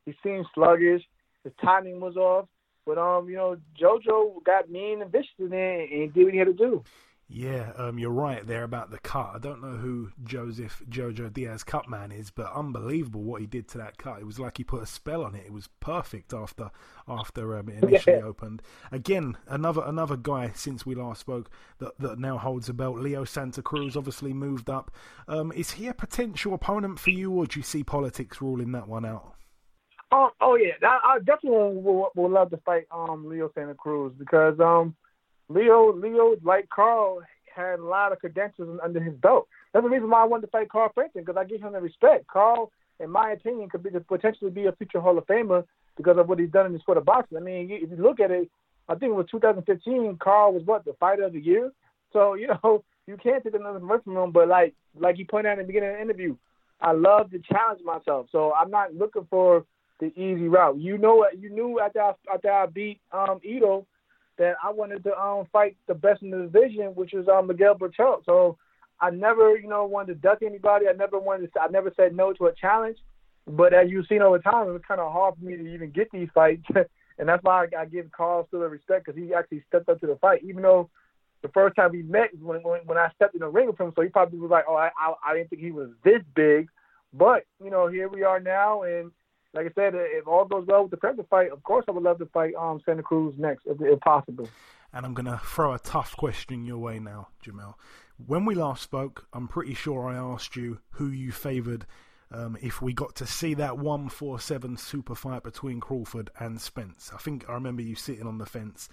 He 0.06 0.16
seemed 0.24 0.46
sluggish. 0.54 1.04
His 1.44 1.54
timing 1.64 2.00
was 2.00 2.16
off. 2.16 2.48
But 2.86 2.98
um, 2.98 3.30
you 3.30 3.36
know, 3.36 3.58
JoJo 3.80 4.44
got 4.44 4.70
mean 4.70 5.02
and 5.02 5.12
vicious 5.12 5.30
in 5.40 5.50
there, 5.50 5.82
and 5.82 6.14
did 6.14 6.24
what 6.24 6.34
he 6.34 6.40
had 6.40 6.48
to 6.48 6.54
do. 6.54 6.84
Yeah, 7.30 7.74
um, 7.76 8.00
you're 8.00 8.10
right 8.10 8.48
there 8.48 8.64
about 8.64 8.90
the 8.90 9.00
cut. 9.00 9.32
I 9.36 9.40
don't 9.40 9.62
know 9.62 9.76
who 9.76 10.12
Joseph 10.24 10.82
Jojo 10.90 11.32
Diaz 11.32 11.62
Cutman 11.62 12.14
is, 12.14 12.32
but 12.32 12.54
unbelievable 12.54 13.22
what 13.22 13.42
he 13.42 13.48
did 13.48 13.68
to 13.70 13.78
that 13.80 13.98
cut. 13.98 14.20
It 14.20 14.26
was 14.26 14.40
like 14.40 14.58
he 14.58 14.64
put 14.64 14.82
a 14.82 14.86
spell 14.86 15.26
on 15.26 15.36
it. 15.36 15.46
It 15.46 15.52
was 15.52 15.68
perfect 15.82 16.34
after 16.34 16.72
after 17.06 17.58
um, 17.58 17.68
it 17.68 17.84
initially 17.84 18.22
opened. 18.22 18.62
Again, 18.94 19.38
another 19.46 19.84
another 19.86 20.16
guy 20.16 20.52
since 20.56 20.86
we 20.86 20.96
last 20.96 21.20
spoke 21.20 21.50
that 21.80 22.00
that 22.00 22.18
now 22.18 22.38
holds 22.38 22.70
a 22.70 22.74
belt. 22.74 22.98
Leo 23.00 23.26
Santa 23.26 23.62
Cruz 23.62 23.98
obviously 23.98 24.32
moved 24.32 24.70
up. 24.70 24.90
Um, 25.28 25.52
is 25.52 25.72
he 25.72 25.88
a 25.88 25.94
potential 25.94 26.54
opponent 26.54 26.98
for 26.98 27.10
you, 27.10 27.32
or 27.34 27.46
do 27.46 27.60
you 27.60 27.64
see 27.64 27.84
politics 27.84 28.42
ruling 28.42 28.72
that 28.72 28.88
one 28.88 29.04
out? 29.06 29.34
Oh, 30.14 30.30
oh 30.40 30.56
yeah, 30.56 30.72
I, 30.82 31.16
I 31.16 31.20
definitely 31.20 31.76
would, 31.76 32.08
would 32.16 32.32
love 32.32 32.52
to 32.52 32.58
fight 32.66 32.88
um 32.90 33.28
Leo 33.28 33.52
Santa 33.54 33.76
Cruz 33.76 34.14
because 34.18 34.58
um 34.62 34.96
Leo 35.50 35.94
Leo 35.94 36.36
like 36.44 36.70
Carl 36.70 37.22
had 37.56 37.80
a 37.80 37.84
lot 37.84 38.12
of 38.12 38.20
credentials 38.20 38.80
under 38.84 39.00
his 39.00 39.16
belt. 39.16 39.48
That's 39.74 39.84
the 39.84 39.90
reason 39.90 40.10
why 40.10 40.22
I 40.22 40.26
wanted 40.26 40.48
to 40.48 40.52
fight 40.52 40.70
Carl 40.70 40.92
Frampton 40.94 41.24
because 41.24 41.40
I 41.40 41.44
give 41.44 41.62
him 41.62 41.74
the 41.74 41.82
respect. 41.82 42.28
Carl, 42.28 42.72
in 43.00 43.10
my 43.10 43.32
opinion, 43.32 43.70
could 43.70 43.84
be 43.84 43.90
potentially 44.08 44.52
be 44.52 44.66
a 44.66 44.72
future 44.72 45.02
Hall 45.02 45.18
of 45.18 45.26
Famer 45.28 45.64
because 45.96 46.18
of 46.18 46.30
what 46.30 46.40
he's 46.40 46.52
done 46.52 46.68
in 46.68 46.74
the 46.74 46.80
sport 46.80 46.98
of 46.98 47.06
boxing. 47.06 47.38
I 47.38 47.42
mean, 47.42 47.70
if 47.72 47.90
you 47.90 47.98
look 47.98 48.20
at 48.20 48.32
it, 48.32 48.50
I 48.88 48.96
think 48.96 49.12
it 49.12 49.16
was 49.16 49.28
2015. 49.32 50.18
Carl 50.22 50.54
was 50.54 50.64
what 50.66 50.86
the 50.86 50.94
fighter 51.00 51.24
of 51.24 51.34
the 51.34 51.40
year. 51.40 51.72
So 52.14 52.34
you 52.36 52.48
know 52.48 52.84
you 53.08 53.18
can't 53.18 53.44
take 53.44 53.56
another 53.56 53.80
away 53.80 53.98
from 54.04 54.18
him. 54.18 54.32
But 54.32 54.48
like 54.48 54.74
like 55.00 55.18
you 55.18 55.26
pointed 55.26 55.50
out 55.50 55.60
in 55.60 55.60
the 55.60 55.68
beginning 55.68 55.90
of 55.90 55.96
the 55.96 56.02
interview, 56.02 56.36
I 56.82 56.92
love 56.92 57.32
to 57.32 57.40
challenge 57.40 57.82
myself. 57.84 58.28
So 58.32 58.54
I'm 58.54 58.72
not 58.72 58.94
looking 58.94 59.28
for 59.30 59.66
the 60.00 60.08
easy 60.08 60.48
route. 60.48 60.78
You 60.78 60.98
know 60.98 61.16
what? 61.16 61.40
You 61.40 61.50
knew 61.50 61.80
after 61.80 62.02
I, 62.02 62.14
after 62.34 62.52
I 62.52 62.66
beat 62.68 63.00
um 63.12 63.40
Ito 63.44 63.86
that 64.38 64.56
I 64.64 64.72
wanted 64.72 65.04
to 65.04 65.18
um 65.18 65.48
fight 65.52 65.78
the 65.88 65.94
best 65.94 66.22
in 66.22 66.32
the 66.32 66.38
division, 66.38 66.96
which 66.96 67.14
was 67.14 67.28
um 67.28 67.48
Miguel 67.48 67.76
Berchelt. 67.76 68.26
So 68.26 68.58
I 69.00 69.12
never, 69.12 69.58
you 69.58 69.68
know, 69.68 69.86
wanted 69.86 70.16
to 70.16 70.20
duck 70.20 70.40
anybody. 70.44 70.88
I 70.88 70.94
never 70.94 71.20
wanted 71.20 71.54
to. 71.54 71.62
I 71.62 71.68
never 71.68 71.92
said 71.96 72.16
no 72.16 72.34
to 72.34 72.48
a 72.48 72.56
challenge. 72.56 72.98
But 73.48 73.74
as 73.74 73.90
you've 73.90 74.08
seen 74.08 74.22
over 74.22 74.40
time, 74.40 74.68
it 74.68 74.74
was 74.74 74.82
kind 74.88 75.00
of 75.00 75.12
hard 75.12 75.36
for 75.36 75.46
me 75.46 75.56
to 75.56 75.74
even 75.74 75.92
get 75.92 76.10
these 76.12 76.28
fights, 76.34 76.66
and 77.18 77.30
that's 77.30 77.44
why 77.44 77.66
I, 77.66 77.82
I 77.82 77.86
give 77.86 78.12
Carl 78.12 78.46
still 78.48 78.60
the 78.60 78.68
respect 78.68 79.06
because 79.06 79.20
he 79.20 79.34
actually 79.34 79.64
stepped 79.68 79.88
up 79.88 80.02
to 80.02 80.08
the 80.08 80.18
fight, 80.18 80.42
even 80.44 80.64
though 80.64 80.90
the 81.44 81.48
first 81.50 81.76
time 81.76 81.92
we 81.92 82.04
met 82.04 82.30
when 82.42 82.62
when, 82.64 82.82
when 82.82 82.98
I 82.98 83.10
stepped 83.16 83.36
in 83.36 83.40
the 83.40 83.48
ring 83.48 83.68
with 83.68 83.80
him. 83.80 83.94
So 83.96 84.02
he 84.02 84.10
probably 84.10 84.40
was 84.40 84.52
like, 84.52 84.66
"Oh, 84.68 84.76
I, 84.76 84.90
I 85.00 85.14
I 85.26 85.34
didn't 85.36 85.50
think 85.50 85.62
he 85.62 85.72
was 85.72 85.90
this 86.04 86.22
big," 86.36 86.68
but 87.14 87.46
you 87.64 87.70
know, 87.70 87.88
here 87.88 88.10
we 88.10 88.24
are 88.24 88.40
now, 88.40 88.84
and 88.84 89.12
like 89.58 89.66
I 89.66 89.72
said, 89.74 89.94
if 89.96 90.28
all 90.28 90.46
goes 90.46 90.66
well 90.68 90.84
with 90.84 90.92
the 90.92 90.98
Prepper 90.98 91.28
fight, 91.28 91.52
of 91.52 91.64
course 91.64 91.86
I 91.88 91.92
would 91.92 92.04
love 92.04 92.20
to 92.20 92.28
fight 92.28 92.54
um 92.56 92.80
Santa 92.86 93.04
Cruz 93.04 93.36
next, 93.38 93.66
if, 93.66 93.82
if 93.82 94.00
possible. 94.02 94.48
And 94.94 95.06
I'm 95.06 95.14
going 95.14 95.26
to 95.26 95.42
throw 95.44 95.74
a 95.74 95.80
tough 95.80 96.16
question 96.16 96.66
your 96.66 96.78
way 96.78 97.00
now, 97.00 97.30
Jamel. 97.46 97.74
When 98.26 98.46
we 98.46 98.56
last 98.56 98.84
spoke, 98.84 99.28
I'm 99.34 99.48
pretty 99.48 99.74
sure 99.74 100.08
I 100.08 100.16
asked 100.16 100.56
you 100.56 100.80
who 100.92 101.10
you 101.10 101.32
favoured 101.32 101.86
um, 102.32 102.58
if 102.62 102.82
we 102.82 102.94
got 102.94 103.16
to 103.16 103.26
see 103.26 103.54
that 103.56 103.78
147 103.78 104.78
super 104.78 105.16
fight 105.16 105.44
between 105.44 105.80
Crawford 105.80 106.30
and 106.40 106.60
Spence. 106.62 107.12
I 107.14 107.18
think 107.18 107.50
I 107.50 107.54
remember 107.54 107.82
you 107.82 107.96
sitting 107.96 108.28
on 108.28 108.38
the 108.38 108.46
fence. 108.46 108.90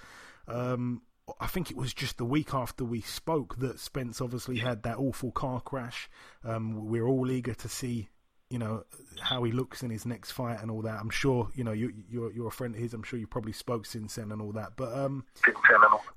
Um, 0.48 1.03
I 1.40 1.46
think 1.46 1.70
it 1.70 1.77
was 1.77 1.94
just 1.94 2.18
the 2.18 2.24
week 2.24 2.53
after 2.53 2.85
we 2.85 3.00
spoke 3.00 3.57
that 3.59 3.81
Spence 3.81 4.20
obviously 4.20 4.59
had 4.59 4.83
that 4.83 4.98
awful 4.98 5.31
car 5.31 5.61
crash. 5.61 6.10
Um, 6.44 6.87
we're 6.87 7.06
all 7.06 7.31
eager 7.31 7.54
to 7.54 7.69
see, 7.69 8.08
you 8.55 8.61
know, 8.61 8.85
how 9.21 9.42
he 9.42 9.50
looks 9.50 9.83
in 9.83 9.90
his 9.90 10.07
next 10.07 10.31
fight 10.31 10.63
and 10.63 10.71
all 10.71 10.81
that. 10.83 11.00
I'm 11.00 11.11
sure, 11.11 11.50
you 11.57 11.65
know, 11.65 11.73
you, 11.73 11.92
you're 12.09 12.33
you're 12.33 12.46
a 12.46 12.52
friend 12.52 12.73
of 12.73 12.81
his. 12.81 12.94
I'm 12.94 13.02
sure 13.02 13.19
you 13.19 13.27
probably 13.27 13.50
spoke 13.50 13.85
since 13.85 14.15
then 14.15 14.31
and 14.31 14.40
all 14.40 14.52
that. 14.52 14.77
But 14.77 14.96
um, 14.96 15.25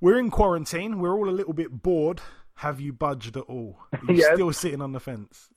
we're 0.02 0.20
in 0.20 0.30
quarantine. 0.30 1.00
We're 1.00 1.16
all 1.18 1.28
a 1.28 1.32
little 1.32 1.54
bit 1.54 1.82
bored. 1.82 2.22
Have 2.58 2.80
you 2.80 2.94
budged 2.94 3.38
at 3.38 3.44
all? 3.46 3.80
Are 3.92 4.14
you 4.14 4.14
Yes. 4.20 4.36
still 4.36 4.54
sitting 4.54 4.84
on 4.84 4.92
the 4.92 5.00
fence? 5.00 5.50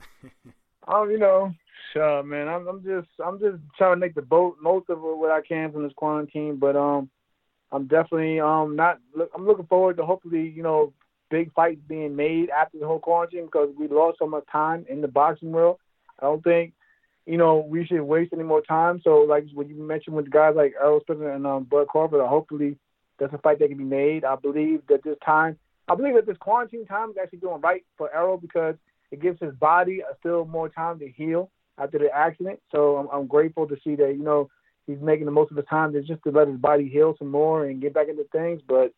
Um, 0.88 1.10
you 1.10 1.18
know, 1.18 1.52
sure, 1.92 2.22
man. 2.22 2.48
I'm, 2.48 2.66
I'm 2.66 2.82
just, 2.82 3.08
I'm 3.22 3.38
just 3.38 3.58
trying 3.76 3.92
to 3.92 3.96
make 4.00 4.14
the 4.14 4.22
boat 4.22 4.56
most 4.62 4.88
of 4.88 5.00
what 5.02 5.30
I 5.30 5.42
can 5.42 5.72
from 5.72 5.82
this 5.82 5.92
quarantine. 5.94 6.56
But 6.56 6.76
um, 6.76 7.10
I'm 7.72 7.88
definitely 7.88 8.40
um 8.40 8.74
not. 8.74 9.00
Look, 9.14 9.30
I'm 9.34 9.46
looking 9.46 9.66
forward 9.66 9.98
to 9.98 10.06
hopefully 10.06 10.48
you 10.48 10.62
know 10.62 10.94
big 11.30 11.52
fights 11.52 11.82
being 11.86 12.16
made 12.16 12.48
after 12.48 12.78
the 12.78 12.86
whole 12.86 13.00
quarantine 13.00 13.44
because 13.44 13.68
we 13.78 13.86
lost 13.86 14.18
so 14.18 14.26
much 14.26 14.44
time 14.50 14.86
in 14.88 15.02
the 15.02 15.08
boxing 15.08 15.52
world. 15.52 15.76
I 16.20 16.26
don't 16.26 16.44
think 16.44 16.72
you 17.26 17.36
know 17.36 17.58
we 17.58 17.86
should 17.86 18.02
waste 18.02 18.32
any 18.32 18.42
more 18.42 18.62
time. 18.62 19.00
So 19.02 19.20
like 19.20 19.46
what 19.54 19.68
you 19.68 19.74
mentioned 19.74 20.16
with 20.16 20.30
guys 20.30 20.54
like 20.56 20.74
Errol 20.80 21.00
Spence 21.00 21.20
and 21.22 21.46
um, 21.46 21.64
Bud 21.64 21.88
Crawford, 21.88 22.26
hopefully 22.26 22.76
that's 23.18 23.34
a 23.34 23.38
fight 23.38 23.58
that 23.58 23.68
can 23.68 23.78
be 23.78 23.84
made. 23.84 24.24
I 24.24 24.36
believe 24.36 24.82
that 24.88 25.04
this 25.04 25.16
time, 25.24 25.58
I 25.88 25.94
believe 25.94 26.14
that 26.14 26.26
this 26.26 26.38
quarantine 26.38 26.86
time 26.86 27.10
is 27.10 27.16
actually 27.22 27.40
doing 27.40 27.60
right 27.60 27.84
for 27.98 28.12
Errol 28.14 28.38
because 28.38 28.74
it 29.10 29.20
gives 29.20 29.40
his 29.40 29.54
body 29.54 30.02
still 30.20 30.44
more 30.44 30.68
time 30.68 30.98
to 31.00 31.08
heal 31.08 31.50
after 31.78 31.98
the 31.98 32.10
accident. 32.14 32.60
So 32.72 32.96
I'm, 32.96 33.08
I'm 33.12 33.26
grateful 33.26 33.66
to 33.66 33.76
see 33.84 33.96
that 33.96 34.14
you 34.16 34.22
know 34.22 34.48
he's 34.86 35.00
making 35.00 35.26
the 35.26 35.32
most 35.32 35.50
of 35.50 35.56
his 35.56 35.66
time 35.66 35.92
to 35.92 36.02
just 36.02 36.22
to 36.24 36.30
let 36.30 36.48
his 36.48 36.58
body 36.58 36.88
heal 36.88 37.14
some 37.18 37.30
more 37.30 37.66
and 37.66 37.80
get 37.80 37.94
back 37.94 38.08
into 38.08 38.24
things. 38.32 38.60
But 38.66 38.92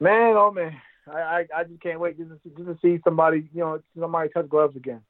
man, 0.00 0.34
oh 0.36 0.52
man, 0.52 0.76
I 1.06 1.44
I, 1.54 1.64
just 1.64 1.82
can't 1.82 2.00
wait 2.00 2.18
just 2.18 2.30
to, 2.30 2.50
just 2.50 2.66
to 2.66 2.78
see 2.82 3.00
somebody 3.04 3.48
you 3.52 3.60
know 3.60 3.80
somebody 3.98 4.28
touch 4.30 4.48
gloves 4.48 4.76
again. 4.76 5.00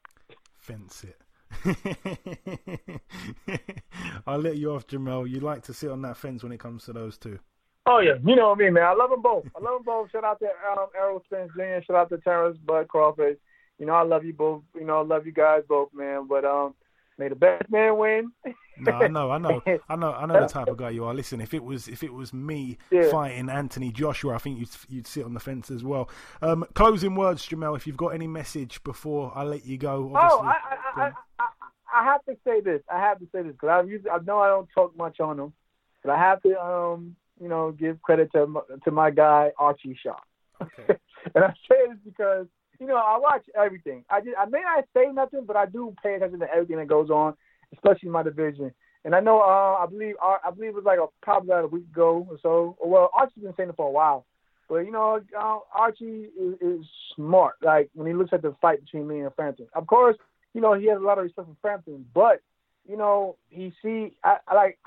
Fence 0.65 1.03
it. 1.03 1.21
I'll 4.25 4.39
let 4.39 4.57
you 4.57 4.71
off, 4.71 4.87
Jamel. 4.87 5.29
You 5.29 5.41
like 5.41 5.61
to 5.65 5.75
sit 5.75 5.91
on 5.91 6.01
that 6.01 6.17
fence 6.17 6.41
when 6.41 6.51
it 6.51 6.59
comes 6.59 6.85
to 6.85 6.93
those 6.93 7.19
two. 7.19 7.37
Oh 7.85 7.99
yeah, 7.99 8.15
you 8.25 8.35
know 8.35 8.49
what 8.49 8.57
I 8.59 8.63
mean, 8.63 8.73
man. 8.73 8.83
I 8.85 8.93
love 8.93 9.11
them 9.11 9.21
both. 9.21 9.45
I 9.55 9.63
love 9.63 9.75
them 9.75 9.83
both. 9.85 10.09
Shout 10.09 10.23
out 10.23 10.39
to 10.39 10.47
um, 10.47 10.87
Errol 10.97 11.21
Spence 11.25 11.51
Jr. 11.55 11.85
Shout 11.85 11.95
out 11.97 12.09
to 12.09 12.17
Terrence 12.17 12.57
Bud 12.65 12.87
Crawford. 12.87 13.37
You 13.77 13.85
know 13.85 13.93
I 13.93 14.01
love 14.01 14.25
you 14.25 14.33
both. 14.33 14.63
You 14.73 14.85
know 14.85 15.01
I 15.01 15.03
love 15.03 15.27
you 15.27 15.31
guys 15.33 15.61
both, 15.69 15.89
man. 15.93 16.25
But 16.27 16.45
um, 16.45 16.73
may 17.17 17.29
the 17.29 17.35
best 17.35 17.69
man 17.69 17.97
win. 17.97 18.31
no, 18.77 18.91
I 18.91 19.07
know, 19.07 19.31
I 19.31 19.37
know, 19.37 19.61
I 19.89 19.95
know, 19.95 20.11
I 20.13 20.25
know 20.25 20.41
the 20.41 20.47
type 20.47 20.67
of 20.67 20.77
guy 20.77 20.89
you 20.91 21.05
are. 21.05 21.13
Listen, 21.13 21.41
if 21.41 21.53
it 21.53 21.63
was 21.63 21.87
if 21.87 22.03
it 22.03 22.13
was 22.13 22.33
me 22.33 22.77
yeah. 22.91 23.09
fighting 23.09 23.49
Anthony 23.49 23.91
Joshua, 23.91 24.35
I 24.35 24.37
think 24.37 24.59
you'd 24.59 24.69
you'd 24.89 25.07
sit 25.07 25.25
on 25.25 25.33
the 25.33 25.39
fence 25.39 25.71
as 25.71 25.83
well. 25.83 26.09
Um, 26.41 26.65
closing 26.73 27.15
words, 27.15 27.47
Jamel. 27.47 27.75
If 27.75 27.87
you've 27.87 27.97
got 27.97 28.09
any 28.09 28.27
message 28.27 28.83
before 28.83 29.31
I 29.35 29.43
let 29.43 29.65
you 29.65 29.77
go. 29.77 30.11
Oh, 30.15 30.39
I 30.39 30.51
I, 30.51 31.03
I, 31.03 31.11
I, 31.39 31.47
I 31.93 32.03
have 32.03 32.23
to 32.25 32.35
say 32.45 32.61
this. 32.61 32.81
I 32.91 32.99
have 32.99 33.19
to 33.19 33.25
say 33.31 33.43
this 33.43 33.53
because 33.53 33.69
I 33.69 34.09
I 34.11 34.19
know 34.25 34.39
I 34.39 34.47
don't 34.47 34.69
talk 34.73 34.95
much 34.97 35.19
on 35.19 35.39
him, 35.39 35.53
but 36.03 36.11
I 36.11 36.17
have 36.17 36.41
to 36.43 36.61
um 36.61 37.15
you 37.41 37.49
know, 37.49 37.71
give 37.71 38.01
credit 38.01 38.31
to 38.33 38.63
to 38.83 38.91
my 38.91 39.11
guy 39.11 39.51
Archie 39.57 39.97
Sharp. 40.01 40.21
Okay. 40.61 40.97
and 41.35 41.43
I 41.43 41.53
say 41.69 41.87
this 41.87 41.97
because 42.05 42.47
you 42.79 42.87
know 42.87 42.95
I 42.95 43.17
watch 43.19 43.45
everything. 43.55 44.03
I 44.09 44.21
just 44.21 44.35
I 44.37 44.45
may 44.45 44.61
not 44.61 44.85
say 44.95 45.11
nothing, 45.11 45.45
but 45.45 45.55
I 45.55 45.65
do 45.65 45.93
pay 46.01 46.15
attention 46.15 46.39
to 46.39 46.51
everything 46.51 46.77
that 46.77 46.87
goes 46.87 47.09
on, 47.09 47.35
especially 47.73 48.07
in 48.07 48.11
my 48.11 48.23
division. 48.23 48.71
And 49.03 49.13
I 49.13 49.19
know 49.19 49.39
uh, 49.39 49.83
I 49.83 49.85
believe 49.89 50.15
I 50.21 50.49
believe 50.51 50.69
it 50.69 50.75
was 50.75 50.83
like 50.83 50.99
a 50.99 51.05
probably 51.21 51.49
about 51.49 51.65
a 51.65 51.67
week 51.67 51.85
ago 51.91 52.27
or 52.29 52.37
so. 52.41 52.75
Well, 52.83 53.11
Archie's 53.13 53.43
been 53.43 53.53
saying 53.55 53.69
it 53.69 53.75
for 53.75 53.87
a 53.87 53.91
while, 53.91 54.25
but 54.67 54.77
you 54.79 54.91
know 54.91 55.21
uh, 55.37 55.57
Archie 55.73 56.29
is, 56.39 56.55
is 56.59 56.85
smart. 57.15 57.55
Like 57.61 57.89
when 57.93 58.07
he 58.07 58.13
looks 58.13 58.33
at 58.33 58.41
the 58.41 58.55
fight 58.61 58.83
between 58.83 59.07
me 59.07 59.19
and 59.19 59.33
Frampton, 59.35 59.67
of 59.73 59.85
course, 59.85 60.17
you 60.53 60.61
know 60.61 60.73
he 60.73 60.87
has 60.87 60.97
a 60.97 61.05
lot 61.05 61.19
of 61.19 61.23
respect 61.23 61.47
for 61.47 61.55
Frampton, 61.61 62.05
but 62.15 62.41
you 62.89 62.97
know 62.97 63.37
he 63.49 63.73
see 63.83 64.17
I, 64.23 64.37
I 64.47 64.55
like 64.55 64.79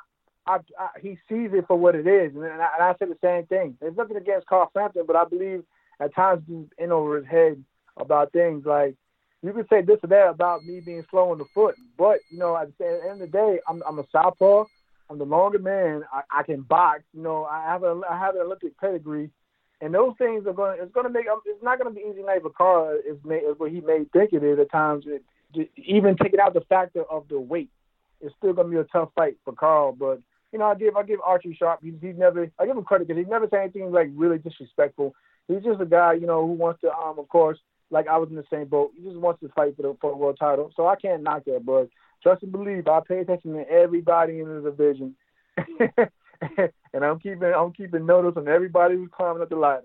I, 0.48 0.58
I, 0.78 0.88
he 1.00 1.10
sees 1.28 1.50
it 1.52 1.66
for 1.68 1.76
what 1.76 1.94
it 1.94 2.06
is, 2.06 2.34
and, 2.34 2.42
and, 2.42 2.60
I, 2.62 2.68
and 2.74 2.82
I 2.82 2.94
say 2.98 3.06
the 3.06 3.18
same 3.22 3.46
thing. 3.46 3.76
There's 3.80 3.96
nothing 3.96 4.16
against 4.16 4.46
Carl 4.46 4.70
Frampton, 4.72 5.04
but 5.06 5.14
I 5.14 5.26
believe 5.26 5.62
at 6.00 6.14
times 6.14 6.42
he's 6.48 6.66
in 6.78 6.90
over 6.90 7.18
his 7.18 7.26
head 7.26 7.62
about 8.00 8.32
things 8.32 8.64
like 8.64 8.94
you 9.42 9.52
can 9.52 9.66
say 9.68 9.82
this 9.82 9.98
or 10.02 10.08
that 10.08 10.30
about 10.30 10.64
me 10.64 10.80
being 10.80 11.04
slow 11.10 11.30
on 11.30 11.38
the 11.38 11.44
foot, 11.54 11.76
but 11.96 12.18
you 12.30 12.38
know 12.38 12.56
at 12.56 12.76
the 12.78 13.00
end 13.04 13.22
of 13.22 13.30
the 13.30 13.38
day, 13.38 13.60
I'm, 13.68 13.82
I'm 13.86 13.98
a 13.98 14.04
southpaw. 14.10 14.64
I'm 15.10 15.18
the 15.18 15.24
longer 15.24 15.58
man. 15.58 16.02
I, 16.12 16.22
I 16.30 16.42
can 16.42 16.62
box. 16.62 17.02
You 17.14 17.22
know, 17.22 17.44
I 17.44 17.64
have 17.64 17.82
a 17.82 18.00
I 18.08 18.18
have 18.18 18.34
an 18.34 18.42
Olympic 18.42 18.78
pedigree, 18.78 19.30
and 19.80 19.94
those 19.94 20.14
things 20.18 20.46
are 20.46 20.52
going. 20.52 20.78
It's 20.80 20.92
going 20.92 21.06
to 21.06 21.12
make. 21.12 21.26
It's 21.46 21.62
not 21.62 21.78
going 21.78 21.94
to 21.94 21.98
be 21.98 22.06
easy 22.08 22.22
night 22.22 22.42
for 22.42 22.50
Carl. 22.50 22.98
Is, 23.06 23.16
is 23.16 23.58
what 23.58 23.70
he 23.70 23.80
may 23.80 24.04
think 24.12 24.32
it 24.32 24.42
is 24.42 24.58
at 24.58 24.70
times. 24.70 25.04
It, 25.06 25.22
even 25.76 26.16
taking 26.16 26.40
out 26.40 26.52
the 26.52 26.60
factor 26.62 27.04
of 27.04 27.26
the 27.28 27.40
weight, 27.40 27.70
it's 28.20 28.34
still 28.36 28.52
going 28.52 28.66
to 28.66 28.70
be 28.70 28.80
a 28.80 28.84
tough 28.84 29.10
fight 29.14 29.36
for 29.44 29.54
Carl. 29.54 29.92
But 29.92 30.20
you 30.52 30.58
know, 30.58 30.66
I 30.66 30.74
give 30.74 30.96
I 30.96 31.02
give 31.04 31.20
Archie 31.24 31.56
Sharp. 31.58 31.80
He's, 31.82 31.94
he's 32.00 32.16
never 32.16 32.50
I 32.58 32.66
give 32.66 32.76
him 32.76 32.84
credit 32.84 33.08
because 33.08 33.20
he's 33.20 33.30
never 33.30 33.46
said 33.48 33.60
anything 33.60 33.90
like 33.90 34.10
really 34.14 34.38
disrespectful. 34.38 35.14
He's 35.46 35.62
just 35.62 35.80
a 35.80 35.86
guy, 35.86 36.12
you 36.14 36.26
know, 36.26 36.46
who 36.46 36.52
wants 36.52 36.82
to, 36.82 36.92
um, 36.92 37.18
of 37.18 37.26
course, 37.28 37.58
like 37.90 38.08
I 38.08 38.16
was 38.18 38.28
in 38.30 38.36
the 38.36 38.44
same 38.50 38.66
boat. 38.66 38.92
He 38.96 39.02
just 39.02 39.16
wants 39.16 39.40
to 39.40 39.48
fight 39.50 39.76
for 39.76 39.82
the 39.82 39.96
for 40.00 40.10
the 40.10 40.16
world 40.16 40.36
title. 40.38 40.72
So 40.76 40.86
I 40.86 40.96
can't 40.96 41.22
knock 41.22 41.44
that, 41.46 41.64
but 41.64 41.88
trust 42.22 42.42
and 42.42 42.52
believe. 42.52 42.86
I 42.88 43.00
pay 43.06 43.20
attention 43.20 43.54
to 43.54 43.68
everybody 43.70 44.40
in 44.40 44.48
the 44.48 44.70
division, 44.70 45.14
and 46.92 47.04
I'm 47.04 47.18
keeping 47.18 47.44
I'm 47.44 47.72
keeping 47.72 48.06
notice 48.06 48.34
on 48.36 48.48
everybody 48.48 48.94
who's 48.94 49.10
climbing 49.12 49.42
up 49.42 49.48
the 49.48 49.56
ladder. 49.56 49.84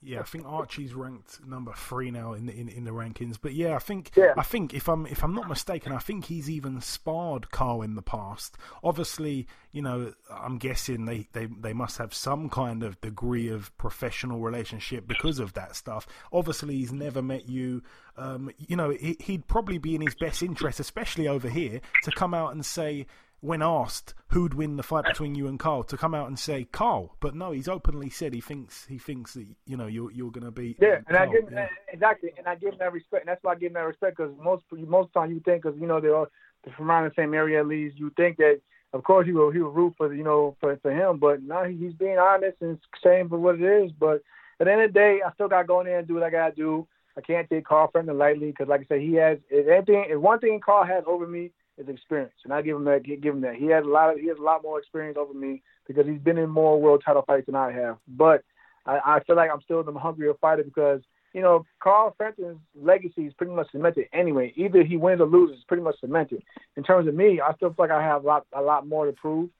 Yeah, 0.00 0.20
I 0.20 0.22
think 0.22 0.46
Archie's 0.46 0.94
ranked 0.94 1.44
number 1.44 1.72
three 1.72 2.12
now 2.12 2.32
in 2.32 2.46
the 2.46 2.52
in, 2.52 2.68
in 2.68 2.84
the 2.84 2.92
rankings. 2.92 3.36
But 3.40 3.54
yeah, 3.54 3.74
I 3.74 3.80
think 3.80 4.12
yeah. 4.16 4.32
I 4.36 4.44
think 4.44 4.72
if 4.72 4.88
I'm 4.88 5.06
if 5.06 5.24
I'm 5.24 5.34
not 5.34 5.48
mistaken, 5.48 5.92
I 5.92 5.98
think 5.98 6.26
he's 6.26 6.48
even 6.48 6.80
sparred 6.80 7.50
Carl 7.50 7.82
in 7.82 7.96
the 7.96 8.02
past. 8.02 8.56
Obviously, 8.84 9.48
you 9.72 9.82
know, 9.82 10.12
I'm 10.30 10.58
guessing 10.58 11.04
they, 11.04 11.28
they, 11.32 11.46
they 11.46 11.72
must 11.72 11.98
have 11.98 12.14
some 12.14 12.48
kind 12.48 12.82
of 12.82 13.00
degree 13.00 13.48
of 13.48 13.76
professional 13.76 14.40
relationship 14.40 15.06
because 15.06 15.40
of 15.40 15.52
that 15.54 15.74
stuff. 15.74 16.06
Obviously, 16.32 16.76
he's 16.76 16.92
never 16.92 17.20
met 17.20 17.48
you. 17.48 17.82
Um, 18.16 18.50
you 18.56 18.76
know, 18.76 18.90
he'd 18.90 19.46
probably 19.46 19.78
be 19.78 19.94
in 19.94 20.00
his 20.00 20.14
best 20.14 20.42
interest, 20.42 20.80
especially 20.80 21.28
over 21.28 21.48
here, 21.48 21.80
to 22.04 22.10
come 22.12 22.34
out 22.34 22.52
and 22.52 22.64
say, 22.64 23.06
when 23.40 23.62
asked 23.62 24.14
who'd 24.28 24.54
win 24.54 24.76
the 24.76 24.82
fight 24.82 25.04
between 25.04 25.34
you 25.34 25.46
and 25.46 25.58
Carl, 25.58 25.82
to 25.84 25.96
come 25.96 26.14
out 26.14 26.28
and 26.28 26.38
say 26.38 26.64
Carl. 26.64 27.16
But 27.20 27.34
no, 27.34 27.52
he's 27.52 27.68
openly 27.68 28.10
said 28.10 28.34
he 28.34 28.40
thinks 28.40 28.86
he 28.86 28.98
thinks 28.98 29.34
that 29.34 29.46
you 29.64 29.76
know 29.76 29.86
you're 29.86 30.10
you're 30.10 30.30
going 30.30 30.44
to 30.44 30.50
be 30.50 30.76
yeah, 30.80 30.96
and 30.96 31.06
Carl. 31.06 31.28
I 31.28 31.32
give 31.32 31.52
yeah. 31.52 31.68
exactly, 31.92 32.32
and 32.36 32.46
I 32.46 32.54
give 32.56 32.72
him 32.72 32.78
that 32.80 32.92
respect. 32.92 33.22
And 33.22 33.28
that's 33.28 33.42
why 33.42 33.52
I 33.52 33.54
give 33.56 33.68
him 33.68 33.74
that 33.74 33.80
respect 33.80 34.16
because 34.16 34.32
most 34.42 34.64
most 34.72 35.12
time 35.12 35.30
you 35.30 35.40
think 35.40 35.62
because 35.62 35.78
you 35.80 35.86
know 35.86 36.00
they're 36.00 36.16
all 36.16 36.26
they're 36.64 36.74
from 36.74 36.90
around 36.90 37.04
the 37.04 37.14
same 37.16 37.34
area 37.34 37.60
at 37.60 37.66
least. 37.66 37.98
You 37.98 38.10
think 38.16 38.36
that 38.38 38.60
of 38.92 39.04
course 39.04 39.26
he 39.26 39.32
will 39.32 39.50
he 39.50 39.60
will 39.60 39.70
root 39.70 39.94
for 39.96 40.12
you 40.12 40.24
know 40.24 40.56
for 40.60 40.76
for 40.78 40.90
him, 40.90 41.18
but 41.18 41.42
now 41.42 41.64
he's 41.64 41.94
being 41.94 42.18
honest 42.18 42.56
and 42.60 42.78
saying 43.02 43.28
for 43.28 43.38
what 43.38 43.60
it 43.60 43.84
is. 43.84 43.92
But 43.92 44.22
at 44.60 44.64
the 44.64 44.72
end 44.72 44.82
of 44.82 44.92
the 44.92 44.98
day, 44.98 45.20
I 45.24 45.32
still 45.34 45.48
got 45.48 45.62
to 45.62 45.66
go 45.66 45.80
in 45.80 45.86
there 45.86 46.00
and 46.00 46.08
do 46.08 46.14
what 46.14 46.24
I 46.24 46.30
got 46.30 46.50
to 46.50 46.54
do. 46.56 46.88
I 47.16 47.20
can't 47.20 47.48
take 47.50 47.64
Carl 47.64 47.88
Frampton 47.90 48.16
lightly 48.16 48.50
because, 48.50 48.68
like 48.68 48.82
I 48.82 48.86
said, 48.88 49.00
he 49.00 49.14
has 49.14 49.38
if 49.50 49.68
anything. 49.68 50.04
If 50.08 50.20
one 50.20 50.38
thing 50.38 50.60
Carl 50.64 50.86
has 50.86 51.04
over 51.06 51.26
me 51.26 51.50
is 51.78 51.88
experience, 51.88 52.34
and 52.44 52.52
I 52.52 52.62
give 52.62 52.76
him 52.76 52.84
that. 52.84 53.04
Give 53.04 53.34
him 53.34 53.40
that. 53.42 53.54
He 53.54 53.66
has 53.66 53.84
a 53.84 53.88
lot 53.88 54.12
of 54.12 54.18
he 54.18 54.26
has 54.28 54.38
a 54.38 54.42
lot 54.42 54.62
more 54.62 54.78
experience 54.78 55.16
over 55.18 55.32
me 55.32 55.62
because 55.86 56.06
he's 56.06 56.20
been 56.20 56.38
in 56.38 56.50
more 56.50 56.80
world 56.80 57.02
title 57.04 57.22
fights 57.26 57.46
than 57.46 57.54
I 57.54 57.72
have. 57.72 57.98
But 58.08 58.42
I, 58.86 58.98
I 59.04 59.20
feel 59.24 59.36
like 59.36 59.50
I'm 59.52 59.62
still 59.62 59.82
the 59.82 59.92
hungrier 59.92 60.34
fighter 60.40 60.64
because 60.64 61.00
you 61.32 61.40
know 61.40 61.64
Carl 61.80 62.14
Frampton's 62.16 62.58
legacy 62.74 63.22
is 63.22 63.32
pretty 63.34 63.52
much 63.52 63.70
cemented 63.70 64.06
anyway. 64.12 64.52
Either 64.56 64.82
he 64.82 64.96
wins 64.96 65.20
or 65.20 65.26
loses, 65.26 65.56
it's 65.56 65.64
pretty 65.64 65.82
much 65.82 66.00
cemented. 66.00 66.42
In 66.76 66.82
terms 66.82 67.08
of 67.08 67.14
me, 67.14 67.40
I 67.40 67.54
still 67.54 67.72
feel 67.72 67.84
like 67.84 67.90
I 67.90 68.02
have 68.02 68.24
a 68.24 68.26
lot 68.26 68.46
a 68.52 68.62
lot 68.62 68.86
more 68.86 69.06
to 69.06 69.12
prove, 69.12 69.50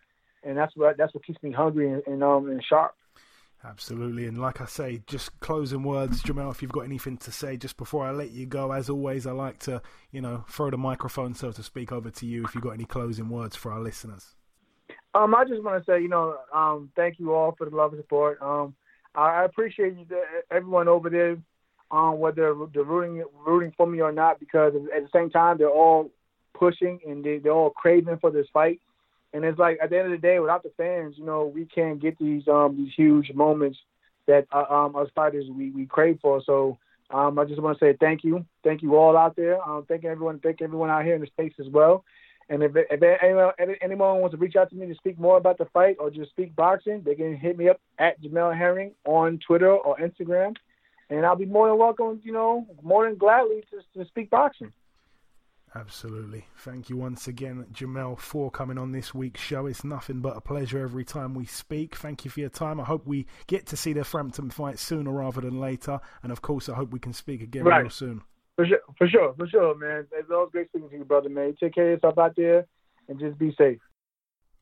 and 0.43 0.57
that's 0.57 0.77
what 0.77 0.97
that's 0.97 1.15
what 1.15 1.25
keeps 1.25 1.43
me 1.43 1.53
hungry 1.53 1.93
and, 1.93 2.03
and 2.07 2.23
um 2.23 2.51
and 2.51 2.63
sharp. 2.69 2.95
Absolutely, 3.65 4.27
and 4.27 4.39
like 4.39 4.61
I 4.61 4.67
say, 4.67 5.03
just 5.09 5.39
closing 5.41 5.83
words, 5.83 6.23
Jamel. 6.23 6.51
If 6.53 6.63
you've 6.63 6.71
got 6.71 6.83
anything 6.83 7.17
to 7.19 7.33
say, 7.33 7.57
just 7.57 7.77
before 7.77 8.07
I 8.07 8.13
let 8.13 8.31
you 8.31 8.47
go, 8.47 8.71
as 8.71 8.89
always, 8.89 9.27
I 9.27 9.33
like 9.33 9.59
to, 9.61 9.83
you 10.13 10.21
know, 10.21 10.45
throw 10.49 10.71
the 10.71 10.79
microphone, 10.79 11.35
so 11.35 11.51
to 11.51 11.63
speak, 11.65 11.91
over 11.91 12.09
to 12.09 12.27
you. 12.27 12.45
If 12.45 12.55
you've 12.55 12.63
got 12.63 12.71
any 12.71 12.85
closing 12.85 13.29
words 13.29 13.57
for 13.57 13.73
our 13.73 13.81
listeners. 13.81 14.37
Um, 15.13 15.35
I 15.35 15.45
just 15.45 15.63
want 15.63 15.85
to 15.85 15.91
say, 15.91 16.01
you 16.01 16.09
know, 16.09 16.37
um, 16.55 16.91
thank 16.95 17.19
you 17.19 17.35
all 17.35 17.55
for 17.59 17.69
the 17.69 17.75
love 17.75 17.93
and 17.93 18.03
support. 18.03 18.41
Um, 18.41 18.77
I 19.15 19.45
appreciate 19.45 19.97
you, 19.97 20.07
everyone 20.53 20.87
over 20.87 21.11
there, 21.11 21.37
um, 21.91 22.21
whether 22.21 22.55
they're 22.73 22.85
rooting 22.85 23.25
rooting 23.45 23.73
for 23.77 23.89
me 23.89 24.01
or 24.01 24.13
not, 24.13 24.39
because 24.39 24.75
at 24.77 25.03
the 25.03 25.09
same 25.13 25.31
time 25.31 25.59
they're 25.59 25.69
all 25.69 26.13
pushing 26.55 27.01
and 27.07 27.25
they, 27.25 27.39
they're 27.39 27.53
all 27.53 27.71
craving 27.71 28.19
for 28.19 28.31
this 28.31 28.47
fight. 28.53 28.81
And 29.33 29.45
it's 29.45 29.59
like 29.59 29.79
at 29.83 29.91
the 29.91 29.99
end 29.99 30.13
of 30.13 30.21
the 30.21 30.27
day, 30.27 30.39
without 30.39 30.63
the 30.63 30.73
fans, 30.77 31.15
you 31.19 31.25
know, 31.25 31.45
we 31.47 31.67
can't 31.67 32.01
get 32.01 32.19
these 32.19 32.47
um 32.49 32.77
these 32.77 32.93
huge 32.97 33.33
moments 33.35 33.79
that 34.27 34.47
uh, 34.53 34.65
um 34.71 34.97
us 34.97 35.09
fighters 35.15 35.45
we, 35.51 35.71
we 35.71 35.87
crave 35.87 36.19
for. 36.23 36.43
So 36.45 36.79
um 37.11 37.39
I 37.39 37.45
just 37.45 37.61
want 37.61 37.79
to 37.79 37.85
say 37.85 37.97
thank 37.99 38.25
you, 38.25 38.45
thank 38.65 38.83
you 38.83 38.97
all 38.97 39.17
out 39.17 39.37
there. 39.37 39.63
Um, 39.63 39.85
thank 39.87 40.05
everyone, 40.05 40.39
thank 40.41 40.63
everyone 40.63 40.91
out 40.91 41.05
here 41.05 41.15
in 41.15 41.21
the 41.21 41.29
states 41.35 41.57
as 41.61 41.69
well. 41.69 42.05
And 42.51 42.63
if, 42.63 42.73
if 42.75 43.03
anyone, 43.23 43.53
anyone 43.83 44.21
wants 44.21 44.35
to 44.35 44.39
reach 44.39 44.57
out 44.57 44.71
to 44.71 44.77
me 44.77 44.87
to 44.87 44.95
speak 44.95 45.19
more 45.19 45.37
about 45.37 45.59
the 45.59 45.67
fight 45.67 45.97
or 46.01 46.11
just 46.11 46.31
speak 46.31 46.57
boxing, 46.57 47.03
they 47.05 47.15
can 47.15 47.37
hit 47.37 47.59
me 47.59 47.69
up 47.69 47.79
at 47.99 48.21
Jamel 48.23 48.57
Herring 48.57 48.93
on 49.05 49.39
Twitter 49.47 49.71
or 49.71 49.99
Instagram, 49.99 50.57
and 51.11 51.27
I'll 51.27 51.37
be 51.37 51.45
more 51.45 51.69
than 51.69 51.79
welcome. 51.79 52.21
You 52.25 52.33
know, 52.33 52.67
more 52.83 53.07
than 53.07 53.19
gladly 53.19 53.65
to, 53.71 53.99
to 53.99 54.09
speak 54.09 54.31
boxing. 54.31 54.73
Absolutely. 55.75 56.47
Thank 56.57 56.89
you 56.89 56.97
once 56.97 57.29
again, 57.29 57.67
Jamel, 57.73 58.19
for 58.19 58.51
coming 58.51 58.79
on 58.79 58.93
this 58.93 59.15
week's 59.15 59.41
show. 59.41 59.67
It's 59.67 59.85
nothing 59.85 60.21
but 60.21 60.37
a 60.37 60.41
pleasure 60.41 60.79
every 60.79 61.05
time 61.05 61.35
we 61.35 61.45
speak. 61.45 61.95
Thank 61.97 62.25
you 62.25 62.31
for 62.31 62.41
your 62.41 62.49
time. 62.49 62.81
I 62.81 62.85
hope 62.85 63.07
we 63.07 63.27
get 63.47 63.67
to 63.67 63.77
see 63.77 63.93
the 63.93 64.05
Frampton 64.05 64.51
fight 64.51 64.79
sooner 64.79 65.11
rather 65.11 65.41
than 65.41 65.61
later. 65.61 66.01
And 66.23 66.33
of 66.33 66.43
course, 66.43 66.69
I 66.69 66.75
hope 66.75 66.91
we 66.91 66.99
can 66.99 67.13
speak 67.13 67.43
again 67.43 67.65
right. 67.65 67.83
real 67.83 67.91
soon. 67.91 68.23
For 68.57 68.67
sure, 68.67 68.81
for 68.97 69.09
sure, 69.09 69.35
for 69.35 69.47
sure, 69.47 69.75
man. 69.77 70.07
It's 70.13 70.31
always 70.31 70.51
great 70.51 70.69
speaking 70.69 70.89
to 70.91 70.97
you, 70.97 71.05
brother, 71.05 71.29
man. 71.29 71.55
Take 71.61 71.75
care 71.75 71.93
of 71.93 71.97
yourself 71.97 72.19
out 72.19 72.35
there 72.37 72.67
and 73.09 73.21
just 73.21 73.39
be 73.39 73.55
safe. 73.57 73.79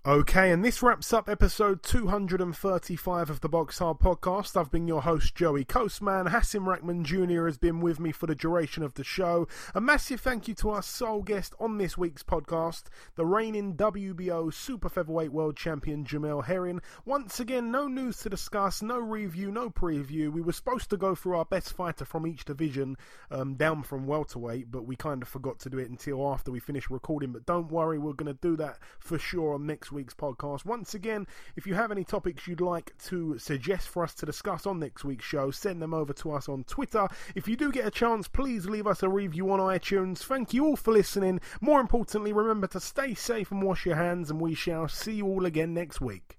Okay, 0.06 0.52
and 0.52 0.64
this 0.64 0.84
wraps 0.84 1.12
up 1.12 1.28
episode 1.28 1.82
235 1.82 3.28
of 3.28 3.40
the 3.40 3.48
Box 3.48 3.80
Hard 3.80 3.98
podcast. 3.98 4.56
I've 4.56 4.70
been 4.70 4.86
your 4.86 5.02
host, 5.02 5.34
Joey 5.34 5.64
Coastman. 5.64 6.28
Hasim 6.28 6.64
Rahman 6.64 7.02
Jr. 7.02 7.46
has 7.46 7.58
been 7.58 7.80
with 7.80 7.98
me 7.98 8.12
for 8.12 8.28
the 8.28 8.36
duration 8.36 8.84
of 8.84 8.94
the 8.94 9.02
show. 9.02 9.48
A 9.74 9.80
massive 9.80 10.20
thank 10.20 10.46
you 10.46 10.54
to 10.54 10.70
our 10.70 10.82
sole 10.82 11.24
guest 11.24 11.56
on 11.58 11.78
this 11.78 11.98
week's 11.98 12.22
podcast, 12.22 12.84
the 13.16 13.26
reigning 13.26 13.74
WBO 13.74 14.54
Super 14.54 14.88
Featherweight 14.88 15.32
World 15.32 15.56
Champion 15.56 16.04
Jamel 16.04 16.44
Herring. 16.44 16.82
Once 17.04 17.40
again, 17.40 17.72
no 17.72 17.88
news 17.88 18.18
to 18.18 18.30
discuss, 18.30 18.82
no 18.82 19.00
review, 19.00 19.50
no 19.50 19.70
preview. 19.70 20.30
We 20.30 20.40
were 20.40 20.52
supposed 20.52 20.88
to 20.90 20.96
go 20.96 21.16
through 21.16 21.36
our 21.36 21.46
best 21.46 21.72
fighter 21.72 22.04
from 22.04 22.28
each 22.28 22.44
division 22.44 22.96
um, 23.32 23.56
down 23.56 23.82
from 23.82 24.06
welterweight, 24.06 24.70
but 24.70 24.86
we 24.86 24.94
kind 24.94 25.20
of 25.20 25.26
forgot 25.26 25.58
to 25.58 25.68
do 25.68 25.78
it 25.78 25.90
until 25.90 26.32
after 26.32 26.52
we 26.52 26.60
finished 26.60 26.90
recording. 26.90 27.32
But 27.32 27.44
don't 27.44 27.72
worry, 27.72 27.98
we're 27.98 28.12
going 28.12 28.32
to 28.32 28.40
do 28.40 28.56
that 28.58 28.78
for 29.00 29.18
sure 29.18 29.54
on 29.54 29.66
next 29.66 29.95
week's 29.96 30.14
podcast. 30.14 30.64
Once 30.64 30.94
again, 30.94 31.26
if 31.56 31.66
you 31.66 31.74
have 31.74 31.90
any 31.90 32.04
topics 32.04 32.46
you'd 32.46 32.60
like 32.60 32.96
to 33.06 33.36
suggest 33.38 33.88
for 33.88 34.04
us 34.04 34.14
to 34.14 34.26
discuss 34.26 34.64
on 34.64 34.78
next 34.78 35.04
week's 35.04 35.24
show, 35.24 35.50
send 35.50 35.82
them 35.82 35.92
over 35.92 36.12
to 36.12 36.30
us 36.30 36.48
on 36.48 36.62
Twitter. 36.62 37.08
If 37.34 37.48
you 37.48 37.56
do 37.56 37.72
get 37.72 37.86
a 37.86 37.90
chance, 37.90 38.28
please 38.28 38.66
leave 38.66 38.86
us 38.86 39.02
a 39.02 39.08
review 39.08 39.50
on 39.50 39.58
iTunes. 39.58 40.18
Thank 40.18 40.54
you 40.54 40.66
all 40.66 40.76
for 40.76 40.92
listening. 40.92 41.40
More 41.60 41.80
importantly, 41.80 42.32
remember 42.32 42.68
to 42.68 42.78
stay 42.78 43.14
safe 43.14 43.50
and 43.50 43.62
wash 43.62 43.84
your 43.84 43.96
hands, 43.96 44.30
and 44.30 44.40
we 44.40 44.54
shall 44.54 44.86
see 44.86 45.14
you 45.14 45.26
all 45.26 45.46
again 45.46 45.74
next 45.74 46.00
week. 46.00 46.35